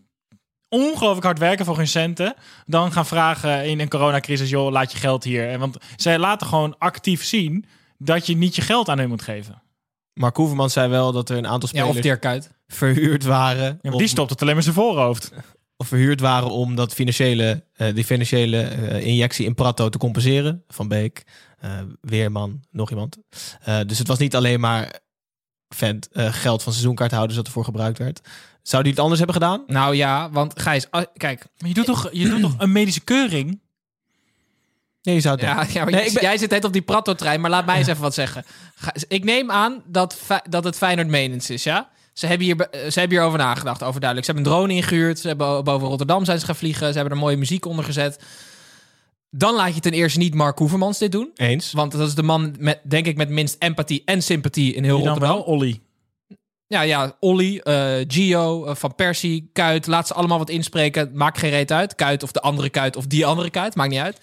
ongelooflijk 0.69 1.25
hard 1.25 1.39
werken 1.39 1.65
voor 1.65 1.77
hun 1.77 1.87
centen. 1.87 2.33
Dan 2.65 2.91
gaan 2.91 3.05
vragen 3.05 3.65
in 3.65 3.79
een 3.79 3.89
coronacrisis, 3.89 4.49
joh, 4.49 4.71
laat 4.71 4.91
je 4.91 4.97
geld 4.97 5.23
hier. 5.23 5.49
En 5.49 5.59
Want 5.59 5.77
zij 5.95 6.17
laten 6.19 6.47
gewoon 6.47 6.77
actief 6.77 7.23
zien 7.23 7.65
dat 7.97 8.25
je 8.25 8.35
niet 8.37 8.55
je 8.55 8.61
geld 8.61 8.89
aan 8.89 8.97
hen 8.99 9.09
moet 9.09 9.21
geven. 9.21 9.61
Mark 10.13 10.33
Koevermans 10.33 10.73
zei 10.73 10.89
wel 10.89 11.11
dat 11.11 11.29
er 11.29 11.37
een 11.37 11.47
aantal 11.47 11.69
Ja, 11.71 11.85
spelers 11.85 12.07
of 12.13 12.19
Kuyt. 12.19 12.51
verhuurd 12.67 13.23
waren. 13.23 13.63
Ja, 13.65 13.77
maar 13.81 13.91
om- 13.91 13.97
die 13.97 14.07
stopt 14.07 14.29
het 14.29 14.41
alleen 14.41 14.53
maar 14.53 14.63
zijn 14.63 14.75
voorhoofd. 14.75 15.31
of 15.77 15.87
verhuurd 15.87 16.19
waren 16.19 16.49
om 16.49 16.75
dat 16.75 16.93
financiële, 16.93 17.63
eh, 17.73 17.93
die 17.95 18.03
financiële 18.05 18.61
eh, 18.61 19.05
injectie 19.05 19.45
in 19.45 19.55
Prato 19.55 19.89
te 19.89 19.97
compenseren. 19.97 20.63
Van 20.67 20.87
Beek, 20.87 21.23
Weerman, 22.01 22.61
nog 22.71 22.89
iemand. 22.89 23.17
Eh, 23.63 23.79
dus 23.87 23.97
het 23.97 24.07
was 24.07 24.17
niet 24.19 24.35
alleen 24.35 24.59
maar 24.59 24.99
vent, 25.69 26.07
eh, 26.11 26.33
geld 26.33 26.63
van 26.63 26.71
seizoenkaarthouders 26.71 27.35
dat 27.35 27.45
ervoor 27.45 27.63
gebruikt 27.63 27.97
werd. 27.97 28.21
Zou 28.61 28.83
die 28.83 28.91
het 28.91 29.01
anders 29.01 29.19
hebben 29.19 29.41
gedaan? 29.41 29.63
Nou 29.67 29.95
ja, 29.95 30.29
want 30.29 30.61
Gijs, 30.61 30.87
ah, 30.91 31.03
kijk. 31.17 31.45
Maar 31.57 31.69
je 31.69 31.75
doet 31.75 31.85
toch, 31.85 32.09
je 32.11 32.29
doet 32.29 32.41
toch 32.41 32.55
een 32.57 32.71
medische 32.71 33.01
keuring? 33.01 33.61
Nee, 35.01 35.15
je 35.15 35.21
zou 35.21 35.35
het 35.35 35.43
Ja, 35.43 35.55
denken. 35.55 35.73
ja, 35.73 35.81
maar 35.83 35.91
Nee, 35.91 35.99
jij- 35.99 36.07
ik 36.09 36.13
ben- 36.13 36.23
jij 36.23 36.37
zit 36.37 36.49
net 36.49 36.63
op 36.65 36.73
die 36.73 36.81
Prato-trein, 36.81 37.41
maar 37.41 37.49
laat 37.49 37.65
mij 37.65 37.77
eens 37.77 37.87
even 37.87 38.01
wat 38.01 38.13
zeggen. 38.13 38.45
Ik 39.07 39.23
neem 39.23 39.51
aan 39.51 39.83
dat, 39.85 40.17
dat 40.49 40.63
het 40.63 40.75
Feyenoord 40.77 41.07
menens 41.07 41.49
is, 41.49 41.63
ja? 41.63 41.89
Ze 42.13 42.27
hebben, 42.27 42.45
hier, 42.45 42.59
eh, 42.59 42.79
ze 42.91 42.99
hebben 42.99 43.17
hierover 43.17 43.39
nagedacht, 43.39 43.83
overduidelijk. 43.83 44.25
Ze 44.29 44.33
hebben 44.33 44.51
een 44.51 44.57
drone 44.57 44.73
ingehuurd, 44.73 45.19
ze 45.19 45.27
hebben 45.27 45.63
boven 45.63 45.87
Rotterdam 45.87 46.25
zijn 46.25 46.39
ze 46.39 46.45
gaan 46.45 46.55
vliegen, 46.55 46.87
ze 46.87 46.93
hebben 46.97 47.13
er 47.13 47.23
mooie 47.23 47.37
muziek 47.37 47.65
onder 47.65 47.85
gezet. 47.85 48.23
Dan 49.35 49.53
laat 49.55 49.75
je 49.75 49.79
ten 49.81 49.91
eerste 49.91 50.19
niet 50.19 50.33
Mark 50.33 50.57
Hoevermans 50.57 50.97
dit 50.97 51.11
doen. 51.11 51.31
Eens. 51.35 51.71
Want 51.71 51.91
dat 51.91 52.07
is 52.07 52.15
de 52.15 52.23
man, 52.23 52.55
met, 52.59 52.79
denk 52.83 53.05
ik, 53.05 53.17
met 53.17 53.29
minst 53.29 53.55
empathie 53.59 54.01
en 54.05 54.21
sympathie 54.23 54.73
in 54.73 54.83
heel 54.83 54.95
Die 54.95 55.03
dan 55.05 55.13
Rotterdam. 55.13 55.45
wel, 55.45 55.55
Olly. 55.55 55.81
Ja, 56.67 56.81
ja, 56.81 57.17
Olly, 57.19 57.57
eh, 57.57 57.95
Gio, 58.07 58.65
eh, 58.65 58.75
Van 58.75 58.95
Persie, 58.95 59.49
Kuit. 59.53 59.87
Laat 59.87 60.07
ze 60.07 60.13
allemaal 60.13 60.37
wat 60.37 60.49
inspreken. 60.49 61.11
Maakt 61.13 61.37
geen 61.37 61.49
reet 61.49 61.71
uit. 61.71 61.95
Kuit 61.95 62.23
of 62.23 62.31
de 62.31 62.41
andere 62.41 62.69
Kuit 62.69 62.95
of 62.95 63.05
die 63.05 63.25
andere 63.25 63.49
Kuit. 63.49 63.75
Maakt 63.75 63.89
niet 63.89 63.99
uit. 63.99 64.19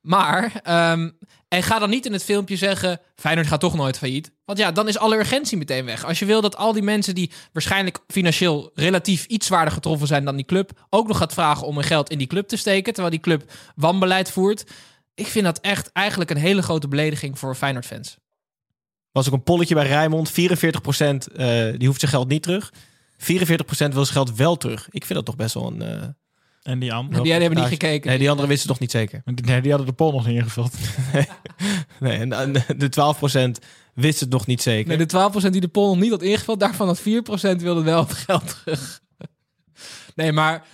Maar, 0.00 0.60
ehm, 0.62 1.10
en 1.48 1.62
ga 1.62 1.78
dan 1.78 1.90
niet 1.90 2.06
in 2.06 2.12
het 2.12 2.24
filmpje 2.24 2.56
zeggen... 2.56 3.00
Feyenoord 3.14 3.46
gaat 3.46 3.60
toch 3.60 3.74
nooit 3.74 3.98
failliet. 3.98 4.32
Want 4.44 4.58
ja, 4.58 4.72
dan 4.72 4.88
is 4.88 4.98
alle 4.98 5.16
urgentie 5.16 5.58
meteen 5.58 5.84
weg. 5.84 6.04
Als 6.04 6.18
je 6.18 6.24
wil 6.24 6.40
dat 6.40 6.56
al 6.56 6.72
die 6.72 6.82
mensen 6.82 7.14
die 7.14 7.30
waarschijnlijk 7.52 7.98
financieel... 8.06 8.70
relatief 8.74 9.24
iets 9.24 9.46
zwaarder 9.46 9.72
getroffen 9.72 10.06
zijn 10.06 10.24
dan 10.24 10.36
die 10.36 10.44
club... 10.44 10.86
ook 10.90 11.06
nog 11.06 11.18
gaat 11.18 11.32
vragen 11.32 11.66
om 11.66 11.74
hun 11.74 11.84
geld 11.84 12.10
in 12.10 12.18
die 12.18 12.26
club 12.26 12.48
te 12.48 12.56
steken... 12.56 12.92
terwijl 12.92 13.14
die 13.14 13.22
club 13.22 13.52
wanbeleid 13.74 14.30
voert... 14.30 14.64
Ik 15.14 15.26
vind 15.26 15.44
dat 15.44 15.60
echt 15.60 15.92
eigenlijk 15.92 16.30
een 16.30 16.36
hele 16.36 16.62
grote 16.62 16.88
belediging 16.88 17.38
voor 17.38 17.54
Feyenoord-fans. 17.54 18.16
was 19.12 19.26
ook 19.26 19.32
een 19.32 19.42
polletje 19.42 19.74
bij 19.74 19.86
Rijmond. 19.86 20.30
44% 20.30 20.32
eh 20.32 20.36
die 21.78 21.86
hoeft 21.86 22.00
zijn 22.00 22.12
geld 22.12 22.28
niet 22.28 22.42
terug. 22.42 22.72
44% 22.72 22.76
wil 23.68 24.04
zijn 24.04 24.06
geld 24.06 24.34
wel 24.36 24.56
terug. 24.56 24.88
Ik 24.90 25.04
vind 25.04 25.14
dat 25.14 25.24
toch 25.24 25.36
best 25.36 25.54
wel 25.54 25.66
een... 25.66 25.82
eh, 25.82 26.08
En 26.68 26.78
die 26.78 26.92
Am. 26.92 27.22
Die 27.22 27.32
hebben 27.32 27.58
niet 27.58 27.68
gekeken. 27.68 28.08
Nee, 28.08 28.18
die 28.18 28.28
anderen 28.30 28.48
wisten 28.50 28.70
het 28.70 28.80
nog 28.80 28.88
niet 28.88 28.90
zeker. 28.90 29.22
Nee, 29.46 29.60
die 29.60 29.70
hadden 29.70 29.88
de 29.88 29.94
poll 29.94 30.12
nog 30.12 30.26
niet 30.26 30.36
ingevuld. 30.36 30.74
Nee, 32.00 32.18
en, 32.18 32.32
en 32.32 32.52
de 32.52 33.56
12% 33.58 33.64
wist 33.94 34.20
het 34.20 34.30
nog 34.30 34.46
niet 34.46 34.62
zeker. 34.62 34.96
Nee, 34.96 35.06
de 35.06 35.30
12% 35.46 35.50
die 35.50 35.60
de 35.60 35.68
poll 35.68 35.88
nog 35.88 35.98
niet 36.00 36.10
had 36.10 36.22
ingevuld, 36.22 36.60
daarvan 36.60 36.86
had 36.86 37.00
4% 37.00 37.02
wilde 37.56 37.82
wel 37.82 38.00
het 38.06 38.12
geld 38.12 38.56
terug. 38.64 39.00
Nee, 40.14 40.32
maar 40.32 40.64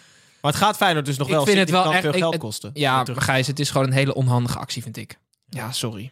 Maar 0.41 0.53
het 0.53 0.61
gaat 0.61 0.77
Feyenoord 0.77 1.07
dus 1.07 1.17
nog 1.17 1.27
Ik 1.29 1.35
wel 1.35 1.45
vind 1.45 1.59
het 1.59 1.71
wel 1.71 1.93
echt- 1.93 2.01
veel 2.01 2.11
ik- 2.13 2.19
geld 2.19 2.33
het- 2.33 2.43
kosten. 2.43 2.71
ja. 2.75 3.05
Gijs, 3.13 3.47
het 3.47 3.61
is 3.61 3.71
gewoon 3.71 3.87
een 3.87 3.93
hele 3.93 4.15
onhandige 4.15 4.59
actie, 4.59 4.83
vind 4.83 4.97
ik. 4.97 5.19
Ja, 5.49 5.73
sorry. 5.73 6.11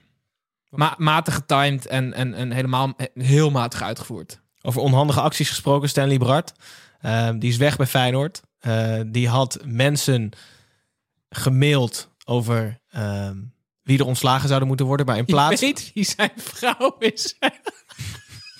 Ma 0.68 0.94
matig 0.98 1.34
getimed 1.34 1.86
en, 1.86 2.12
en, 2.12 2.34
en 2.34 2.50
helemaal 2.52 2.92
heel 3.14 3.50
matig 3.50 3.82
uitgevoerd. 3.82 4.40
Over 4.62 4.80
onhandige 4.80 5.20
acties 5.20 5.48
gesproken, 5.48 5.88
Stanley 5.88 6.18
Brard. 6.18 6.52
Ehm, 7.00 7.38
die 7.38 7.50
is 7.50 7.56
weg 7.56 7.76
bij 7.76 7.86
Feyenoord. 7.86 8.40
Eh, 8.62 9.00
die 9.06 9.28
had 9.28 9.58
mensen 9.64 10.30
gemaild 11.28 12.10
over 12.24 12.80
ehm, 12.88 13.36
wie 13.82 13.98
er 13.98 14.04
ontslagen 14.06 14.46
zouden 14.48 14.68
moeten 14.68 14.86
worden. 14.86 15.06
Maar 15.06 15.16
in 15.16 15.24
plaats... 15.24 15.60
Je 15.60 15.66
weet 15.66 15.90
wie 15.94 16.04
zijn 16.04 16.30
vrouw 16.36 16.96
is. 16.98 17.36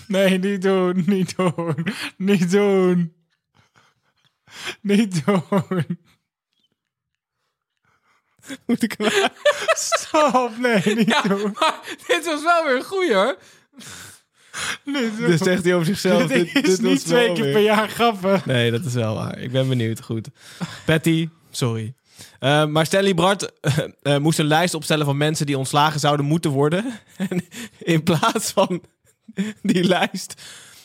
Nee, 0.07 0.39
niet 0.39 0.63
doen, 0.63 1.03
niet 1.07 1.37
doen, 1.37 1.87
niet 2.17 2.51
doen. 2.51 3.15
Niet 4.81 5.25
doen. 5.25 6.01
Moet 8.67 8.83
ik 8.83 8.95
hem- 8.99 9.31
Stop, 9.93 10.57
nee, 10.59 10.95
niet 10.95 11.07
Ja, 11.09 11.23
doen. 11.23 11.57
maar 11.61 11.81
dit 12.07 12.25
was 12.25 12.43
wel 12.43 12.65
weer 12.65 12.77
een 12.77 12.85
goeie 12.85 13.15
hoor. 13.15 13.39
Dus 15.19 15.41
zegt 15.41 15.65
hij 15.65 15.75
over 15.75 15.87
zichzelf. 15.87 16.27
Dit 16.33 16.53
dit- 16.55 16.69
is 16.69 16.77
dit 16.77 16.83
niet 16.83 17.05
twee 17.05 17.33
keer 17.33 17.45
weer- 17.45 17.53
per 17.53 17.63
jaar 17.63 17.89
grappen. 17.89 18.41
Nee, 18.45 18.71
dat 18.71 18.85
is 18.85 18.95
wel 18.95 19.15
waar. 19.15 19.39
Ik 19.39 19.53
ben 19.53 19.69
benieuwd. 19.69 20.01
Goed. 20.01 20.29
Patty, 20.85 21.29
sorry. 21.51 21.95
Eh, 22.39 22.67
maar 22.67 22.87
Stanley 22.87 23.15
Bart 23.15 23.61
eh, 23.61 23.79
eh, 24.03 24.17
moest 24.21 24.39
een 24.39 24.45
lijst 24.47 24.75
opstellen 24.75 25.07
van 25.07 25.17
mensen 25.17 25.47
die 25.47 25.59
ontslagen 25.59 26.01
zouden 26.01 26.27
moeten 26.27 26.51
worden. 26.51 26.85
En 27.17 27.45
in 27.79 28.03
plaats 28.03 28.51
van 28.51 28.83
die 29.63 29.85
lijst. 29.85 30.35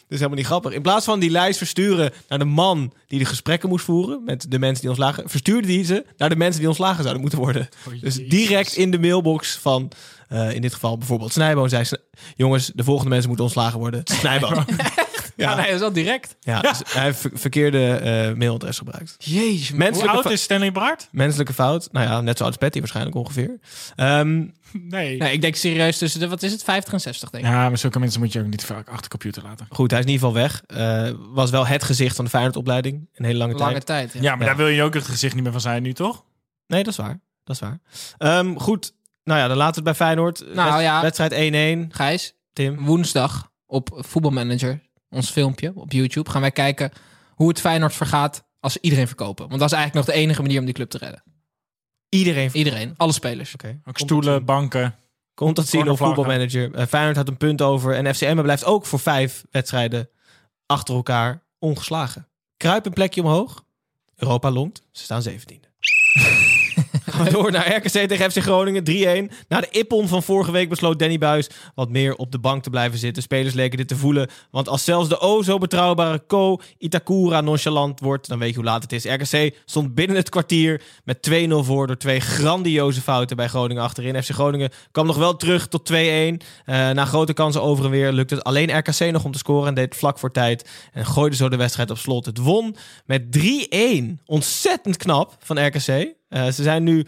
Dat 0.07 0.17
is 0.17 0.23
helemaal 0.23 0.37
niet 0.37 0.45
grappig. 0.51 0.73
In 0.73 0.81
plaats 0.81 1.05
van 1.05 1.19
die 1.19 1.29
lijst 1.29 1.57
versturen 1.57 2.11
naar 2.27 2.39
de 2.39 2.45
man 2.45 2.93
die 3.07 3.19
de 3.19 3.25
gesprekken 3.25 3.69
moest 3.69 3.85
voeren 3.85 4.23
met 4.25 4.45
de 4.51 4.59
mensen 4.59 4.81
die 4.81 4.89
ontslagen, 4.89 5.29
verstuurde 5.29 5.67
die 5.67 5.83
ze 5.83 6.05
naar 6.17 6.29
de 6.29 6.35
mensen 6.35 6.59
die 6.59 6.69
ontslagen 6.69 7.01
zouden 7.01 7.21
moeten 7.21 7.39
worden. 7.39 7.69
Dus 8.01 8.15
direct 8.15 8.75
in 8.75 8.91
de 8.91 8.99
mailbox 8.99 9.57
van, 9.57 9.91
eh, 10.27 10.51
in 10.51 10.61
dit 10.61 10.73
geval 10.73 10.97
bijvoorbeeld 10.97 11.31
Snijboon, 11.31 11.69
zei 11.69 11.83
ze: 11.83 11.99
Jongens, 12.35 12.71
de 12.75 12.83
volgende 12.83 13.09
mensen 13.09 13.27
moeten 13.27 13.45
ontslagen 13.45 13.79
worden. 13.79 14.01
Snijboon. 14.03 14.65
Ja, 15.37 15.55
nee, 15.55 15.65
dat 15.65 15.73
is 15.73 15.79
wel 15.79 15.91
direct. 15.93 16.35
Ja, 16.39 16.61
dus 16.61 16.81
hij 16.87 17.03
heeft 17.03 17.19
ver- 17.19 17.31
verkeerde 17.33 17.93
eh, 17.93 18.33
mailadres 18.33 18.77
gebruikt. 18.77 19.15
Jezus, 19.17 19.69
Hoe 19.69 19.77
Menselijke, 19.77 20.15
oud 20.15 20.23
fa- 20.25 20.29
is 20.31 20.41
Stanley 20.41 20.71
Bart? 20.71 21.07
menselijke 21.11 21.53
fout. 21.53 21.87
Nou 21.91 22.05
ja, 22.07 22.21
net 22.21 22.37
zo 22.37 22.43
oud 22.43 22.51
als 22.53 22.61
Patty 22.61 22.79
waarschijnlijk 22.79 23.15
ongeveer. 23.15 23.59
Ehm, 23.95 24.37
Nee. 24.71 25.17
Nee, 25.17 25.31
ik 25.33 25.41
denk 25.41 25.55
serieus 25.55 25.97
tussen 25.97 26.19
de, 26.19 26.27
wat 26.27 26.43
is 26.43 26.51
het, 26.51 26.63
50 26.63 26.93
en 26.93 27.01
60 27.01 27.29
denk 27.29 27.43
ik. 27.43 27.49
Ja, 27.49 27.69
maar 27.69 27.77
zulke 27.77 27.99
mensen 27.99 28.19
moet 28.21 28.33
je 28.33 28.39
ook 28.39 28.45
niet 28.47 28.63
vaak 28.65 28.87
achter 28.87 29.01
de 29.01 29.07
computer 29.07 29.43
laten. 29.43 29.67
goed, 29.69 29.91
hij 29.91 29.99
is 29.99 30.05
in 30.05 30.11
ieder 30.11 30.27
geval 30.27 30.41
weg. 30.43 30.63
Eh, 30.67 31.11
was 31.33 31.49
wel 31.49 31.67
het 31.67 31.83
gezicht 31.83 32.15
van 32.15 32.25
de 32.25 32.31
Feyenoord-opleiding. 32.31 33.09
Een 33.13 33.25
hele 33.25 33.37
lange, 33.37 33.53
Lange 33.53 33.71
tijd. 33.71 33.85
tijd. 33.85 34.13
ja. 34.13 34.21
Ja, 34.21 34.35
maar 34.35 34.45
daar 34.45 34.55
wil 34.57 34.67
je 34.67 34.83
ook 34.83 34.93
het 34.93 35.05
gezicht 35.05 35.33
niet 35.33 35.43
meer 35.43 35.51
van 35.51 35.61
zijn 35.61 35.83
nu, 35.83 35.93
toch? 35.93 36.25
Nee, 36.67 36.83
dat 36.83 36.91
is 36.91 36.99
waar. 36.99 37.19
Dat 37.43 37.55
is 37.55 37.61
waar. 37.61 37.79
Ehm, 38.17 38.55
goed, 38.55 38.93
nou 39.23 39.39
ja, 39.39 39.47
dan 39.47 39.57
laten 39.57 39.83
we 39.83 39.89
het 39.89 39.97
bij 39.97 40.07
Feyenoord. 40.07 40.53
Nou 40.53 40.81
ja. 40.81 41.01
Wedstrijd 41.01 41.31
1-1. 41.33 41.91
Gijs, 41.95 42.33
Tim. 42.53 42.85
woensdag 42.85 43.51
op 43.65 43.89
Voetbalmanager, 44.07 44.81
ons 45.09 45.29
filmpje 45.29 45.71
op 45.75 45.91
YouTube, 45.91 46.29
gaan 46.29 46.41
wij 46.41 46.51
kijken 46.51 46.91
hoe 47.35 47.47
het 47.47 47.59
Feyenoord 47.59 47.93
vergaat 47.93 48.43
als 48.59 48.73
ze 48.73 48.79
iedereen 48.81 49.07
verkopen. 49.07 49.47
Want 49.47 49.59
dat 49.59 49.71
is 49.71 49.75
eigenlijk 49.75 50.05
nog 50.05 50.15
de 50.15 50.21
enige 50.21 50.41
manier 50.41 50.59
om 50.59 50.65
die 50.65 50.73
club 50.73 50.89
te 50.89 50.97
redden. 50.97 51.23
Iedereen. 52.09 52.49
Iedereen, 52.53 52.93
alle 52.97 53.11
spelers. 53.11 53.53
Oké. 53.53 53.79
Ook 53.85 53.97
stoelen, 53.97 54.45
banken. 54.45 54.95
Komt 55.33 55.55
dat 55.55 55.67
zien 55.67 55.89
op 55.89 55.97
voetbalmanager. 55.97 56.73
Eh, 56.73 56.85
Feyenoord 56.85 57.15
had 57.15 57.27
een 57.27 57.37
punt 57.37 57.61
over. 57.61 57.93
En 57.95 58.15
FCM 58.15 58.41
blijft 58.41 58.65
ook 58.65 58.85
voor 58.85 58.99
vijf 58.99 59.45
wedstrijden 59.51 60.09
achter 60.65 60.95
elkaar 60.95 61.43
ongeslagen. 61.59 62.27
Kruip 62.57 62.85
een 62.85 62.93
plekje 62.93 63.21
omhoog. 63.21 63.65
Europa 64.15 64.51
longt. 64.51 64.81
Ze 64.91 65.03
staan 65.03 65.23
17e. 65.29 65.67
Gaan 67.17 67.31
door 67.41 67.51
naar 67.51 67.75
RKC 67.75 68.07
tegen 68.07 68.31
FC 68.31 68.37
Groningen 68.37 69.29
3-1. 69.29 69.33
Na 69.47 69.59
de 69.59 69.67
ippon 69.69 70.07
van 70.07 70.23
vorige 70.23 70.51
week 70.51 70.69
besloot 70.69 70.99
Danny 70.99 71.17
Buis 71.17 71.49
wat 71.75 71.89
meer 71.89 72.15
op 72.15 72.31
de 72.31 72.39
bank 72.39 72.63
te 72.63 72.69
blijven 72.69 72.99
zitten. 72.99 73.23
Spelers 73.23 73.53
leken 73.53 73.77
dit 73.77 73.87
te 73.87 73.95
voelen. 73.95 74.29
Want 74.51 74.69
als 74.69 74.83
zelfs 74.83 75.09
de 75.09 75.19
o 75.19 75.41
zo 75.41 75.57
betrouwbare 75.57 76.19
Ko 76.27 76.59
Itakura 76.77 77.41
nonchalant 77.41 77.99
wordt, 77.99 78.27
dan 78.27 78.39
weet 78.39 78.49
je 78.49 78.55
hoe 78.55 78.63
laat 78.63 78.83
het 78.83 78.91
is. 78.91 79.05
RKC 79.05 79.55
stond 79.65 79.95
binnen 79.95 80.15
het 80.15 80.29
kwartier 80.29 80.81
met 81.03 81.29
2-0 81.29 81.33
voor 81.49 81.87
door 81.87 81.97
twee 81.97 82.19
grandioze 82.19 83.01
fouten 83.01 83.35
bij 83.35 83.47
Groningen 83.47 83.83
achterin. 83.83 84.23
FC 84.23 84.29
Groningen 84.29 84.71
kwam 84.91 85.05
nog 85.05 85.17
wel 85.17 85.35
terug 85.35 85.67
tot 85.67 85.91
2-1. 85.91 85.93
Eh, 85.93 86.39
na 86.89 87.05
grote 87.05 87.33
kansen 87.33 87.61
over 87.61 87.85
en 87.85 87.91
weer 87.91 88.11
lukte 88.11 88.35
het 88.35 88.43
alleen 88.43 88.77
RKC 88.77 89.11
nog 89.11 89.23
om 89.23 89.31
te 89.31 89.37
scoren 89.37 89.67
en 89.67 89.73
deed 89.73 89.95
vlak 89.95 90.19
voor 90.19 90.31
tijd. 90.31 90.69
En 90.93 91.05
gooide 91.05 91.35
zo 91.35 91.49
de 91.49 91.57
wedstrijd 91.57 91.89
op 91.89 91.97
slot. 91.97 92.25
Het 92.25 92.37
won 92.37 92.75
met 93.05 93.31
3-1. 93.31 94.21
Ontzettend 94.25 94.97
knap 94.97 95.35
van 95.39 95.65
RKC. 95.65 96.16
Eh, 96.27 96.45
ze 96.45 96.63
zijn 96.63 96.83
nu 96.83 97.05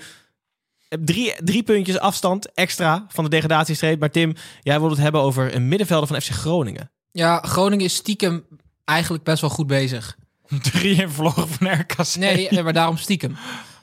drie, 0.90 1.34
drie 1.44 1.64
puntjes 1.64 2.00
afstand 2.00 2.54
extra 2.54 3.06
van 3.08 3.24
de 3.24 3.30
degradatiestreep. 3.30 4.00
Maar 4.00 4.12
Tim, 4.12 4.36
jij 4.62 4.80
wilde 4.80 4.94
het 4.94 5.04
hebben 5.04 5.22
over 5.22 5.56
een 5.56 5.68
middenvelder 5.68 6.08
van 6.08 6.22
FC 6.22 6.30
Groningen. 6.30 6.92
Ja, 7.12 7.42
Groningen 7.42 7.86
is 7.86 7.96
stiekem 7.96 8.46
eigenlijk 8.86 9.24
best 9.24 9.42
wel 9.42 9.50
goed 9.50 9.68
bezig. 9.68 10.18
Drie 10.72 11.02
in 11.02 11.10
verloren 11.10 11.48
van 11.48 11.72
RKC. 11.72 12.16
Nee, 12.16 12.48
nee, 12.50 12.64
maar 12.64 12.74
daarom 12.74 12.98
stiekem. 12.98 13.38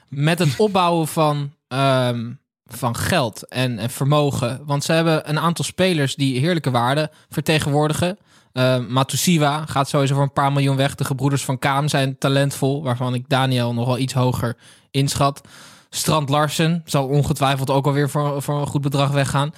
Met 0.07 0.39
het 0.39 0.55
opbouwen 0.57 1.07
van, 1.07 1.53
ehm, 1.67 2.31
van 2.67 2.95
geld 2.95 3.47
en, 3.47 3.79
en 3.79 3.89
vermogen. 3.89 4.61
Want 4.65 4.83
ze 4.83 4.91
hebben 4.91 5.29
een 5.29 5.39
aantal 5.39 5.65
spelers 5.65 6.15
die 6.15 6.39
heerlijke 6.39 6.71
waarden 6.71 7.09
vertegenwoordigen. 7.29 8.17
Ehm 8.53 8.93
Matusiwa 8.93 9.65
gaat 9.65 9.89
sowieso 9.89 10.13
voor 10.13 10.23
een 10.23 10.33
paar 10.33 10.51
miljoen 10.51 10.75
weg. 10.75 10.95
De 10.95 11.05
gebroeders 11.05 11.45
van 11.45 11.59
Kaam 11.59 11.87
zijn 11.87 12.17
talentvol, 12.17 12.83
waarvan 12.83 13.13
ik 13.13 13.29
Daniel 13.29 13.73
nog 13.73 13.85
wel 13.85 13.97
iets 13.97 14.13
hoger 14.13 14.57
inschat. 14.91 15.41
Strand 15.89 16.29
Larsen 16.29 16.81
zal 16.85 17.07
ongetwijfeld 17.07 17.69
ook 17.69 17.85
alweer 17.85 18.09
voor, 18.09 18.41
voor 18.41 18.59
een 18.59 18.67
goed 18.67 18.81
bedrag 18.81 19.11
weggaan. 19.11 19.51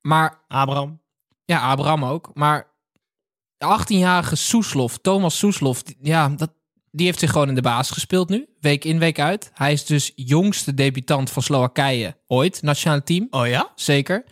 Maar 0.00 0.40
Abraham. 0.48 1.00
ja, 1.44 1.70
Abraham 1.70 2.04
ook. 2.04 2.30
Maar 2.34 2.66
de 3.56 3.78
18-jarige 3.80 4.36
Soeslof, 4.36 4.98
Thomas 4.98 5.38
Soeslof, 5.38 5.82
ja, 6.00 6.28
dat, 6.28 6.50
die 6.98 7.06
heeft 7.06 7.18
zich 7.18 7.30
gewoon 7.30 7.48
in 7.48 7.54
de 7.54 7.60
baas 7.60 7.90
gespeeld 7.90 8.28
nu. 8.28 8.48
Week 8.60 8.84
in, 8.84 8.98
week 8.98 9.20
uit. 9.20 9.50
Hij 9.54 9.72
is 9.72 9.84
dus 9.84 10.12
jongste 10.14 10.74
debutant 10.74 11.30
van 11.30 11.42
Slowakije 11.42 12.16
ooit, 12.26 12.62
nationaal 12.62 13.02
team. 13.02 13.26
Oh 13.30 13.46
ja? 13.46 13.72
Zeker. 13.74 14.24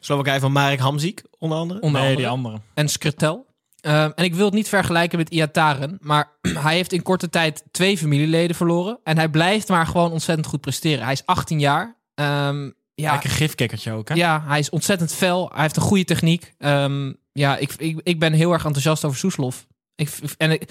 Slowakije 0.00 0.40
van 0.40 0.52
Marek 0.52 0.78
Hamziek, 0.78 1.22
onder 1.38 1.58
andere. 1.58 1.80
Onder 1.80 2.00
Nee, 2.00 2.10
andere. 2.10 2.26
die 2.26 2.36
andere. 2.36 2.60
En 2.74 2.88
Skretel. 2.88 3.46
Ehm, 3.80 4.10
en 4.14 4.24
ik 4.24 4.34
wil 4.34 4.44
het 4.44 4.54
niet 4.54 4.68
vergelijken 4.68 5.18
met 5.18 5.30
Iataren, 5.30 5.98
maar 6.00 6.30
hij 6.66 6.74
heeft 6.74 6.92
in 6.92 7.02
korte 7.02 7.30
tijd 7.30 7.64
twee 7.70 7.98
familieleden 7.98 8.56
verloren. 8.56 8.98
En 9.04 9.16
hij 9.16 9.28
blijft 9.28 9.68
maar 9.68 9.86
gewoon 9.86 10.12
ontzettend 10.12 10.46
goed 10.46 10.60
presteren. 10.60 11.04
Hij 11.04 11.12
is 11.12 11.26
18 11.26 11.60
jaar. 11.60 11.96
Ehm, 12.14 12.70
ja, 12.94 13.12
Lekker 13.12 13.30
gifkikkertje 13.30 13.92
ook, 13.92 14.08
hè? 14.08 14.14
Ja, 14.14 14.44
hij 14.46 14.58
is 14.58 14.70
ontzettend 14.70 15.12
fel. 15.12 15.50
Hij 15.52 15.62
heeft 15.62 15.76
een 15.76 15.82
goede 15.82 16.04
techniek. 16.04 16.54
Ehm, 16.58 17.12
ja, 17.32 17.56
ik, 17.56 17.72
ik, 17.78 18.00
ik 18.02 18.18
ben 18.18 18.32
heel 18.32 18.52
erg 18.52 18.64
enthousiast 18.64 19.04
over 19.04 19.18
Soeslof. 19.18 19.66
Ik, 19.94 20.10
en 20.36 20.50
ik, 20.50 20.68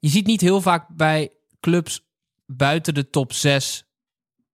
je 0.00 0.08
ziet 0.08 0.26
niet 0.26 0.40
heel 0.40 0.60
vaak 0.60 0.88
bij 0.88 1.30
clubs 1.60 2.00
buiten 2.46 2.94
de 2.94 3.10
top 3.10 3.32
6 3.32 3.84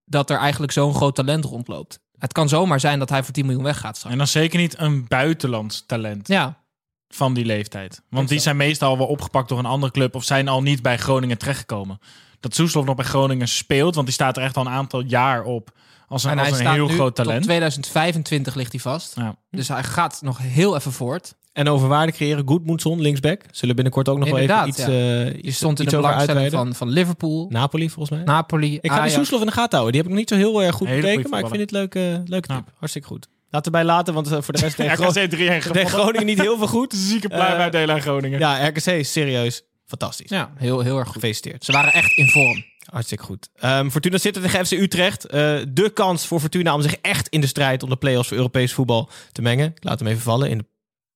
dat 0.04 0.30
er 0.30 0.38
eigenlijk 0.38 0.72
zo'n 0.72 0.94
groot 0.94 1.14
talent 1.14 1.44
rondloopt. 1.44 2.00
Het 2.18 2.32
kan 2.32 2.48
zomaar 2.48 2.80
zijn 2.80 2.98
dat 2.98 3.08
hij 3.08 3.22
voor 3.22 3.32
10 3.32 3.46
miljoen 3.46 3.64
weggaat 3.64 3.96
straks. 3.96 4.12
En 4.12 4.18
dan 4.18 4.26
zeker 4.26 4.58
niet 4.58 4.78
een 4.78 5.08
buitenlands 5.08 5.84
talent 5.86 6.28
Ja, 6.28 6.62
van 7.08 7.34
die 7.34 7.44
leeftijd. 7.44 8.02
Want 8.10 8.28
die 8.28 8.38
zijn 8.38 8.56
meestal 8.56 8.98
wel 8.98 9.06
opgepakt 9.06 9.48
door 9.48 9.58
een 9.58 9.66
andere 9.66 9.92
club 9.92 10.14
of 10.14 10.24
zijn 10.24 10.48
al 10.48 10.62
niet 10.62 10.82
bij 10.82 10.98
Groningen 10.98 11.38
terechtgekomen. 11.38 11.98
Dat 12.40 12.54
Soeslof 12.54 12.84
nog 12.84 12.94
bij 12.94 13.04
Groningen 13.04 13.48
speelt, 13.48 13.94
want 13.94 14.06
die 14.06 14.14
staat 14.14 14.36
er 14.36 14.42
echt 14.42 14.56
al 14.56 14.66
een 14.66 14.72
aantal 14.72 15.00
jaar 15.00 15.44
op 15.44 15.70
als 16.08 16.24
een, 16.24 16.30
en 16.30 16.38
als 16.38 16.48
hij 16.48 16.56
een 16.56 16.62
staat 16.64 16.74
heel 16.74 16.86
nu 16.86 16.94
groot 16.94 17.14
tot 17.14 17.24
talent. 17.24 17.42
2025 17.42 18.54
ligt 18.54 18.72
hij 18.72 18.80
vast. 18.80 19.16
Ja. 19.16 19.36
Dus 19.50 19.68
hij 19.68 19.84
gaat 19.84 20.22
nog 20.22 20.38
heel 20.38 20.76
even 20.76 20.92
voort. 20.92 21.34
En 21.56 21.68
over 21.68 21.88
waarde 21.88 22.12
creëren, 22.12 22.42
Goedmoedson, 22.46 23.00
linksback. 23.00 23.42
Zullen 23.50 23.74
binnenkort 23.74 24.08
ook 24.08 24.18
nog 24.18 24.28
wel 24.28 24.38
even 24.38 24.68
iets, 24.68 24.78
ja. 24.78 24.86
eh, 24.86 25.44
iets, 25.44 25.56
stond 25.56 25.78
in 25.78 25.84
iets 25.84 25.94
de 25.94 26.00
belangstelling 26.00 26.50
van, 26.50 26.74
van 26.74 26.88
Liverpool, 26.88 27.46
Napoli, 27.48 27.90
volgens 27.90 28.16
mij. 28.16 28.24
Napoli, 28.26 28.74
ik 28.74 28.80
ga 28.82 28.88
die 28.88 28.98
Ajax. 28.98 29.14
Soeslof 29.14 29.40
in 29.40 29.46
de 29.46 29.52
gaten 29.52 29.78
houden. 29.78 29.92
Die 29.92 30.00
heb 30.02 30.10
ik 30.10 30.16
nog 30.16 30.18
niet 30.18 30.28
zo 30.28 30.36
heel 30.50 30.62
erg 30.62 30.74
goed 30.76 30.86
Hele 30.86 31.00
bekeken, 31.00 31.30
maar 31.30 31.40
ik 31.40 31.46
vind 31.46 31.60
het 31.60 31.70
leuk, 31.70 31.94
eh 31.94 32.02
leuke 32.24 32.52
Ja. 32.52 32.56
tip. 32.56 32.72
Hartstikke 32.78 33.08
goed. 33.08 33.28
Laten 33.50 33.72
we 33.72 33.78
bij 33.78 33.86
laten, 33.86 34.14
want 34.14 34.26
eh, 34.32 34.38
voor 34.40 34.54
de 34.54 34.60
rest 34.60 34.76
tegen, 34.76 35.04
RKC 35.08 35.30
3-1 35.30 35.72
tegen. 35.72 35.88
Groningen 35.88 36.26
niet 36.26 36.40
heel 36.40 36.58
veel 36.58 36.66
goed. 36.66 36.92
Zieke 37.08 37.28
blij 37.28 37.50
Eh, 37.50 37.56
bij 37.56 37.70
delen 37.70 37.94
aan 37.94 38.00
Groningen. 38.00 38.38
Ja, 38.38 38.66
RKC 38.68 38.86
is 38.86 39.12
serieus 39.12 39.62
fantastisch. 39.86 40.30
Ja, 40.30 40.52
heel, 40.56 40.80
heel 40.80 40.96
erg 40.96 41.04
goed. 41.06 41.14
Gefeliciteerd. 41.14 41.64
Ze 41.64 41.72
waren 41.72 41.92
echt 41.92 42.16
in 42.16 42.28
vorm. 42.28 42.64
Hartstikke 42.90 43.24
goed. 43.24 43.48
Ehm, 43.56 43.88
Fortuna 43.90 44.18
zit 44.18 44.34
tegen 44.34 44.66
FC 44.66 44.72
Utrecht. 44.72 45.24
Eh, 45.24 45.56
de 45.68 45.90
kans 45.94 46.26
voor 46.26 46.40
Fortuna 46.40 46.74
om 46.74 46.82
zich 46.82 46.94
echt 47.00 47.28
in 47.28 47.40
de 47.40 47.46
strijd 47.46 47.82
om 47.82 47.88
de 47.88 47.96
play-offs 47.96 48.28
voor 48.28 48.36
Europees 48.36 48.72
voetbal 48.72 49.10
te 49.32 49.42
mengen. 49.42 49.66
Ik 49.66 49.84
laat 49.84 49.98
hem 49.98 50.08
even 50.08 50.20
vallen. 50.22 50.50
In 50.50 50.58
de 50.58 50.64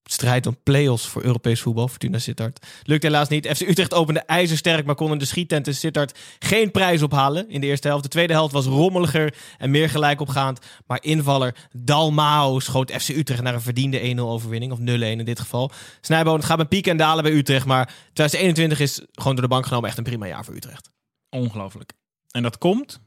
strijd 0.04 0.46
om 0.46 0.56
play-offs 0.62 1.06
voor 1.06 1.22
Europees 1.22 1.60
voetbal. 1.60 1.88
Fortuna 1.88 2.18
Sittard. 2.18 2.66
Lukt 2.82 3.02
helaas 3.02 3.28
niet. 3.28 3.46
FC 3.46 3.60
Utrecht 3.60 3.94
opende 3.94 4.20
ijzersterk, 4.20 4.86
maar 4.86 4.94
kon 4.94 5.12
in 5.12 5.18
de 5.18 5.24
schiettent 5.24 5.66
in 5.66 5.74
Sittard 5.74 6.18
geen 6.38 6.70
prijs 6.70 7.02
ophalen 7.02 7.48
in 7.48 7.60
de 7.60 7.66
eerste 7.66 7.88
helft. 7.88 8.02
De 8.02 8.08
tweede 8.08 8.32
helft 8.32 8.52
was 8.52 8.66
rommeliger 8.66 9.34
en 9.58 9.70
meer 9.70 9.90
gelijk 9.90 10.20
opgaand. 10.20 10.58
Maar 10.86 11.02
invaller 11.02 11.54
Dalmao 11.72 12.60
schoot 12.60 12.92
FC 12.92 13.08
Utrecht 13.08 13.42
naar 13.42 13.54
een 13.54 13.60
verdiende 13.60 14.16
1-0 14.16 14.20
overwinning. 14.20 14.72
Of 14.72 14.78
0-1 14.78 14.82
in 14.82 15.24
dit 15.24 15.40
geval. 15.40 15.70
Snijboon, 16.00 16.36
het 16.36 16.44
gaat 16.44 16.58
met 16.58 16.68
pieken 16.68 16.90
en 16.90 16.96
dalen 16.96 17.22
bij 17.22 17.32
Utrecht. 17.32 17.66
Maar 17.66 17.86
2021 17.86 18.80
is 18.80 19.00
gewoon 19.12 19.32
door 19.32 19.42
de 19.42 19.54
bank 19.54 19.66
genomen 19.66 19.88
echt 19.88 19.98
een 19.98 20.04
prima 20.04 20.26
jaar 20.26 20.44
voor 20.44 20.54
Utrecht. 20.54 20.90
Ongelooflijk. 21.30 21.92
En 22.30 22.42
dat 22.42 22.58
komt 22.58 23.00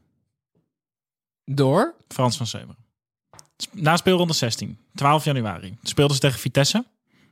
Door? 1.46 1.96
Frans 2.08 2.38
van 2.38 2.48
Seumeren. 2.48 2.83
Na 3.72 3.98
speelronde 3.98 4.34
16, 4.34 4.78
12 4.96 5.24
januari, 5.24 5.78
speelden 5.84 6.16
ze 6.16 6.22
tegen 6.22 6.40
Vitesse. 6.40 6.86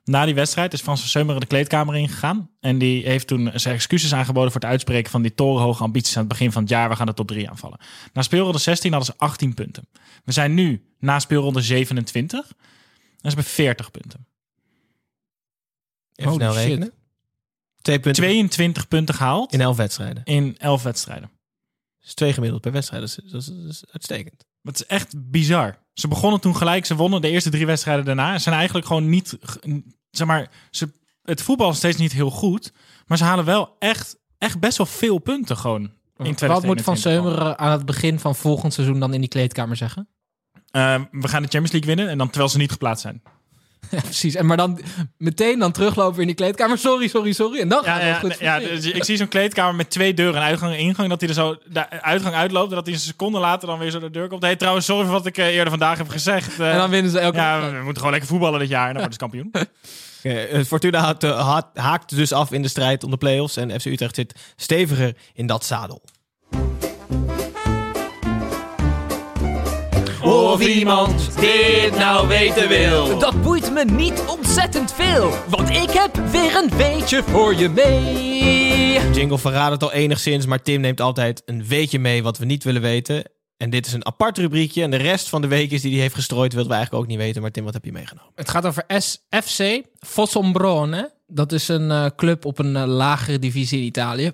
Na 0.03 0.25
die 0.25 0.35
wedstrijd 0.35 0.73
is 0.73 0.81
Frans 0.81 0.99
van 0.99 1.09
Seumeren 1.09 1.39
de 1.39 1.47
kleedkamer 1.47 1.95
ingegaan. 1.95 2.49
En 2.59 2.77
die 2.77 3.03
heeft 3.05 3.27
toen 3.27 3.51
zijn 3.53 3.75
excuses 3.75 4.13
aangeboden 4.13 4.51
voor 4.51 4.61
het 4.61 4.69
uitspreken 4.69 5.11
van 5.11 5.21
die 5.21 5.33
torenhoge 5.33 5.83
ambities 5.83 6.13
aan 6.15 6.23
het 6.23 6.31
begin 6.31 6.51
van 6.51 6.61
het 6.61 6.71
jaar. 6.71 6.89
We 6.89 6.95
gaan 6.95 7.05
de 7.05 7.13
top 7.13 7.27
3 7.27 7.49
aanvallen. 7.49 7.79
Na 8.13 8.21
speelronde 8.21 8.57
16 8.57 8.93
hadden 8.93 9.13
ze 9.13 9.19
18 9.19 9.53
punten. 9.53 9.87
We 10.23 10.31
zijn 10.31 10.53
nu 10.53 10.85
na 10.99 11.19
speelronde 11.19 11.61
27 11.61 12.39
en 12.39 12.51
ze 13.21 13.27
hebben 13.27 13.43
40 13.43 13.91
punten. 13.91 14.27
Even 16.15 16.33
snel 16.33 16.53
shit. 16.53 16.63
rekenen. 16.63 16.93
Twee 17.81 17.99
punten 17.99 18.23
22 18.23 18.87
punten 18.87 19.15
gehaald 19.15 19.53
in 19.53 19.61
elf 19.61 19.77
wedstrijden. 19.77 20.23
in 20.23 20.55
11 20.57 20.83
wedstrijden. 20.83 21.31
Dat 21.99 22.09
is 22.09 22.13
twee 22.13 22.33
gemiddeld 22.33 22.61
per 22.61 22.71
wedstrijd. 22.71 23.01
Dat 23.01 23.09
is, 23.09 23.31
dat 23.31 23.41
is, 23.41 23.47
dat 23.47 23.69
is 23.69 23.83
uitstekend. 23.91 24.45
Het 24.63 24.75
is 24.75 24.85
echt 24.85 25.13
bizar. 25.31 25.77
Ze 25.93 26.07
begonnen 26.07 26.39
toen 26.39 26.55
gelijk, 26.55 26.85
ze 26.85 26.95
wonnen 26.95 27.21
de 27.21 27.29
eerste 27.29 27.49
drie 27.49 27.65
wedstrijden 27.65 28.05
daarna. 28.05 28.33
En 28.33 28.41
zijn 28.41 28.55
eigenlijk 28.55 28.87
gewoon 28.87 29.09
niet, 29.09 29.37
zeg 30.11 30.27
maar, 30.27 30.49
ze, 30.71 30.91
het 31.23 31.41
voetbal 31.41 31.69
is 31.69 31.77
steeds 31.77 31.97
niet 31.97 32.11
heel 32.11 32.29
goed. 32.31 32.73
Maar 33.07 33.17
ze 33.17 33.23
halen 33.23 33.45
wel 33.45 33.75
echt, 33.79 34.17
echt 34.37 34.59
best 34.59 34.77
wel 34.77 34.85
veel 34.85 35.17
punten 35.17 35.57
gewoon. 35.57 35.81
In 35.81 36.37
Wat 36.47 36.63
moet 36.63 36.81
Van 36.81 36.95
2021 36.95 36.95
al. 36.95 36.95
Seumeren 36.95 37.59
aan 37.59 37.71
het 37.71 37.85
begin 37.85 38.19
van 38.19 38.35
volgend 38.35 38.73
seizoen 38.73 38.99
dan 38.99 39.13
in 39.13 39.19
die 39.19 39.29
kleedkamer 39.29 39.75
zeggen? 39.75 40.07
Eh, 40.71 41.01
we 41.11 41.27
gaan 41.27 41.41
de 41.41 41.47
Champions 41.47 41.71
League 41.71 41.95
winnen 41.95 42.09
en 42.09 42.17
dan 42.17 42.27
terwijl 42.27 42.49
ze 42.49 42.57
niet 42.57 42.71
geplaatst 42.71 43.01
zijn. 43.01 43.21
Ja, 43.91 44.01
precies. 44.01 44.35
En 44.35 44.45
maar 44.45 44.57
dan 44.57 44.79
meteen 45.17 45.59
dan 45.59 45.71
teruglopen 45.71 46.19
in 46.21 46.27
die 46.27 46.35
kleedkamer. 46.35 46.77
Sorry, 46.77 47.07
sorry, 47.07 47.31
sorry. 47.31 47.59
En 47.59 47.67
dan 47.67 47.83
gaat 47.83 48.01
het 48.01 48.07
ja, 48.09 48.19
goed. 48.19 48.39
ja, 48.39 48.59
dus 48.59 48.85
ik 48.85 49.03
zie 49.03 49.17
zo'n 49.17 49.27
kleedkamer 49.27 49.75
met 49.75 49.89
twee 49.89 50.13
deuren, 50.13 50.35
een 50.35 50.47
uitgang 50.47 50.73
en 50.73 50.79
ingang. 50.79 51.09
Dat 51.09 51.19
hij 51.19 51.29
er 51.29 51.35
zo 51.35 51.57
de 51.65 51.89
uitgang 52.01 52.35
uitloopt 52.35 52.69
en 52.69 52.75
dat 52.75 52.85
hij 52.85 52.93
een 52.95 52.99
seconde 53.01 53.39
later 53.39 53.67
dan 53.67 53.79
weer 53.79 53.91
zo 53.91 53.99
de 53.99 54.09
deur 54.09 54.27
komt. 54.27 54.41
Hey, 54.41 54.55
trouwens, 54.55 54.85
sorry 54.85 55.03
voor 55.03 55.13
wat 55.13 55.25
ik 55.25 55.37
eh, 55.37 55.45
eerder 55.47 55.69
vandaag 55.69 55.97
heb 55.97 56.09
gezegd. 56.09 56.59
Eh, 56.59 56.71
En 56.71 56.77
dan 56.77 56.89
winnen 56.89 57.11
ze 57.11 57.19
elke 57.19 57.37
ja, 57.37 57.59
we 57.69 57.75
moeten 57.75 57.95
gewoon 57.95 58.11
lekker 58.11 58.29
voetballen 58.29 58.59
dit 58.59 58.69
jaar 58.69 58.87
en 58.87 58.93
dan 58.93 59.01
worden 59.09 59.13
ze 59.13 59.19
kampioen. 59.19 59.51
Eh, 60.21 60.63
Fortuna 60.63 61.15
haakt- 61.19 61.77
haakt 61.77 62.15
dus 62.15 62.31
af 62.33 62.51
in 62.51 62.61
de 62.61 62.67
strijd 62.67 63.03
om 63.03 63.11
de 63.11 63.17
play-offs. 63.17 63.57
En 63.57 63.79
FC 63.81 63.85
Utrecht 63.85 64.15
zit 64.15 64.39
steviger 64.55 65.15
in 65.33 65.47
dat 65.47 65.65
zadel. 65.65 66.01
Of 70.23 70.67
iemand 70.67 71.39
dit 71.39 71.97
nou 71.97 72.27
weten 72.27 72.67
wil. 72.67 73.19
Dat 73.19 73.41
boeit 73.41 73.73
me 73.73 73.85
niet 73.85 74.23
ontzettend 74.27 74.93
veel, 74.93 75.33
want 75.47 75.69
ik 75.69 75.89
heb 75.91 76.15
weer 76.31 76.55
een 76.55 76.77
weetje 76.77 77.23
voor 77.23 77.55
je 77.55 77.69
mee. 77.69 79.13
Jingle 79.13 79.37
verraadt 79.37 79.71
het 79.71 79.83
al 79.83 79.91
enigszins, 79.91 80.45
maar 80.45 80.61
Tim 80.61 80.81
neemt 80.81 81.01
altijd 81.01 81.41
een 81.45 81.65
weetje 81.67 81.99
mee 81.99 82.23
wat 82.23 82.37
we 82.37 82.45
niet 82.45 82.63
willen 82.63 82.81
weten. 82.81 83.23
En 83.57 83.69
dit 83.69 83.85
is 83.85 83.93
een 83.93 84.05
apart 84.05 84.37
rubriekje. 84.37 84.83
En 84.83 84.91
de 84.91 84.97
rest 84.97 85.29
van 85.29 85.41
de 85.41 85.47
weekjes 85.47 85.81
die 85.81 85.91
hij 85.91 86.01
heeft 86.01 86.15
gestrooid, 86.15 86.53
wilden 86.53 86.71
we 86.71 86.77
eigenlijk 86.77 87.03
ook 87.03 87.09
niet 87.09 87.19
weten. 87.19 87.41
Maar 87.41 87.51
Tim, 87.51 87.63
wat 87.63 87.73
heb 87.73 87.85
je 87.85 87.91
meegenomen? 87.91 88.31
Het 88.35 88.49
gaat 88.49 88.65
over 88.65 88.83
S 88.87 89.17
FC 89.29 89.81
Fossombrone. 89.99 91.13
Dat 91.27 91.51
is 91.51 91.67
een 91.67 91.91
eh, 91.91 92.05
club 92.15 92.45
op 92.45 92.59
een 92.59 92.75
eh, 92.75 92.85
lagere 92.85 93.39
divisie 93.39 93.79
in 93.79 93.85
Italië. 93.85 94.31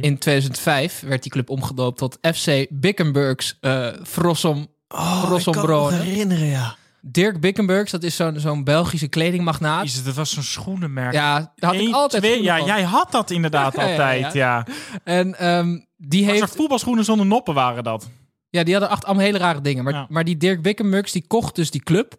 in 0.00 0.18
2005 0.18 1.00
werd 1.06 1.22
die 1.22 1.32
club 1.32 1.50
omgedoopt 1.50 1.98
tot 1.98 2.18
FC 2.34 2.66
Bickenburgs 2.70 3.58
eh 3.60 3.88
Frossom, 4.02 4.66
Frosombrone. 4.88 5.96
herinneren, 5.96 6.46
ja. 6.46 6.76
Dirk 7.00 7.40
Bickenburgs, 7.40 7.90
dat 7.90 8.02
is 8.02 8.16
zo'n 8.16 8.40
zo'n 8.40 8.64
Belgische 8.64 9.08
kledingmagnaat. 9.08 9.82
Jezus, 9.84 10.04
dat 10.04 10.14
was 10.14 10.30
zo'n 10.30 10.42
schoenenmerk. 10.42 11.12
Ja, 11.12 11.52
daar 11.56 11.72
had 11.74 11.80
ik 11.80 11.94
altijd 11.94 12.22
twee- 12.22 12.42
ja, 12.42 12.56
van. 12.58 12.66
jij 12.66 12.82
had 12.82 13.12
dat 13.12 13.30
inderdaad 13.30 13.74
Ja, 13.76 13.82
altijd, 13.90 14.20
ja. 14.20 14.30
ja. 14.32 14.66
En 15.04 15.38
ehm, 15.38 15.78
die 15.96 16.24
heeft... 16.24 16.56
voetbalschoenen 16.56 17.04
zonder 17.04 17.26
noppen 17.26 17.54
waren 17.54 17.84
dat. 17.84 18.10
Ja, 18.50 18.62
die 18.62 18.72
hadden 18.72 18.90
echt 18.92 19.04
allemaal 19.04 19.24
hele 19.24 19.38
rare 19.38 19.60
dingen. 19.60 19.84
Maar, 19.84 19.92
Ja. 19.92 20.06
maar 20.08 20.24
die 20.24 20.36
Dirk 20.36 20.62
Bickenburgs, 20.62 21.12
die 21.12 21.24
kocht 21.26 21.54
dus 21.54 21.70
die 21.70 21.82
club. 21.82 22.14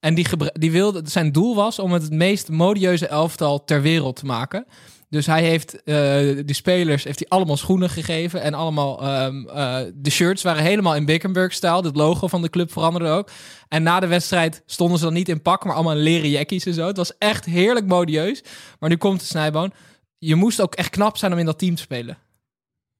En 0.00 0.14
die, 0.14 0.26
die 0.52 0.70
wilde, 0.70 1.02
zijn 1.04 1.32
doel 1.32 1.54
was 1.54 1.78
om 1.78 1.92
het 1.92 2.02
het 2.02 2.12
meest 2.12 2.48
modieuze 2.48 3.06
elftal 3.06 3.64
ter 3.64 3.82
wereld 3.82 4.16
te 4.16 4.26
maken. 4.26 4.66
Dus 5.10 5.26
hij 5.26 5.42
heeft 5.42 5.82
eh 5.82 6.38
die 6.44 6.54
spelers 6.54 7.04
heeft 7.04 7.18
hij 7.18 7.28
allemaal 7.28 7.56
schoenen 7.56 7.90
gegeven. 7.90 8.42
En 8.42 8.54
allemaal 8.54 9.02
ehm, 9.02 9.46
eh, 9.46 9.78
de 9.94 10.10
shirts 10.10 10.42
waren 10.42 10.62
helemaal 10.62 10.94
in 10.94 11.04
Bickenburg-stijl. 11.04 11.82
Het 11.82 11.96
logo 11.96 12.26
van 12.26 12.42
de 12.42 12.50
club 12.50 12.72
veranderde 12.72 13.08
ook. 13.08 13.30
En 13.68 13.82
na 13.82 14.00
de 14.00 14.06
wedstrijd 14.06 14.62
stonden 14.66 14.98
ze 14.98 15.04
dan 15.04 15.12
niet 15.12 15.28
in 15.28 15.42
pak, 15.42 15.64
maar 15.64 15.74
allemaal 15.74 15.96
in 15.96 16.02
leren 16.02 16.30
jackies 16.30 16.66
en 16.66 16.74
zo. 16.74 16.86
Het 16.86 16.96
was 16.96 17.18
echt 17.18 17.44
heerlijk 17.44 17.86
modieus. 17.86 18.42
Maar 18.78 18.90
nu 18.90 18.96
komt 18.96 19.20
de 19.20 19.26
snijboon. 19.26 19.72
Je 20.18 20.34
moest 20.34 20.60
ook 20.60 20.74
echt 20.74 20.90
knap 20.90 21.16
zijn 21.16 21.32
om 21.32 21.38
in 21.38 21.46
dat 21.46 21.58
team 21.58 21.74
te 21.74 21.82
spelen. 21.82 22.18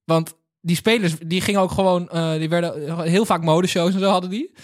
Want 0.04 0.34
die 0.60 0.76
spelers, 0.76 1.14
die 1.18 1.40
gingen 1.40 1.60
ook 1.60 1.70
gewoon, 1.70 2.08
eh, 2.08 2.32
die 2.32 2.48
werden 2.48 3.02
heel 3.02 3.24
vaak 3.24 3.42
modeshows 3.42 3.94
en 3.94 4.00
zo 4.00 4.10
hadden 4.10 4.30
die. 4.30 4.54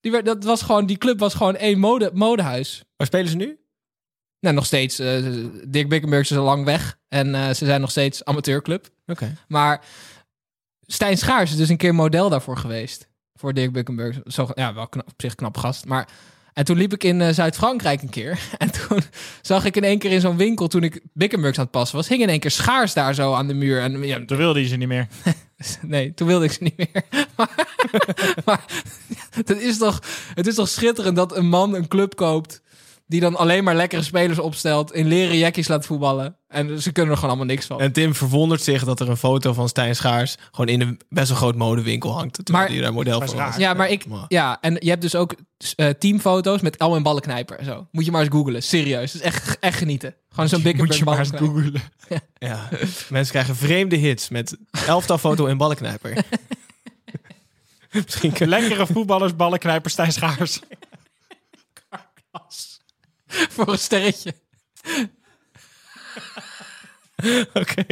die 0.00 0.22
dat 0.22 0.44
was 0.44 0.62
gewoon, 0.62 0.86
die 0.86 0.98
club 0.98 1.18
was 1.18 1.34
gewoon 1.34 1.56
één 1.56 1.78
mode, 1.78 2.10
modehuis. 2.14 2.84
Waar 2.96 3.06
spelen 3.06 3.30
ze 3.30 3.36
nu? 3.36 3.59
Nou, 4.40 4.54
nog 4.54 4.66
steeds. 4.66 4.98
eh 4.98 5.24
Dirk 5.68 5.88
Bickenburg 5.88 6.30
is 6.30 6.36
al 6.36 6.44
lang 6.44 6.64
weg. 6.64 6.98
En 7.08 7.34
eh, 7.34 7.46
ze 7.48 7.64
zijn 7.64 7.80
nog 7.80 7.90
steeds 7.90 8.24
amateurclub. 8.24 8.88
Oké. 9.06 9.36
Maar 9.48 9.84
Stijn 10.86 11.18
Schaars 11.18 11.50
is 11.50 11.56
dus 11.56 11.68
een 11.68 11.76
keer 11.76 11.94
model 11.94 12.28
daarvoor 12.28 12.56
geweest. 12.56 13.08
Voor 13.34 13.54
Dirk 13.54 13.72
Bickenburg. 13.72 14.20
Zo, 14.24 14.48
ja, 14.54 14.74
wel 14.74 14.88
knap, 14.88 15.06
op 15.06 15.14
zich 15.20 15.34
knap 15.34 15.56
gast. 15.56 15.84
Maar 15.84 16.08
en 16.52 16.64
toen 16.64 16.76
liep 16.76 16.92
ik 16.92 17.04
in 17.04 17.20
eh, 17.20 17.32
Zuid-Frankrijk 17.32 18.02
een 18.02 18.10
keer. 18.10 18.38
En 18.58 18.70
toen 18.70 19.02
zag 19.42 19.64
ik 19.64 19.76
in 19.76 19.84
één 19.84 19.98
keer 19.98 20.10
in 20.10 20.20
zo'n 20.20 20.36
winkel, 20.36 20.68
toen 20.68 20.82
ik 20.82 21.00
Bickenburgs 21.12 21.58
aan 21.58 21.64
het 21.64 21.72
passen 21.72 21.96
was, 21.96 22.08
hing 22.08 22.22
in 22.22 22.28
één 22.28 22.40
keer 22.40 22.50
schaars 22.50 22.92
daar 22.92 23.14
zo 23.14 23.32
aan 23.34 23.46
de 23.46 23.54
muur. 23.54 23.80
En 23.80 24.02
ja, 24.02 24.24
Toen 24.24 24.36
wilde 24.36 24.58
hij 24.58 24.68
ze 24.68 24.76
niet 24.76 24.88
meer. 24.88 25.06
nee, 25.82 26.14
toen 26.14 26.26
wilde 26.26 26.44
ik 26.44 26.52
ze 26.52 26.62
niet 26.62 26.76
meer. 26.76 27.04
Maar, 27.36 27.66
maar 28.44 28.64
het, 29.30 29.50
is 29.50 29.78
toch, 29.78 30.02
het 30.34 30.46
is 30.46 30.54
toch 30.54 30.68
schitterend 30.68 31.16
dat 31.16 31.36
een 31.36 31.48
man 31.48 31.74
een 31.74 31.88
club 31.88 32.16
koopt 32.16 32.62
die 33.10 33.20
dan 33.20 33.36
alleen 33.36 33.64
maar 33.64 33.74
lekkere 33.74 34.02
spelers 34.02 34.38
opstelt, 34.38 34.92
in 34.92 35.06
leren 35.06 35.36
jackies 35.38 35.68
laat 35.68 35.86
voetballen. 35.86 36.36
En 36.48 36.82
ze 36.82 36.92
kunnen 36.92 37.10
er 37.10 37.16
gewoon 37.18 37.30
allemaal 37.36 37.54
niks 37.54 37.66
van. 37.66 37.80
En 37.80 37.92
Tim 37.92 38.14
verwondert 38.14 38.62
zich 38.62 38.84
dat 38.84 39.00
er 39.00 39.08
een 39.08 39.16
foto 39.16 39.52
van 39.52 39.68
Stijn 39.68 39.96
Schaars 39.96 40.36
gewoon 40.50 40.68
in 40.68 40.80
een 40.80 41.00
best 41.08 41.28
wel 41.28 41.36
groot 41.36 41.54
modewinkel 41.56 42.12
hangt. 42.12 42.34
Terwijl 42.34 42.58
Maar- 42.64 42.72
hij 42.74 42.82
daar 42.82 42.92
model 42.92 43.20
voor 43.22 43.36
was. 43.36 43.56
Ja, 43.56 43.74
maar 43.74 43.88
ik. 43.88 44.04
Ja, 44.28 44.58
en 44.60 44.76
je 44.80 44.88
hebt 44.88 45.02
dus 45.02 45.14
ook 45.14 45.34
eh, 45.76 45.88
teamfoto's 45.88 46.60
met 46.60 46.78
allemaal 46.78 46.98
in 46.98 47.04
ballenknijper 47.04 47.58
en 47.58 47.64
zo. 47.64 47.86
Moet 47.92 48.04
je 48.04 48.10
maar 48.10 48.20
eens 48.20 48.30
googlen. 48.30 48.62
Serieus. 48.62 49.12
Het 49.12 49.22
is 49.22 49.26
echt, 49.28 49.58
echt 49.58 49.78
genieten. 49.78 50.14
Gewoon 50.28 50.48
zo'n 50.48 50.58
Moet 50.60 50.66
Bickenburg 50.68 50.98
je 50.98 51.04
maar 51.04 51.18
eens 51.18 51.30
ballenknijper. 51.30 51.80
googlen. 52.08 52.22
Ja, 52.48 52.68
mensen 53.08 53.32
krijgen 53.32 53.56
vreemde 53.56 53.96
hits 53.96 54.28
met 54.28 54.56
elftal 54.86 55.18
foto 55.18 55.46
en 55.46 55.56
ballenknijper. 55.56 56.16
Misschien. 57.92 58.48
Lekkere 58.48 58.86
voetballers, 58.86 59.36
ballenknijpers, 59.36 59.92
Stijn 59.92 60.12
Schaars. 60.12 60.60
Voor 63.54 63.68
een 63.68 63.78
sterretje. 63.78 64.34
Oké. 67.54 67.84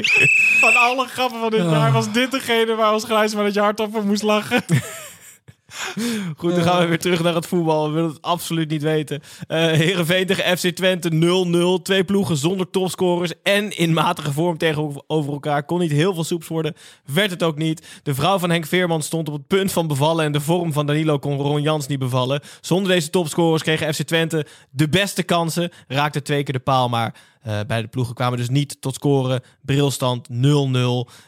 Van 0.60 0.76
alle 0.76 1.06
grappen 1.06 1.40
van 1.40 1.50
dit 1.50 1.70
jaar 1.70 1.92
was 1.92 2.12
dit 2.12 2.30
degene 2.30 2.74
waar 2.74 2.92
ons 2.92 3.04
Grijsman 3.04 3.44
het 3.44 3.54
je 3.54 3.60
hart 3.60 3.80
op 3.80 3.92
van 3.92 4.06
moest 4.06 4.22
lachen. 4.22 4.64
Goed, 6.36 6.54
dan 6.54 6.62
gaan 6.62 6.80
we 6.80 6.86
weer 6.86 6.98
terug 6.98 7.22
naar 7.22 7.34
het 7.34 7.46
voetbal. 7.46 7.86
We 7.86 7.94
willen 7.94 8.10
het 8.10 8.22
absoluut 8.22 8.70
niet 8.70 8.82
weten. 8.82 9.22
Heerenveen 9.48 10.26
tegen 10.26 10.58
FC 10.58 10.66
Twente 10.66 11.10
0-0. 11.78 11.82
Twee 11.82 12.04
ploegen 12.04 12.36
zonder 12.36 12.70
topscorers 12.70 13.32
en 13.42 13.76
in 13.76 13.92
matige 13.92 14.32
vorm 14.32 14.58
tegenover 14.58 15.02
elkaar. 15.08 15.64
Kon 15.64 15.78
niet 15.78 15.90
heel 15.90 16.14
veel 16.14 16.24
soeps 16.24 16.48
worden. 16.48 16.74
Werd 17.04 17.30
het 17.30 17.42
ook 17.42 17.56
niet. 17.56 18.00
De 18.02 18.14
vrouw 18.14 18.38
van 18.38 18.50
Henk 18.50 18.66
Veerman 18.66 19.02
stond 19.02 19.28
op 19.28 19.34
het 19.34 19.46
punt 19.46 19.72
van 19.72 19.86
bevallen. 19.86 20.24
En 20.24 20.32
de 20.32 20.40
vorm 20.40 20.72
van 20.72 20.86
Danilo 20.86 21.18
kon 21.18 21.40
Ron 21.40 21.62
Jans 21.62 21.86
niet 21.86 21.98
bevallen. 21.98 22.40
Zonder 22.60 22.92
deze 22.92 23.10
topscorers 23.10 23.62
kregen 23.62 23.94
FC 23.94 24.02
Twente 24.02 24.46
de 24.70 24.88
beste 24.88 25.22
kansen. 25.22 25.70
Raakte 25.88 26.22
twee 26.22 26.42
keer 26.42 26.54
de 26.54 26.60
paal, 26.60 26.88
maar 26.88 27.14
eh 27.48 27.60
beide 27.66 27.88
ploegen 27.88 28.14
kwamen 28.14 28.38
dus 28.38 28.48
niet 28.48 28.80
tot 28.80 28.94
scoren. 28.94 29.42
Brilstand 29.62 30.28
0-0. 30.32 30.34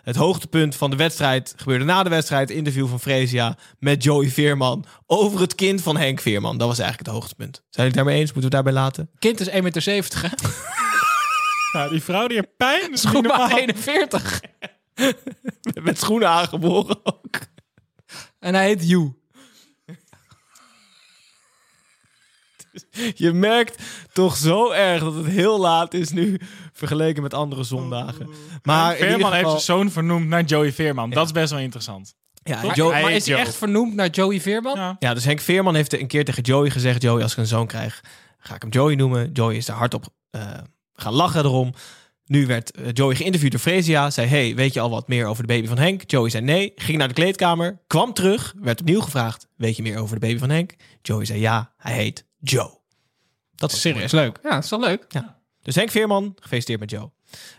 Het 0.03 0.17
hoogtepunt 0.17 0.77
van 0.77 0.91
de 0.91 0.97
wedstrijd 0.97 1.55
gebeurde 1.57 1.85
na 1.85 2.03
de 2.03 2.11
wedstrijd. 2.11 2.51
Interview 2.51 2.89
van 2.89 3.01
Fresia 3.01 3.57
met 3.79 4.03
Joey 4.03 4.29
Veerman 4.29 4.85
over 5.07 5.41
het 5.41 5.55
kind 5.55 5.83
van 5.83 5.97
Henk 5.97 6.21
Veerman. 6.21 6.59
Dat 6.59 6.69
was 6.69 6.79
eigenlijk 6.79 7.09
het 7.09 7.19
hoogtepunt. 7.19 7.55
Zijn 7.55 7.67
jullie 7.71 7.91
het 7.91 7.97
daarmee 7.97 8.21
eens? 8.21 8.33
Moeten 8.33 8.51
we 8.51 8.57
het 8.57 8.65
daarbij 8.65 8.83
laten? 8.83 9.11
Kind 9.19 9.41
is 9.41 9.49
1,70 9.49 9.63
meter, 9.63 10.23
hè? 10.23 10.29
Nou, 11.73 11.91
die 11.91 12.03
vrouw 12.03 12.27
die 12.27 12.37
heeft 12.37 12.57
pijn. 12.57 13.13
Normaal. 13.13 13.51
41. 13.51 14.41
Met 15.83 15.99
schoenen 15.99 16.29
aangeboren 16.29 17.01
ook. 17.03 17.39
En 18.39 18.55
hij 18.55 18.67
heet 18.67 18.89
You. 18.89 19.20
Je 23.15 23.33
merkt 23.33 23.83
toch 24.13 24.37
zo 24.37 24.71
erg 24.71 25.03
dat 25.03 25.15
het 25.15 25.27
heel 25.27 25.61
laat 25.61 25.95
is 25.95 26.11
nu 26.11 26.41
vergeleken 26.73 27.23
met 27.23 27.35
andere 27.35 27.65
zondagen. 27.65 28.29
Maar 28.63 28.91
in 28.93 28.97
ieder 28.97 29.11
Veerman 29.11 29.33
heeft 29.33 29.49
zijn 29.49 29.61
zoon 29.61 29.91
vernoemd 29.91 30.29
naar 30.29 30.45
Joey 30.45 30.73
Veerman. 30.73 31.11
Dat 31.11 31.27
is 31.27 31.33
best 31.33 31.51
wel 31.51 31.61
interessant. 31.61 32.15
Ja, 32.43 32.61
Toch? 32.61 32.75
Joe- 32.75 32.93
Hij 32.93 33.03
Maar 33.03 33.13
is 33.13 33.27
hij 33.27 33.37
echt 33.39 33.57
vernoemd 33.57 33.95
naar 33.95 34.09
Joey 34.11 34.41
Veerman? 34.41 34.77
Ja. 34.77 34.97
Ja, 34.99 35.15
dus 35.15 35.25
Henk 35.25 35.41
Veerman 35.41 35.75
heeft 35.75 35.93
een 36.01 36.07
keer 36.07 36.25
tegen 36.25 36.43
Joey 36.43 36.71
gezegd: 36.71 37.03
Joey, 37.03 37.23
als 37.23 37.33
ik 37.33 37.39
een 37.39 37.47
zoon 37.47 37.67
krijg, 37.67 38.01
ga 38.39 38.55
ik 38.55 38.63
hem 38.63 38.71
Joey 38.71 38.95
noemen. 38.95 39.33
Joey 39.33 39.57
is 39.57 39.69
er 39.69 39.75
hardop 39.75 40.05
eh 40.31 40.41
gaan 40.95 41.13
lachen 41.13 41.45
erom. 41.45 41.75
Nu 42.25 42.47
werd 42.47 42.71
eh, 42.71 42.87
Joey 42.93 43.15
geïnterviewd 43.15 43.51
door 43.51 43.61
Fresia. 43.61 44.11
Zei: 44.11 44.29
Hey, 44.29 44.55
weet 44.55 44.75
je 44.75 44.81
al 44.81 44.91
wat 44.91 45.09
meer 45.09 45.27
over 45.27 45.47
de 45.47 45.53
baby 45.55 45.67
van 45.67 45.79
Henk? 45.79 46.03
Joey 46.11 46.31
zei 46.31 46.45
nee. 46.45 46.73
Ging 46.77 46.99
naar 46.99 47.09
de 47.09 47.15
kleedkamer, 47.15 47.81
kwam 47.87 48.13
terug, 48.13 48.55
werd 48.61 48.81
opnieuw 48.81 49.01
gevraagd: 49.01 49.47
Weet 49.57 49.77
je 49.77 49.83
meer 49.83 49.99
over 49.99 50.21
de 50.21 50.27
baby 50.27 50.39
van 50.39 50.51
Henk? 50.51 50.75
Joey 51.03 51.25
zei 51.25 51.41
ja, 51.41 51.73
hij 51.77 51.95
heet 51.95 52.25
Joe. 52.41 52.79
Dat 53.55 53.71
was 53.71 53.81
Serieus 53.81 54.13
leuk. 54.13 54.39
Ja, 54.43 54.51
dat 54.51 54.65
is 54.65 54.71
wel 54.71 54.81
leuk. 54.81 55.07
Dus 55.63 55.75
Henk 55.75 55.91
Veerman, 55.91 56.37
gefeliciteerd 56.41 56.81
met 56.81 56.91
Joe. 56.91 57.11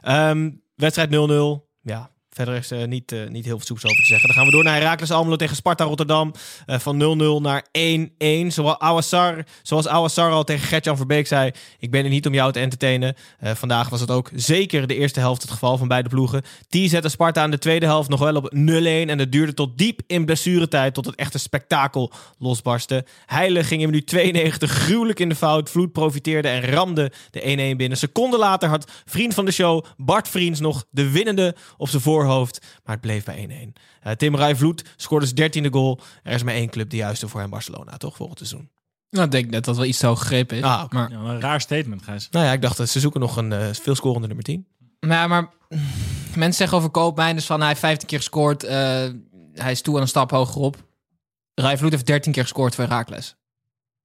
Ehm, 0.01 0.51
wedstrijd 0.75 1.09
0-0. 1.09 1.69
Ja, 1.81 2.10
verder 2.33 2.55
is 2.55 2.71
er 2.71 2.87
niet, 2.87 3.11
eh, 3.11 3.19
niet 3.27 3.45
heel 3.45 3.57
veel 3.57 3.65
soeps 3.65 3.85
over 3.85 3.97
te 3.97 4.05
zeggen. 4.05 4.27
Dan 4.27 4.37
gaan 4.37 4.45
we 4.45 4.51
door 4.51 4.63
naar 4.63 4.75
Heracles 4.75 5.11
Almelo 5.11 5.35
tegen 5.35 5.55
Sparta 5.55 5.83
Rotterdam. 5.83 6.33
Eh, 6.65 6.79
van 6.79 6.97
0-0 6.97 7.41
naar 7.41 7.65
1-1. 7.71 8.51
Zoals 8.51 8.79
Awassar, 8.79 9.45
zoals 9.61 9.87
Awassar 9.87 10.31
al 10.31 10.43
tegen 10.43 10.67
Gertjan 10.67 10.97
Verbeek 10.97 11.27
zei... 11.27 11.51
ik 11.79 11.91
ben 11.91 12.03
er 12.03 12.09
niet 12.09 12.27
om 12.27 12.33
jou 12.33 12.51
te 12.51 12.59
entertainen. 12.59 13.15
Eh, 13.39 13.51
vandaag 13.51 13.89
was 13.89 13.99
het 13.99 14.11
ook 14.11 14.29
zeker 14.35 14.87
de 14.87 14.95
eerste 14.95 15.19
helft 15.19 15.41
het 15.41 15.51
geval 15.51 15.77
van 15.77 15.87
beide 15.87 16.09
ploegen. 16.09 16.41
Die 16.69 16.89
zette 16.89 17.09
Sparta 17.09 17.41
aan 17.41 17.51
de 17.51 17.57
tweede 17.57 17.85
helft 17.85 18.09
nog 18.09 18.19
wel 18.19 18.35
op 18.35 18.53
0-1... 18.53 19.09
en 19.09 19.19
het 19.19 19.31
duurde 19.31 19.53
tot 19.53 19.77
diep 19.77 20.01
in 20.07 20.25
blessuretijd... 20.25 20.93
tot 20.93 21.05
het 21.05 21.15
echte 21.15 21.39
spektakel 21.39 22.11
losbarstte. 22.37 23.05
Heile 23.25 23.63
ging 23.63 23.81
in 23.81 23.89
minuut 23.89 24.07
92 24.07 24.71
gruwelijk 24.71 25.19
in 25.19 25.29
de 25.29 25.35
fout. 25.35 25.69
Vloed 25.69 25.91
profiteerde 25.91 26.47
en 26.47 26.61
ramde 26.61 27.11
de 27.31 27.73
1-1 27.73 27.77
binnen. 27.77 27.97
Seconden 27.97 28.39
later 28.39 28.69
had 28.69 28.91
vriend 29.05 29.33
van 29.33 29.45
de 29.45 29.51
show 29.51 29.85
Bart 29.97 30.27
Vriends 30.27 30.59
nog 30.59 30.85
de 30.89 31.09
winnende 31.09 31.55
op 31.77 31.89
zijn 31.89 32.01
voorhoofd. 32.25 32.65
Maar 32.83 32.93
het 32.95 33.01
bleef 33.01 33.23
bij 33.23 33.69
1-1. 33.69 33.73
Eh, 34.01 34.11
Tim 34.13 34.35
Rai 34.35 34.55
Vloed 34.55 34.83
scoorde 34.95 35.25
zijn 35.25 35.37
dertiende 35.37 35.69
goal. 35.71 35.99
Er 36.23 36.33
is 36.33 36.43
maar 36.43 36.53
één 36.53 36.69
club 36.69 36.89
de 36.89 36.95
juiste 36.95 37.27
voor 37.27 37.39
hem, 37.39 37.49
Barcelona, 37.49 37.97
toch? 37.97 38.15
Volgend 38.15 38.37
seizoen. 38.37 38.69
Nou, 39.09 39.25
ik 39.25 39.31
denk 39.31 39.51
dat 39.51 39.65
dat 39.65 39.75
wel 39.75 39.85
iets 39.85 39.97
te 39.97 40.05
hoog 40.07 40.19
gegrepen 40.19 40.57
is. 40.57 40.63
Ah, 40.63 40.89
maar, 40.89 41.11
Ja, 41.11 41.17
een 41.17 41.41
raar 41.41 41.61
statement, 41.61 42.03
Gijs. 42.03 42.27
Nou 42.31 42.45
ja, 42.45 42.51
ik 42.51 42.61
dacht, 42.61 42.77
dat 42.77 42.89
ze 42.89 42.99
zoeken 42.99 43.19
nog 43.19 43.35
een 43.37 43.51
eh 43.51 43.67
veel 43.71 43.95
scorende 43.95 44.27
nummer 44.27 44.45
10. 44.45 44.67
nou, 44.99 45.29
maar 45.29 45.49
mensen 46.35 46.53
zeggen 46.53 46.77
over 46.77 46.89
Koopmijn 46.89 47.35
dus 47.35 47.45
van 47.45 47.59
hij 47.59 47.67
heeft 47.67 47.79
15 47.79 48.07
keer 48.07 48.17
gescoord. 48.17 48.63
eh, 48.63 49.09
hij 49.53 49.71
is 49.71 49.81
toe 49.81 49.95
aan 49.95 50.01
een 50.01 50.07
stap 50.07 50.31
hogerop. 50.31 50.77
Rai 51.53 51.77
Vloed 51.77 51.91
heeft 51.91 52.05
13 52.05 52.31
keer 52.31 52.41
gescoord 52.43 52.75
voor 52.75 52.83
Herakles. 52.83 53.35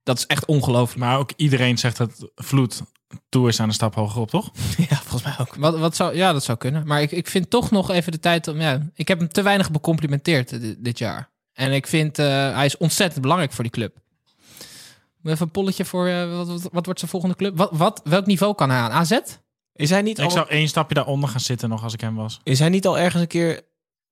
Dat 0.02 0.18
is 0.18 0.26
echt 0.26 0.44
ongelooflijk. 0.44 1.00
Maar 1.00 1.18
ook 1.18 1.32
iedereen 1.36 1.78
zegt 1.78 1.96
dat 1.96 2.30
Vloed 2.34 2.82
toe 3.28 3.48
is 3.48 3.60
aan 3.60 3.68
een 3.68 3.74
stap 3.74 3.94
hoger 3.94 4.20
op, 4.20 4.30
toch? 4.30 4.50
ja, 4.88 4.96
volgens 4.96 5.22
mij 5.22 5.34
ook. 5.38 5.54
Wat, 5.54 5.78
wat 5.78 5.96
zou, 5.96 6.16
ja, 6.16 6.32
dat 6.32 6.44
zou 6.44 6.58
kunnen. 6.58 6.86
Maar 6.86 7.02
ik, 7.02 7.10
ik 7.10 7.28
vind 7.28 7.50
toch 7.50 7.70
nog 7.70 7.90
even 7.90 8.12
de 8.12 8.20
tijd 8.20 8.48
om. 8.48 8.60
Ja, 8.60 8.88
ik 8.94 9.08
heb 9.08 9.18
hem 9.18 9.28
te 9.28 9.42
weinig 9.42 9.70
becomplimenteerd 9.70 10.52
eh, 10.52 10.60
dit, 10.60 10.84
dit 10.84 10.98
jaar. 10.98 11.30
En 11.52 11.72
ik 11.72 11.86
vind 11.86 12.18
eh, 12.18 12.54
hij 12.54 12.64
is 12.64 12.76
ontzettend 12.76 13.22
belangrijk 13.22 13.52
voor 13.52 13.64
die 13.64 13.72
club. 13.72 13.96
Moet 15.20 15.32
Even 15.32 15.46
een 15.46 15.52
polletje 15.52 15.84
voor. 15.84 16.06
eh, 16.06 16.36
wat, 16.36 16.46
wat, 16.46 16.62
wat 16.72 16.84
wordt 16.84 16.98
zijn 16.98 17.10
volgende 17.10 17.36
club? 17.36 17.56
Wat, 17.56 17.70
wat, 17.72 18.00
welk 18.04 18.26
niveau 18.26 18.54
kan 18.54 18.70
hij 18.70 18.78
aan? 18.78 18.90
AZ? 18.90 19.18
Is 19.72 19.90
hij, 19.90 20.02
niet 20.02 20.18
Ik 20.18 20.24
al, 20.24 20.30
zou 20.30 20.48
één 20.48 20.68
stapje 20.68 20.94
daaronder 20.94 21.28
gaan 21.28 21.40
zitten 21.40 21.68
nog 21.68 21.82
als 21.82 21.92
ik 21.92 22.00
hem 22.00 22.14
was. 22.14 22.40
is 22.42 22.58
hij 22.58 22.68
niet 22.68 22.86
al 22.86 22.98
ergens 22.98 23.22
een 23.22 23.28
keer 23.28 23.62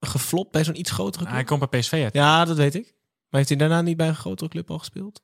geflopt 0.01 0.51
bij 0.51 0.65
zo'n 0.65 0.79
iets 0.79 0.91
grotere 0.91 1.25
club? 1.25 1.35
Hij 1.35 1.45
komt 1.45 1.71
bij 1.71 1.81
PSV 1.81 1.93
uit. 2.03 2.13
Ja, 2.15 2.45
dat 2.45 2.57
weet 2.57 2.75
ik. 2.75 2.85
Maar 3.29 3.43
heeft 3.43 3.49
hij 3.49 3.59
daarna 3.59 3.81
niet 3.83 3.97
bij 3.97 4.09
een 4.09 4.15
grotere 4.15 4.51
club 4.51 4.71
al 4.71 4.79
gespeeld? 4.79 5.23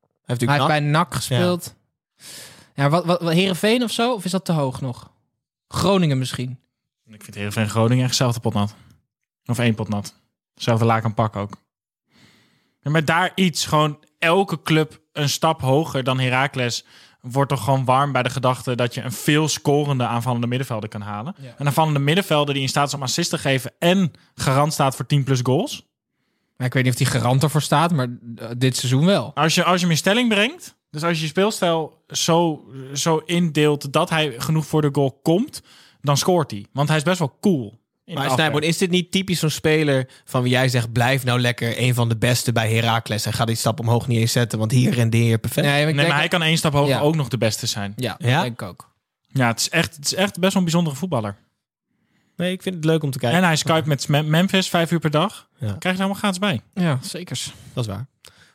Hij 0.00 0.08
heeft 0.24 0.40
Hij 0.40 0.54
heeft 0.54 0.66
bij 0.66 0.80
NAC 0.80 1.14
gespeeld. 1.14 1.74
Ja, 2.18 2.24
wat, 2.88 3.04
wat, 3.04 3.20
wat, 3.20 3.32
Heerenveen 3.32 3.82
of 3.82 3.90
zo? 3.90 4.14
Of 4.14 4.24
is 4.24 4.30
dat 4.30 4.44
te 4.44 4.52
hoog 4.52 4.80
nog? 4.80 5.12
Groningen 5.68 6.18
misschien. 6.18 6.58
Ik 7.06 7.22
vind 7.22 7.36
Heerenveen 7.36 7.68
Groningen 7.68 8.04
echt 8.04 8.16
zelfde 8.16 8.40
pot 8.40 8.54
nat. 8.54 8.74
Of 9.44 9.58
één 9.58 9.74
pot 9.74 9.88
nat. 9.88 10.14
Zelfde 10.54 10.84
laak 10.84 11.04
en 11.04 11.14
pak 11.14 11.36
ook. 11.36 11.56
Ja, 12.80 12.90
maar 12.90 13.04
daar 13.04 13.32
iets, 13.34 13.66
gewoon 13.66 13.98
elke 14.18 14.62
club 14.62 15.00
een 15.12 15.28
stap 15.28 15.60
hoger 15.60 16.04
dan 16.04 16.20
Heracles... 16.20 16.84
wordt 17.20 17.50
toch 17.50 17.64
gewoon 17.64 17.84
warm 17.84 18.12
bij 18.12 18.22
de 18.22 18.30
gedachte 18.30 18.74
dat 18.74 18.94
je 18.94 19.02
een 19.02 19.12
veel 19.12 19.48
scorende 19.48 20.04
aanvallende 20.04 20.46
middenvelder 20.46 20.88
kan 20.88 21.00
halen. 21.00 21.34
Ja. 21.40 21.54
Een 21.58 21.66
aanvallende 21.66 21.98
middenvelder 21.98 22.54
die 22.54 22.62
in 22.62 22.68
staat 22.68 22.86
is 22.86 22.94
om 22.94 23.02
assist 23.02 23.30
te 23.30 23.38
geven... 23.38 23.72
en 23.78 24.12
garant 24.34 24.72
staat 24.72 24.96
voor 24.96 25.06
10 25.06 25.24
plus 25.24 25.40
goals. 25.42 25.88
Maar 26.56 26.66
ik 26.66 26.74
weet 26.74 26.84
niet 26.84 26.92
of 26.92 26.98
die 26.98 27.06
garant 27.06 27.42
ervoor 27.42 27.62
staat, 27.62 27.92
maar 27.92 28.08
eh, 28.36 28.48
dit 28.56 28.76
seizoen 28.76 29.04
wel. 29.04 29.34
Als 29.34 29.54
je, 29.54 29.64
als 29.64 29.74
je 29.74 29.80
hem 29.80 29.90
in 29.90 29.96
stelling 29.96 30.28
brengt, 30.28 30.76
dus 30.90 31.02
als 31.02 31.20
je 31.20 31.26
speelstijl 31.26 32.02
zo, 32.08 32.64
zo 32.94 33.16
indeelt 33.16 33.92
dat 33.92 34.10
hij 34.10 34.34
genoeg 34.38 34.66
voor 34.66 34.82
de 34.82 34.88
goal 34.92 35.18
komt, 35.22 35.62
dan 36.00 36.16
scoort 36.16 36.50
hij. 36.50 36.66
Want 36.72 36.88
hij 36.88 36.96
is 36.96 37.02
best 37.02 37.18
wel 37.18 37.36
cool. 37.40 37.78
Maar 38.04 38.30
Snijboon, 38.30 38.62
is 38.62 38.78
dit 38.78 38.90
niet 38.90 39.10
typisch 39.10 39.38
zo'n 39.38 39.50
speler 39.50 40.08
van 40.24 40.42
wie 40.42 40.50
jij 40.52 40.68
zegt... 40.68 40.92
blijf 40.92 41.24
nou 41.24 41.40
lekker 41.40 41.80
een 41.82 41.94
van 41.94 42.08
de 42.08 42.16
beste 42.16 42.52
bij 42.52 42.72
Heracles... 42.74 43.26
en 43.26 43.32
ga 43.32 43.44
die 43.44 43.54
stap 43.56 43.80
omhoog 43.80 44.06
niet 44.08 44.18
eens 44.18 44.32
zetten... 44.32 44.58
want 44.58 44.70
hier 44.70 44.92
rendeer 44.92 45.28
je 45.28 45.38
perfect. 45.38 45.66
Nee, 45.66 45.84
maar 45.84 45.94
Nee, 45.94 46.12
hij 46.12 46.28
kan 46.28 46.42
één 46.42 46.56
stap 46.56 46.72
hoger 46.72 46.88
Ja. 46.88 47.00
ook 47.00 47.14
nog 47.16 47.28
de 47.28 47.38
beste 47.38 47.66
zijn. 47.66 47.92
Ja, 47.96 48.14
Ja? 48.18 48.40
denk 48.42 48.60
ik 48.60 48.68
ook. 48.68 48.90
Ja, 49.28 49.46
het 49.46 49.60
is 49.60 49.68
echt, 49.68 49.96
het 49.96 50.04
is 50.04 50.14
echt 50.14 50.38
best 50.38 50.52
wel 50.52 50.56
een 50.56 50.62
bijzondere 50.68 50.96
voetballer. 50.96 51.36
Nee, 52.36 52.52
ik 52.52 52.62
vind 52.62 52.74
het 52.74 52.84
leuk 52.84 53.02
om 53.02 53.10
te 53.10 53.18
kijken. 53.18 53.38
En 53.38 53.44
hij 53.44 53.56
skype 53.56 53.88
met 53.88 54.08
Mem- 54.08 54.30
Memphis 54.30 54.68
vijf 54.68 54.90
uur 54.90 54.98
per 54.98 55.10
dag. 55.10 55.48
Ja. 55.58 55.66
Krijg 55.66 55.80
je 55.82 55.88
er 55.88 55.96
allemaal 55.98 56.14
gratis 56.14 56.38
bij. 56.38 56.60
Ja, 56.74 56.98
zeker. 57.02 57.42
Dat 57.72 57.84
is 57.84 57.90
waar. 57.90 58.06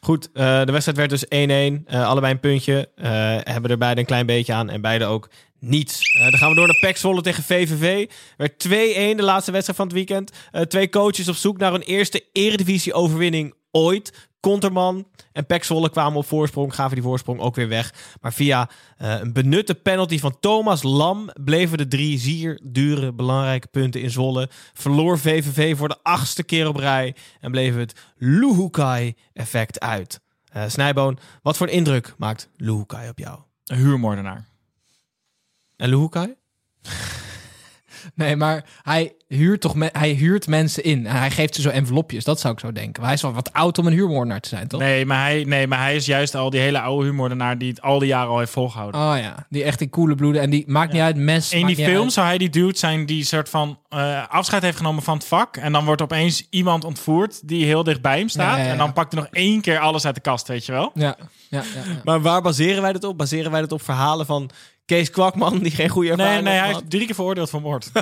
Goed, 0.05 0.29
eh, 0.33 0.65
de 0.65 0.71
wedstrijd 0.71 0.97
werd 0.97 1.09
dus 1.09 1.25
1-1. 1.29 1.83
Eh, 1.85 2.07
allebei 2.07 2.33
een 2.33 2.39
puntje. 2.39 2.89
Eh, 2.95 3.09
hebben 3.43 3.71
er 3.71 3.77
beide 3.77 3.99
een 3.99 4.05
klein 4.05 4.25
beetje 4.25 4.53
aan 4.53 4.69
en 4.69 4.81
beide 4.81 5.05
ook 5.05 5.29
niets. 5.59 5.99
Dan 6.19 6.37
gaan 6.39 6.49
we 6.49 6.55
door 6.55 6.67
naar 6.67 6.79
PEC 6.79 6.97
Zwolle 6.97 7.21
tegen 7.21 7.43
VVV. 7.43 8.09
Werd 8.37 8.59
2-1 8.59 9.17
de 9.17 9.23
laatste 9.23 9.51
wedstrijd 9.51 9.77
van 9.77 9.87
het 9.87 9.95
weekend. 9.95 10.31
Twee 10.67 10.89
coaches 10.89 11.27
op 11.27 11.35
zoek 11.35 11.57
naar 11.57 11.71
hun 11.71 11.81
eerste 11.81 12.25
eredivisie-overwinning 12.31 13.53
ooit. 13.71 14.29
Konterman 14.45 15.07
en 15.31 15.45
Zwolle 15.59 15.89
kwamen 15.89 16.17
op 16.17 16.25
voorsprong, 16.25 16.75
gaven 16.75 16.93
die 16.93 17.03
voorsprong 17.03 17.39
ook 17.39 17.55
weer 17.55 17.67
weg. 17.67 17.93
Maar 18.21 18.33
via 18.33 18.69
eh, 18.97 19.19
een 19.19 19.33
benutte 19.33 19.75
penalty 19.75 20.19
van 20.19 20.39
Thomas 20.39 20.83
Lam 20.83 21.29
bleven 21.43 21.77
de 21.77 21.87
drie 21.87 22.19
zier 22.19 22.59
dure 22.63 23.13
belangrijke 23.13 23.67
punten 23.67 24.01
in 24.01 24.09
Zwolle. 24.09 24.49
Verloor 24.73 25.19
VVV 25.19 25.77
voor 25.77 25.87
de 25.87 25.97
achtste 26.03 26.43
keer 26.43 26.67
op 26.67 26.75
rij 26.75 27.15
en 27.39 27.51
bleef 27.51 27.75
het 27.75 27.93
Luhukai-effect 28.17 29.79
uit. 29.79 30.21
Eh 30.51 30.63
Snijboon, 30.67 31.17
wat 31.41 31.57
voor 31.57 31.67
een 31.67 31.73
indruk 31.73 32.13
maakt 32.17 32.49
Luhukai 32.55 33.09
op 33.09 33.17
jou? 33.17 33.39
Een 33.65 33.77
huurmoordenaar. 33.77 34.45
En 35.75 35.89
Luhukai? 35.89 36.35
Nee, 38.15 38.35
maar 38.35 38.65
hij 38.81 39.13
huurt 39.27 39.61
toch 39.61 39.75
me- 39.75 39.89
hij 39.91 40.09
huurt 40.11 40.47
mensen 40.47 40.83
in. 40.83 41.07
En 41.07 41.15
hij 41.15 41.31
geeft 41.31 41.55
ze 41.55 41.61
zo 41.61 41.69
envelopjes. 41.69 42.23
Dat 42.23 42.39
zou 42.39 42.53
ik 42.53 42.59
zo 42.59 42.71
denken. 42.71 42.93
Maar 42.95 43.05
hij 43.05 43.13
is 43.13 43.21
wel 43.21 43.33
wat 43.33 43.53
oud 43.53 43.77
om 43.77 43.87
een 43.87 43.93
huurmoordenaar 43.93 44.39
te 44.39 44.49
zijn, 44.49 44.67
toch? 44.67 44.79
Nee 44.79 45.05
maar, 45.05 45.21
hij, 45.21 45.43
nee, 45.43 45.67
maar 45.67 45.79
hij 45.79 45.95
is 45.95 46.05
juist 46.05 46.35
al 46.35 46.49
die 46.49 46.59
hele 46.59 46.79
oude 46.79 47.03
huurmoordenaar 47.03 47.57
die 47.57 47.69
het 47.69 47.81
al 47.81 47.99
die 47.99 48.07
jaren 48.07 48.29
al 48.29 48.39
heeft 48.39 48.51
volgehouden. 48.51 49.01
Oh 49.01 49.15
ja, 49.17 49.45
die 49.49 49.63
echt 49.63 49.81
in 49.81 49.89
koele 49.89 50.15
bloeden. 50.15 50.41
En 50.41 50.49
die 50.49 50.63
maakt 50.67 50.91
niet 50.91 51.01
uit, 51.01 51.15
mes. 51.15 51.51
In 51.51 51.65
die 51.65 51.75
film 51.75 52.03
uit. 52.03 52.11
zou 52.13 52.27
hij 52.27 52.37
die 52.37 52.49
dude 52.49 52.77
zijn 52.77 53.05
die 53.05 53.23
soort 53.23 53.49
van 53.49 53.79
eh, 53.89 54.27
afscheid 54.27 54.61
heeft 54.63 54.77
genomen 54.77 55.03
van 55.03 55.17
het 55.17 55.25
vak. 55.25 55.57
En 55.57 55.71
dan 55.71 55.85
wordt 55.85 56.01
opeens 56.01 56.47
iemand 56.49 56.83
ontvoerd 56.83 57.47
die 57.47 57.65
heel 57.65 57.83
dicht 57.83 58.01
bij 58.01 58.17
hem 58.17 58.29
staat. 58.29 58.51
Ja, 58.55 58.57
ja, 58.57 58.65
ja. 58.65 58.71
En 58.71 58.77
dan 58.77 58.93
pakt 58.93 59.13
hij 59.13 59.21
nog 59.21 59.29
één 59.31 59.61
keer 59.61 59.79
alles 59.79 60.05
uit 60.05 60.15
de 60.15 60.21
kast, 60.21 60.47
weet 60.47 60.65
je 60.65 60.71
wel? 60.71 60.91
Ja, 60.93 61.15
ja, 61.49 61.61
ja. 61.61 61.61
ja. 61.75 62.01
Maar 62.03 62.21
waar 62.21 62.41
baseren 62.41 62.81
wij 62.81 62.93
dit 62.93 63.03
op? 63.03 63.17
Baseren 63.17 63.51
wij 63.51 63.61
dit 63.61 63.71
op 63.71 63.81
verhalen 63.81 64.25
van 64.25 64.49
Kees 64.85 65.09
Kwakman, 65.09 65.59
die 65.59 65.71
geen 65.71 65.89
goede 65.89 66.07
Nee, 66.09 66.17
ervaring 66.17 66.43
nee, 66.47 66.57
hij 66.57 66.67
heeft 66.67 66.79
is 66.81 66.85
drie 66.89 67.05
keer 67.05 67.15
veroordeeld 67.15 67.49
voor 67.49 67.61
moord. 67.61 67.91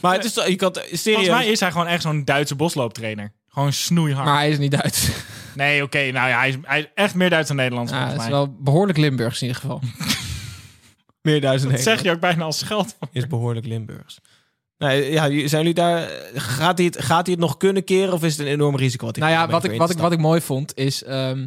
Maar 0.00 0.14
het 0.14 0.24
is 0.24 0.34
je 0.34 0.56
kan 0.56 0.68
het- 0.72 0.76
serieus... 0.92 1.02
Volgens 1.02 1.28
mij 1.28 1.46
is 1.46 1.60
hij 1.60 1.70
gewoon 1.70 1.86
echt 1.86 2.02
zo'n 2.02 2.24
Duitse 2.24 2.54
boslooptrainer. 2.54 3.32
Gewoon 3.48 3.72
snoeihard. 3.72 4.26
Maar 4.26 4.36
hij 4.36 4.50
is 4.50 4.58
niet 4.58 4.70
Duits. 4.70 5.08
Nee, 5.54 5.82
oké, 5.82 6.10
nou 6.10 6.28
ja, 6.28 6.38
hij 6.38 6.48
is, 6.48 6.54
hij 6.62 6.80
is 6.80 6.86
echt 6.94 7.14
meer 7.14 7.30
Duits 7.30 7.48
dan 7.48 7.56
Nederlands 7.56 7.92
Ja, 7.92 7.96
het 7.98 8.06
volgens 8.06 8.26
is 8.26 8.32
mij. 8.32 8.40
wel 8.44 8.56
behoorlijk 8.60 8.98
Limburgs 8.98 9.40
in 9.42 9.46
ieder 9.46 9.60
geval. 9.62 9.80
Meer 11.22 11.40
duizend 11.40 11.70
Dat 11.72 11.80
zeg 11.80 12.02
je 12.02 12.10
ook 12.10 12.20
bijna 12.20 12.44
als 12.44 12.62
geld. 12.62 12.96
is 13.12 13.26
behoorlijk 13.26 13.66
Limburgs. 13.66 14.18
Nee, 14.78 15.10
ja, 15.12 15.22
zijn 15.24 15.48
jullie 15.48 15.74
daar... 15.74 16.08
Gaat 16.34 16.76
hij, 16.78 16.86
het, 16.86 17.02
gaat 17.04 17.26
hij 17.26 17.34
het 17.34 17.44
nog 17.44 17.56
kunnen 17.56 17.84
keren 17.84 18.12
of 18.12 18.22
is 18.24 18.36
het 18.36 18.46
een 18.46 18.52
enorm 18.52 18.76
risico? 18.76 19.06
Wat 19.06 19.16
hij 19.16 19.24
Nou 19.30 19.38
ja, 19.40 19.50
wat 19.52 19.64
ik, 19.64 19.78
wat, 19.78 19.90
ik, 19.90 19.98
wat 19.98 20.12
ik 20.12 20.18
mooi 20.18 20.40
vond 20.40 20.76
is... 20.76 21.02
ehm, 21.02 21.46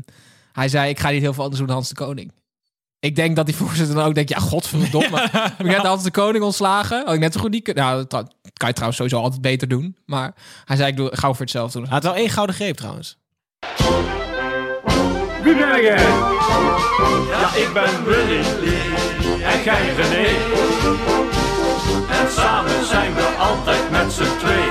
hij 0.52 0.68
zei, 0.68 0.90
ik 0.90 1.00
ga 1.00 1.10
niet 1.10 1.22
heel 1.22 1.34
veel 1.34 1.42
anders 1.44 1.58
doen 1.60 1.68
dan 1.68 1.76
Hans 1.78 1.90
de 1.90 1.96
Koning. 1.96 2.32
Ik 3.06 3.16
denk 3.16 3.36
dat 3.36 3.46
die 3.46 3.56
voorzitter 3.56 3.96
dan 3.96 4.06
ook 4.06 4.16
denkt... 4.16 4.30
Ja, 4.30 4.40
godverdomme. 4.40 5.28
heb 5.32 5.60
ik 5.60 5.66
net 5.66 5.78
Hans 5.78 6.04
de 6.04 6.12
Koning 6.12 6.44
ontslagen? 6.44 7.06
Had 7.06 7.14
ik 7.14 7.20
net 7.20 7.34
zo 7.34 7.40
goed 7.40 7.52
niet 7.52 7.64
kunnen... 7.64 7.84
Nou, 7.84 8.06
dat 8.08 8.36
kan 8.54 8.68
je 8.68 8.74
trouwens 8.74 8.98
sowieso 8.98 9.22
altijd 9.22 9.42
beter 9.42 9.68
doen. 9.68 9.98
Maar 10.06 10.34
hij 10.66 10.76
zei, 10.76 10.90
ik 10.90 10.98
doe 10.98 11.10
gauw 11.12 11.32
voor 11.32 11.42
hetzelfde 11.42 11.78
doen. 11.78 11.88
Hij 11.88 11.94
had 11.94 12.04
wel 12.04 12.16
één 12.16 12.30
gouden 12.30 12.56
greep 12.56 12.76
trouwens. 12.76 13.18
Wie 15.44 15.56
ben 15.56 15.82
jij? 15.82 16.04
Ja, 17.30 17.56
ik 17.56 17.70
ben 17.74 18.04
Willy. 18.06 18.42
En 19.44 19.64
jij 19.64 19.94
René. 19.96 20.28
En 22.10 22.32
samen 22.32 22.86
zijn 22.86 23.14
we 23.14 23.36
altijd 23.40 23.92
met 23.92 24.12
z'n 24.12 24.38
twee. 24.40 24.64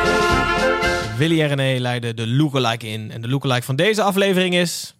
Willy 1.16 1.42
en 1.42 1.48
René 1.48 1.80
leiden 1.80 2.16
de 2.16 2.26
lookalike 2.26 2.86
in. 2.86 3.10
En 3.10 3.20
de 3.20 3.28
lookalike 3.28 3.64
van 3.64 3.76
deze 3.76 4.02
aflevering 4.02 4.54
is... 4.54 4.94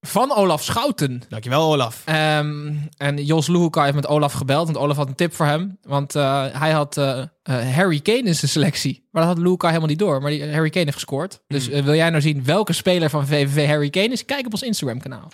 Van 0.00 0.32
Olaf 0.32 0.64
Schouten. 0.64 1.22
Dankjewel 1.28 1.72
Olaf. 1.72 2.02
Ehm, 2.04 2.74
en 2.96 3.24
Jos 3.24 3.46
Luhuka 3.46 3.82
heeft 3.82 3.94
met 3.94 4.06
Olaf 4.06 4.32
gebeld. 4.32 4.66
Want 4.66 4.78
Olaf 4.78 4.96
had 4.96 5.08
een 5.08 5.14
tip 5.14 5.34
voor 5.34 5.46
hem. 5.46 5.78
Want 5.82 6.14
eh, 6.14 6.46
hij 6.52 6.70
had 6.70 6.96
eh, 6.96 7.22
eh, 7.42 7.74
Harry 7.74 8.00
Kane 8.00 8.22
in 8.22 8.34
zijn 8.34 8.50
selectie. 8.50 9.08
Maar 9.10 9.22
dat 9.22 9.34
had 9.34 9.42
Luhuka 9.42 9.66
helemaal 9.66 9.88
niet 9.88 9.98
door. 9.98 10.22
Maar 10.22 10.30
die, 10.30 10.52
Harry 10.52 10.70
Kane 10.70 10.84
heeft 10.84 10.96
gescoord. 10.96 11.40
Dus 11.46 11.68
eh, 11.68 11.82
wil 11.84 11.94
jij 11.94 12.10
nou 12.10 12.22
zien 12.22 12.44
welke 12.44 12.72
speler 12.72 13.10
van 13.10 13.26
VVV 13.26 13.66
Harry 13.66 13.90
Kane 13.90 14.08
is? 14.08 14.24
Kijk 14.24 14.46
op 14.46 14.52
ons 14.52 14.62
Instagram 14.62 15.00
kanaal. 15.00 15.28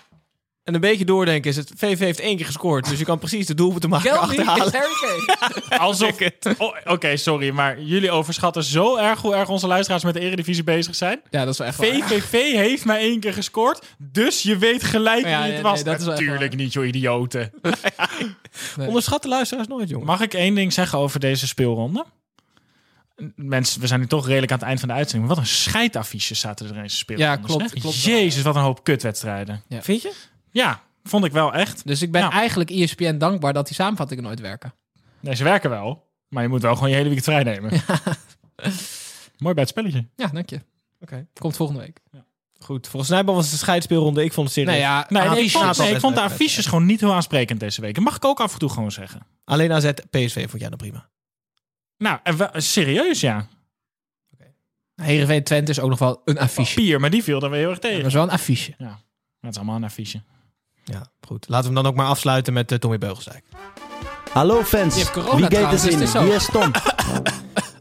En 0.65 0.75
een 0.75 0.81
beetje 0.81 1.05
doordenken 1.05 1.51
is 1.51 1.57
het... 1.57 1.73
VV 1.77 1.99
heeft 1.99 2.21
één 2.21 2.37
keer 2.37 2.47
gescoord. 2.47 2.89
Dus 2.89 2.99
je 2.99 3.05
kan 3.05 3.19
precies 3.19 3.47
de 3.47 3.55
doelpunten 3.55 3.91
maken 3.91 4.19
achterhalen. 4.21 4.71
Kane. 4.71 5.79
Alsof... 5.79 6.17
Oh, 6.59 6.77
Oké, 6.85 7.17
sorry, 7.17 7.51
maar 7.51 7.81
jullie 7.81 8.11
overschatten 8.11 8.65
zo 8.65 8.97
erg 8.97 9.21
hoe 9.21 9.35
erg 9.35 9.49
onze 9.49 9.67
luisteraars 9.67 10.05
met 10.05 10.15
de 10.15 10.21
Eredivisie 10.21 10.65
bezig 10.65 10.95
zijn. 10.95 11.21
Ja, 11.31 11.45
dat 11.45 11.53
is 11.53 11.59
wel 11.59 11.67
echt 11.67 11.77
waar. 11.77 11.87
VVV 11.87 12.33
heeft 12.53 12.85
maar 12.85 12.99
één 12.99 13.21
keer 13.21 13.33
gescoord, 13.33 13.87
dus 13.99 14.43
je 14.43 14.59
weet 14.59 14.85
gelijk 14.85 15.25
Ja, 15.25 15.43
wie 15.43 15.49
ja, 15.49 15.55
het 15.55 15.63
was. 15.63 15.83
nee, 15.83 15.97
dat 15.97 16.07
Natuurlijk 16.07 16.57
niet, 16.57 16.73
joh, 16.73 16.87
idioten. 16.87 17.51
Nee. 18.77 18.87
Onderschat 18.87 19.23
de 19.23 19.29
luisteraars 19.29 19.69
nooit, 19.69 19.89
jongen. 19.89 20.07
Mag 20.07 20.21
ik 20.21 20.35
één 20.35 20.55
ding 20.55 20.73
zeggen 20.73 20.99
over 20.99 21.21
deze 21.21 21.47
speelronde? 21.47 22.05
Mensen, 23.37 23.81
we 23.81 23.87
zijn 23.87 24.01
nu 24.01 24.07
toch 24.07 24.27
redelijk 24.27 24.53
aan 24.53 24.59
het 24.59 24.67
eind 24.67 24.81
van 24.81 24.89
de 24.89 24.95
uitzending. 24.95 25.29
Maar 25.29 25.37
wat 25.37 25.47
een 25.47 25.53
scheidaffiches 25.53 26.41
zaten 26.41 26.69
er 26.69 26.77
in 26.77 26.83
deze 26.83 26.97
speelronde. 26.97 27.31
Ja, 27.31 27.69
klopt. 27.81 28.03
Jezus, 28.05 28.43
wat 28.43 28.55
een 28.57 28.63
hoop 28.63 28.85
kutwedstrijden. 28.85 29.63
Ja. 29.69 29.83
Vind 29.83 30.03
je? 30.03 30.13
Ja, 30.55 30.83
vond 31.03 31.25
ik 31.25 31.33
wel 31.33 31.53
echt. 31.55 31.87
Dus 31.87 32.03
ik 32.03 32.13
ben 32.13 32.21
Ja. 32.21 32.31
eigenlijk 32.31 32.71
ESPN 32.71 33.19
dankbaar 33.19 33.53
dat 33.53 33.67
die 33.67 33.75
samenvattingen 33.75 34.25
nooit 34.25 34.41
werken. 34.41 34.75
Nee, 35.21 35.35
ze 35.35 35.45
werken 35.45 35.71
wel. 35.71 36.11
Maar 36.29 36.43
je 36.43 36.49
moet 36.49 36.63
wel 36.63 36.75
gewoon 36.75 36.89
je 36.91 36.95
hele 36.97 37.09
weekend 37.09 37.27
vrij 37.27 37.43
nemen. 37.43 37.71
Mooi 39.39 39.55
bij 39.55 39.63
het 39.63 39.69
spelletje. 39.69 40.07
Ja, 40.17 40.27
dank 40.27 40.51
je. 40.51 40.61
Oké. 41.01 41.27
Komt 41.39 41.57
volgende 41.57 41.81
week. 41.81 42.01
Goed. 42.59 42.89
Volgens 42.89 43.11
mij 43.11 43.25
was 43.25 43.45
het 43.45 43.53
een 43.53 43.59
scheidsspeelronde. 43.59 44.25
Ik 44.25 44.33
vond 44.33 44.47
het 44.47 44.57
serieus. 44.57 44.73
Nee, 44.73 44.81
ja, 44.83 45.07
Nee, 45.09 45.29
maar 45.29 45.39
ik, 45.39 45.51
vond, 45.51 45.79
nee, 45.79 45.95
ik 45.95 46.01
vond 46.01 46.15
de 46.15 46.21
affiches 46.21 46.67
gewoon 46.67 46.87
niet 46.87 47.01
heel 47.01 47.13
aansprekend 47.13 47.61
deze 47.61 47.81
week. 47.81 47.95
Dat 47.95 48.05
mag 48.05 48.17
ik 48.17 48.25
ook 48.25 48.41
af 48.41 48.53
en 48.53 48.59
toe 48.59 48.69
gewoon 48.69 48.93
zeggen. 48.93 49.27
Alleen 49.45 49.73
AZ, 49.73 49.91
PSV 50.11 50.49
vond 50.49 50.61
jij 50.61 50.71
nog 50.71 50.79
prima. 50.79 51.09
Nou, 51.99 52.19
serieus 52.61 53.21
ja. 53.21 53.47
Heerenveen 54.95 55.45
Twente 55.45 55.71
is 55.71 55.81
ook 55.81 55.91
nog 55.91 55.99
wel 55.99 56.23
een 56.25 56.39
affiche. 56.39 56.75
Pier, 56.75 57.01
maar 57.01 57.11
die 57.11 57.23
viel 57.23 57.41
dan 57.41 57.51
weer 57.51 57.59
heel 57.61 57.71
erg 57.71 57.79
tegen. 57.79 57.99
Dat 57.99 58.07
is 58.07 58.13
wel 58.13 58.23
een 58.23 58.31
affiche. 58.31 58.75
Dat 59.41 59.51
is 59.51 59.57
allemaal 59.57 59.77
een 59.77 59.85
affiche. 59.85 60.23
Ja, 60.85 61.07
goed. 61.27 61.49
Laten 61.49 61.69
we 61.69 61.75
hem 61.75 61.83
dan 61.83 61.93
ook 61.93 61.99
maar 61.99 62.07
afsluiten 62.07 62.53
met 62.53 62.73
uh, 62.73 62.79
Tommy 62.79 62.99
Beugelsdijk. 62.99 63.45
Hallo 64.33 64.63
fans, 64.63 64.95
wie 64.95 65.05
gaat 65.05 65.53
er 65.53 65.71
dus 65.71 65.81
zin? 65.81 65.93
het 65.93 66.01
is 66.01 66.11
zo. 66.11 66.23
Hier 66.23 66.35
is 66.35 66.47
Tom. 66.53 66.71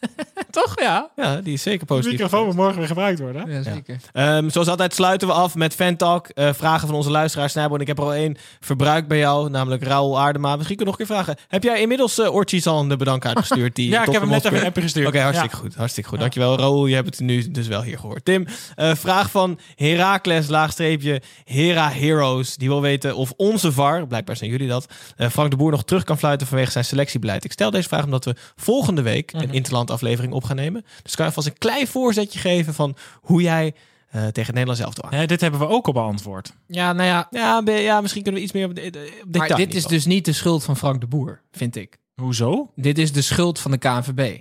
Toch? 0.50 0.80
Ja. 0.80 1.10
Ja, 1.16 1.36
die 1.40 1.52
is 1.52 1.62
zeker 1.62 1.78
De 1.78 1.84
positief. 1.86 2.12
microfoon 2.12 2.46
moet 2.46 2.54
morgen 2.56 2.78
weer 2.78 2.86
gebruikt 2.86 3.20
worden. 3.20 3.42
hè? 3.48 3.56
Ja, 3.56 3.62
zeker. 3.62 3.96
Ehm, 4.12 4.48
zoals 4.48 4.68
altijd 4.68 4.94
sluiten 4.94 5.28
we 5.28 5.34
af 5.34 5.54
met 5.54 5.74
Fantalk. 5.74 6.28
Eh 6.28 6.52
vragen 6.52 6.86
van 6.86 6.96
onze 6.96 7.10
luisteraars. 7.10 7.52
Snijboon, 7.52 7.80
ik 7.80 7.86
heb 7.86 7.98
er 7.98 8.04
al 8.04 8.14
één 8.14 8.36
verbruikt 8.60 9.08
bij 9.08 9.18
jou, 9.18 9.50
namelijk 9.50 9.82
Raoul 9.84 10.20
Aardema. 10.20 10.56
Misschien 10.56 10.76
kun 10.76 10.86
je 10.86 10.90
nog 10.90 11.00
een 11.00 11.06
keer 11.06 11.16
vragen. 11.16 11.36
Heb 11.48 11.62
jij 11.62 11.80
inmiddels 11.80 12.18
uh, 12.18 12.34
Ortiz 12.34 12.66
al 12.66 12.80
een 12.80 12.98
bedankkaart 12.98 13.38
gestuurd? 13.38 13.74
Die 13.76 13.88
Ja, 13.90 14.04
ik 14.04 14.12
heb 14.12 14.20
hem 14.20 14.30
net 14.30 14.38
even 14.44 14.50
ons 14.52 14.60
een 14.60 14.66
appje 14.66 14.82
gestuurd. 14.82 15.06
Oké, 15.06 15.20
hartstikke 15.20 15.56
Ja. 15.56 15.62
goed. 15.62 15.74
Hartstikke 15.74 16.08
goed. 16.08 16.18
Dankjewel, 16.18 16.58
Raoul. 16.58 16.86
Je 16.86 16.94
hebt 16.94 17.06
het 17.06 17.20
nu 17.20 17.50
dus 17.50 17.66
wel 17.66 17.82
hier 17.82 17.98
gehoord. 17.98 18.24
Tim, 18.24 18.46
eh, 18.76 18.94
vraag 18.94 19.30
van 19.30 19.58
Herakles, 19.76 20.48
laagstreepje, 20.48 21.22
Hera 21.44 21.90
Heroes. 21.90 22.56
Die 22.56 22.68
wil 22.68 22.80
weten 22.80 23.16
of 23.16 23.32
onze 23.36 23.72
VAR, 23.72 24.06
blijkbaar 24.06 24.36
zijn 24.36 24.50
jullie 24.50 24.68
dat, 24.68 24.86
eh, 25.16 25.28
Frank 25.28 25.50
de 25.50 25.56
Boer 25.56 25.70
nog 25.70 25.84
terug 25.84 26.04
kan 26.04 26.18
fluiten 26.18 26.46
vanwege 26.46 26.70
zijn 26.70 26.84
selectiebeleid. 26.84 27.44
Ik 27.44 27.52
stel 27.52 27.70
deze 27.70 27.88
vraag 27.88 28.04
omdat 28.04 28.24
we 28.24 28.34
volgende 28.56 29.02
week 29.02 29.32
Mhm. 29.32 29.42
een 29.42 29.52
Interland 29.52 29.89
aflevering 29.92 30.32
op 30.32 30.44
gaan 30.44 30.56
nemen. 30.56 30.84
Dus 31.02 31.14
kan 31.14 31.26
je 31.26 31.32
vast 31.32 31.46
een 31.46 31.58
klein 31.58 31.86
voorzetje 31.86 32.38
geven 32.38 32.74
van 32.74 32.96
hoe 33.20 33.42
jij 33.42 33.74
eh, 34.10 34.26
tegen 34.26 34.54
elftal 34.54 35.04
aan. 35.04 35.14
Hè, 35.14 35.26
dit 35.26 35.40
hebben 35.40 35.60
we 35.60 35.66
ook 35.66 35.86
al 35.86 35.92
beantwoord. 35.92 36.52
Ja, 36.66 36.92
nou 36.92 37.08
ja. 37.30 37.62
Ja, 37.64 38.00
misschien 38.00 38.22
kunnen 38.22 38.40
we 38.40 38.46
iets 38.46 38.54
meer 38.54 38.68
op, 38.68 38.74
de, 38.74 38.86
op 38.86 39.32
Maar 39.32 39.48
detail 39.48 39.56
dit 39.56 39.74
is 39.74 39.84
dus 39.84 40.04
niet 40.06 40.24
de 40.24 40.32
schuld 40.32 40.64
van 40.64 40.76
Frank 40.76 41.00
de 41.00 41.06
Boer, 41.06 41.40
vind 41.52 41.76
ik. 41.76 41.98
Hoezo? 42.14 42.72
Dit 42.76 42.98
is 42.98 43.12
de 43.12 43.22
schuld 43.22 43.58
van 43.58 43.70
de 43.70 43.78
KNVB. 43.78 44.40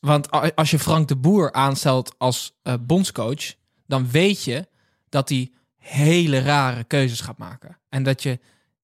Want 0.00 0.30
als 0.54 0.70
je 0.70 0.78
Frank 0.78 1.08
de 1.08 1.16
Boer 1.16 1.52
aanstelt 1.52 2.14
als 2.18 2.58
eh, 2.62 2.74
bondscoach, 2.80 3.54
dan 3.86 4.10
weet 4.10 4.44
je 4.44 4.66
dat 5.08 5.28
hij 5.28 5.52
hele 5.76 6.38
rare 6.38 6.84
keuzes 6.84 7.20
gaat 7.20 7.38
maken. 7.38 7.78
En 7.88 8.02
dat 8.02 8.22
je 8.22 8.38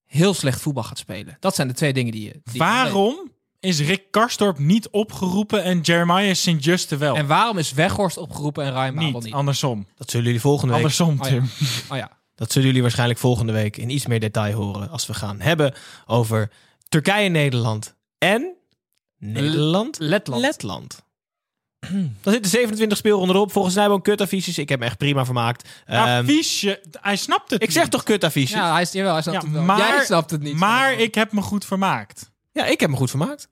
heel 0.07 0.35
slecht 0.35 0.61
voetbal 0.61 0.83
gaat 0.83 0.99
spelen. 0.99 1.37
Dat 1.41 1.55
zijn 1.55 1.68
de 1.68 1.75
twee 1.75 1.93
dingen 1.93 2.12
die 2.12 2.25
je. 2.25 2.31
die 2.33 2.53
je 2.53 2.59
Waarom 2.59 3.31
is 3.61 3.81
Rick 3.81 4.03
Karstorp 4.11 4.59
niet 4.59 4.89
opgeroepen 4.89 5.63
en 5.63 5.81
Jeremiah 5.81 6.35
St. 6.35 6.65
Juste 6.65 6.97
wel? 6.97 7.17
En 7.17 7.27
waarom 7.27 7.59
is 7.59 7.73
Weghorst 7.73 8.17
opgeroepen 8.17 8.65
en 8.65 8.73
Ryan 8.73 8.95
Babel 8.95 9.11
niet, 9.11 9.23
niet? 9.25 9.33
andersom. 9.35 9.87
Dat 9.97 10.11
zullen 10.11 10.27
jullie 10.27 10.41
volgende 10.41 10.73
week 10.75 10.83
Andersom, 10.83 11.09
Oh 11.21 11.25
ja. 11.27 11.31
Tim. 11.31 11.49
Oh 11.91 11.97
ja. 11.97 12.19
Dat 12.35 12.53
zullen 12.53 12.67
jullie 12.67 12.83
waarschijnlijk 12.83 13.19
volgende 13.19 13.53
week 13.53 13.77
in 13.77 13.91
iets 13.91 14.07
meer 14.07 14.21
detail 14.21 14.53
horen 14.57 14.91
als 14.91 15.07
we 15.07 15.15
gaan 15.15 15.41
hebben 15.41 15.75
over 16.07 16.51
Turkije-Nederland 16.89 17.95
en 18.19 18.55
Nederland 19.19 19.99
Letland. 19.99 20.41
Letland. 20.43 21.03
Dan 22.23 22.33
zitten 22.33 22.51
27 22.51 22.99
speelronden 22.99 23.37
erop. 23.37 23.53
Volgens 23.53 23.75
mij 23.75 23.89
ook 23.89 24.05
kutaffiches. 24.05 24.59
Ik 24.59 24.69
heb 24.69 24.79
me 24.79 24.85
echt 24.85 24.99
prima 24.99 25.25
vermaakt. 25.25 25.69
Ehm, 25.87 25.99
Affiche, 26.21 26.83
hij 27.01 27.17
snapt 27.17 27.51
het 27.51 27.63
ik 27.63 27.71
zeg 27.71 27.89
toch 27.89 28.03
kutaffiches? 28.03 28.51
Ja, 28.51 28.73
hij 28.73 28.87
jawel, 28.93 29.13
hij 29.13 29.23
snapt 29.23 29.37
Ja, 29.39 29.45
het 29.45 29.53
wel. 29.57 29.63
maar- 29.65 29.79
Jij 29.79 30.05
snapt 30.05 30.31
het 30.31 30.43
niet. 30.43 30.55
Maar 30.57 30.93
ik 30.93 31.15
heb 31.15 31.33
me 31.33 31.41
goed 31.43 31.65
vermaakt. 31.65 32.30
Ja, 32.53 32.64
ik 32.66 32.80
heb 32.80 32.90
me 32.90 32.96
goed 32.96 33.11
vermaakt. 33.11 33.48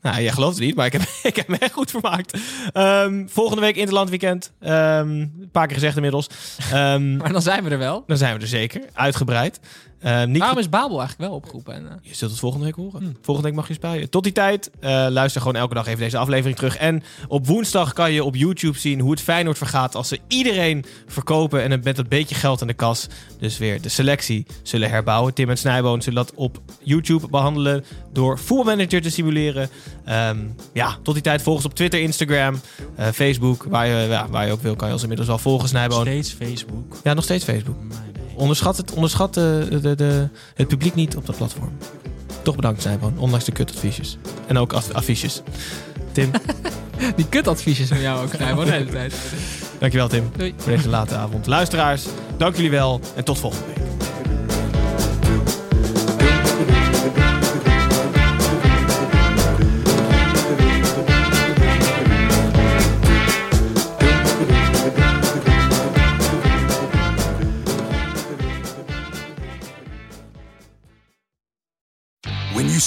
Nou, 0.00 0.22
jij 0.22 0.32
gelooft 0.32 0.56
het 0.56 0.64
niet, 0.64 0.74
maar 0.74 0.86
ik 0.86 0.92
heb, 0.92 1.02
ik 1.22 1.36
heb 1.36 1.48
me 1.48 1.58
echt 1.58 1.72
goed 1.72 1.90
vermaakt. 1.90 2.38
Ehm, 2.72 3.26
volgende 3.26 3.60
week 3.62 3.76
Interland 3.76 4.10
Weekend. 4.10 4.52
Ehm, 4.60 5.08
een 5.08 5.48
paar 5.52 5.66
keer 5.66 5.76
gezegd 5.76 5.96
inmiddels. 5.96 6.26
Ehm, 6.72 7.16
Maar 7.16 7.32
dan 7.32 7.42
zijn 7.42 7.64
we 7.64 7.70
er 7.70 7.78
wel. 7.78 8.04
dan 8.06 8.16
zijn 8.16 8.34
we 8.36 8.40
er 8.40 8.48
zeker. 8.48 8.82
Uitgebreid. 8.92 9.60
Ehm, 10.04 10.30
niet 10.30 10.38
Waarom 10.38 10.58
is 10.58 10.68
Babel 10.68 10.98
eigenlijk 10.98 11.28
wel 11.28 11.38
opgeroepen? 11.38 11.74
En, 11.74 11.88
eh, 11.88 11.94
Je 12.02 12.14
zult 12.14 12.30
het 12.30 12.40
volgende 12.40 12.64
week 12.64 12.74
horen. 12.74 13.16
Volgende 13.22 13.48
week 13.48 13.58
mag 13.58 13.68
je 13.68 13.74
spuien. 13.74 14.10
Tot 14.10 14.22
die 14.22 14.32
tijd, 14.32 14.70
eh, 14.80 15.06
luister 15.10 15.40
gewoon 15.40 15.56
elke 15.56 15.74
dag 15.74 15.86
even 15.86 16.00
deze 16.00 16.18
aflevering 16.18 16.56
terug. 16.56 16.76
En 16.76 17.02
op 17.28 17.46
woensdag 17.46 17.92
kan 17.92 18.12
je 18.12 18.24
op 18.24 18.36
YouTube 18.36 18.78
zien 18.78 19.00
hoe 19.00 19.10
het 19.10 19.20
Feyenoord 19.20 19.58
vergaat... 19.58 19.94
als 19.94 20.08
ze 20.08 20.18
iedereen 20.28 20.84
verkopen 21.06 21.62
en 21.62 21.80
met 21.82 21.98
een 21.98 22.08
beetje 22.08 22.34
geld 22.34 22.60
in 22.60 22.66
de 22.66 22.74
kas... 22.74 23.06
dus 23.38 23.58
weer 23.58 23.80
de 23.80 23.88
selectie 23.88 24.46
zullen 24.62 24.90
herbouwen. 24.90 25.34
Tim 25.34 25.50
en 25.50 25.58
Snijboon 25.58 26.02
zullen 26.02 26.24
dat 26.24 26.34
op 26.34 26.58
YouTube 26.82 27.28
behandelen... 27.28 27.84
door 28.12 28.38
voetbalmanager 28.38 29.02
te 29.02 29.10
simuleren. 29.10 29.68
Ehm, 30.04 30.38
ja, 30.72 30.96
tot 31.02 31.14
die 31.14 31.22
tijd 31.22 31.42
volg 31.42 31.56
ons 31.56 31.64
op 31.64 31.74
Twitter, 31.74 32.00
Instagram, 32.00 32.60
eh, 32.96 33.08
Facebook. 33.08 33.64
Waar 33.68 33.86
je, 33.86 34.08
ja, 34.08 34.28
waar 34.28 34.46
je 34.46 34.52
ook 34.52 34.62
wil, 34.62 34.76
kan 34.76 34.86
je 34.86 34.92
ons 34.92 35.02
inmiddels 35.02 35.28
wel 35.28 35.38
volgen, 35.38 35.68
Snijboon. 35.68 36.00
Steeds 36.00 36.32
Facebook. 36.32 36.96
Ja, 37.04 37.14
nog 37.14 37.24
steeds 37.24 37.44
Facebook. 37.44 37.76
Onderschat, 38.36 38.76
het, 38.76 38.92
onderschat 38.92 39.34
de, 39.34 39.66
de, 39.82 39.94
de, 39.94 40.28
het 40.54 40.68
publiek 40.68 40.94
niet 40.94 41.16
op 41.16 41.26
dat 41.26 41.36
platform. 41.36 41.76
Toch 42.42 42.56
bedankt, 42.56 42.82
Snijboon. 42.82 43.18
Ondanks 43.18 43.44
de 43.44 43.52
kutadviesjes. 43.52 44.18
En 44.46 44.58
ook 44.58 44.72
af- 44.72 44.92
affiches. 44.92 45.42
Tim, 46.12 46.30
die 47.16 47.28
kutadviesjes 47.28 47.88
van 47.88 48.00
jou 48.00 48.24
ook, 48.24 48.38
Nijboon, 48.38 48.64
de 48.64 48.70
hele 48.70 48.90
tijd. 48.90 49.14
dankjewel 49.78 50.08
Tim. 50.08 50.30
Doei. 50.36 50.54
Voor 50.56 50.72
deze 50.72 50.88
late 50.88 51.14
avond. 51.14 51.46
Luisteraars, 51.46 52.04
dank 52.36 52.56
jullie 52.56 52.70
wel. 52.70 53.00
En 53.16 53.24
tot 53.24 53.38
volgende 53.38 53.64
week. 53.66 53.93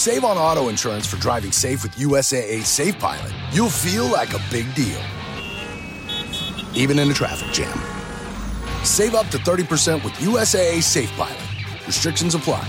Save 0.07 0.23
on 0.23 0.37
auto 0.37 0.69
insurance 0.69 1.05
for 1.05 1.17
driving 1.17 1.51
safe 1.51 1.83
with 1.83 1.91
USAA 1.95 2.63
Safe 2.63 2.97
Pilot, 2.97 3.33
you'll 3.51 3.69
feel 3.69 4.05
like 4.05 4.33
a 4.33 4.39
big 4.49 4.73
deal, 4.73 5.01
even 6.73 6.97
in 6.97 7.11
a 7.11 7.13
traffic 7.13 7.51
jam. 7.51 7.77
Save 8.85 9.15
up 9.15 9.27
to 9.27 9.37
30% 9.37 10.01
with 10.05 10.13
USAA 10.13 10.81
Safe 10.81 11.11
Pilot. 11.17 11.37
Restrictions 11.85 12.35
apply. 12.35 12.65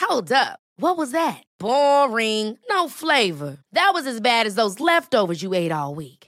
Hold 0.00 0.32
up. 0.32 0.58
What 0.76 0.96
was 0.96 1.12
that? 1.12 1.42
Boring. 1.58 2.58
No 2.70 2.88
flavor. 2.88 3.58
That 3.72 3.90
was 3.92 4.06
as 4.06 4.22
bad 4.22 4.46
as 4.46 4.54
those 4.54 4.80
leftovers 4.80 5.42
you 5.42 5.52
ate 5.52 5.70
all 5.70 5.94
week. 5.94 6.19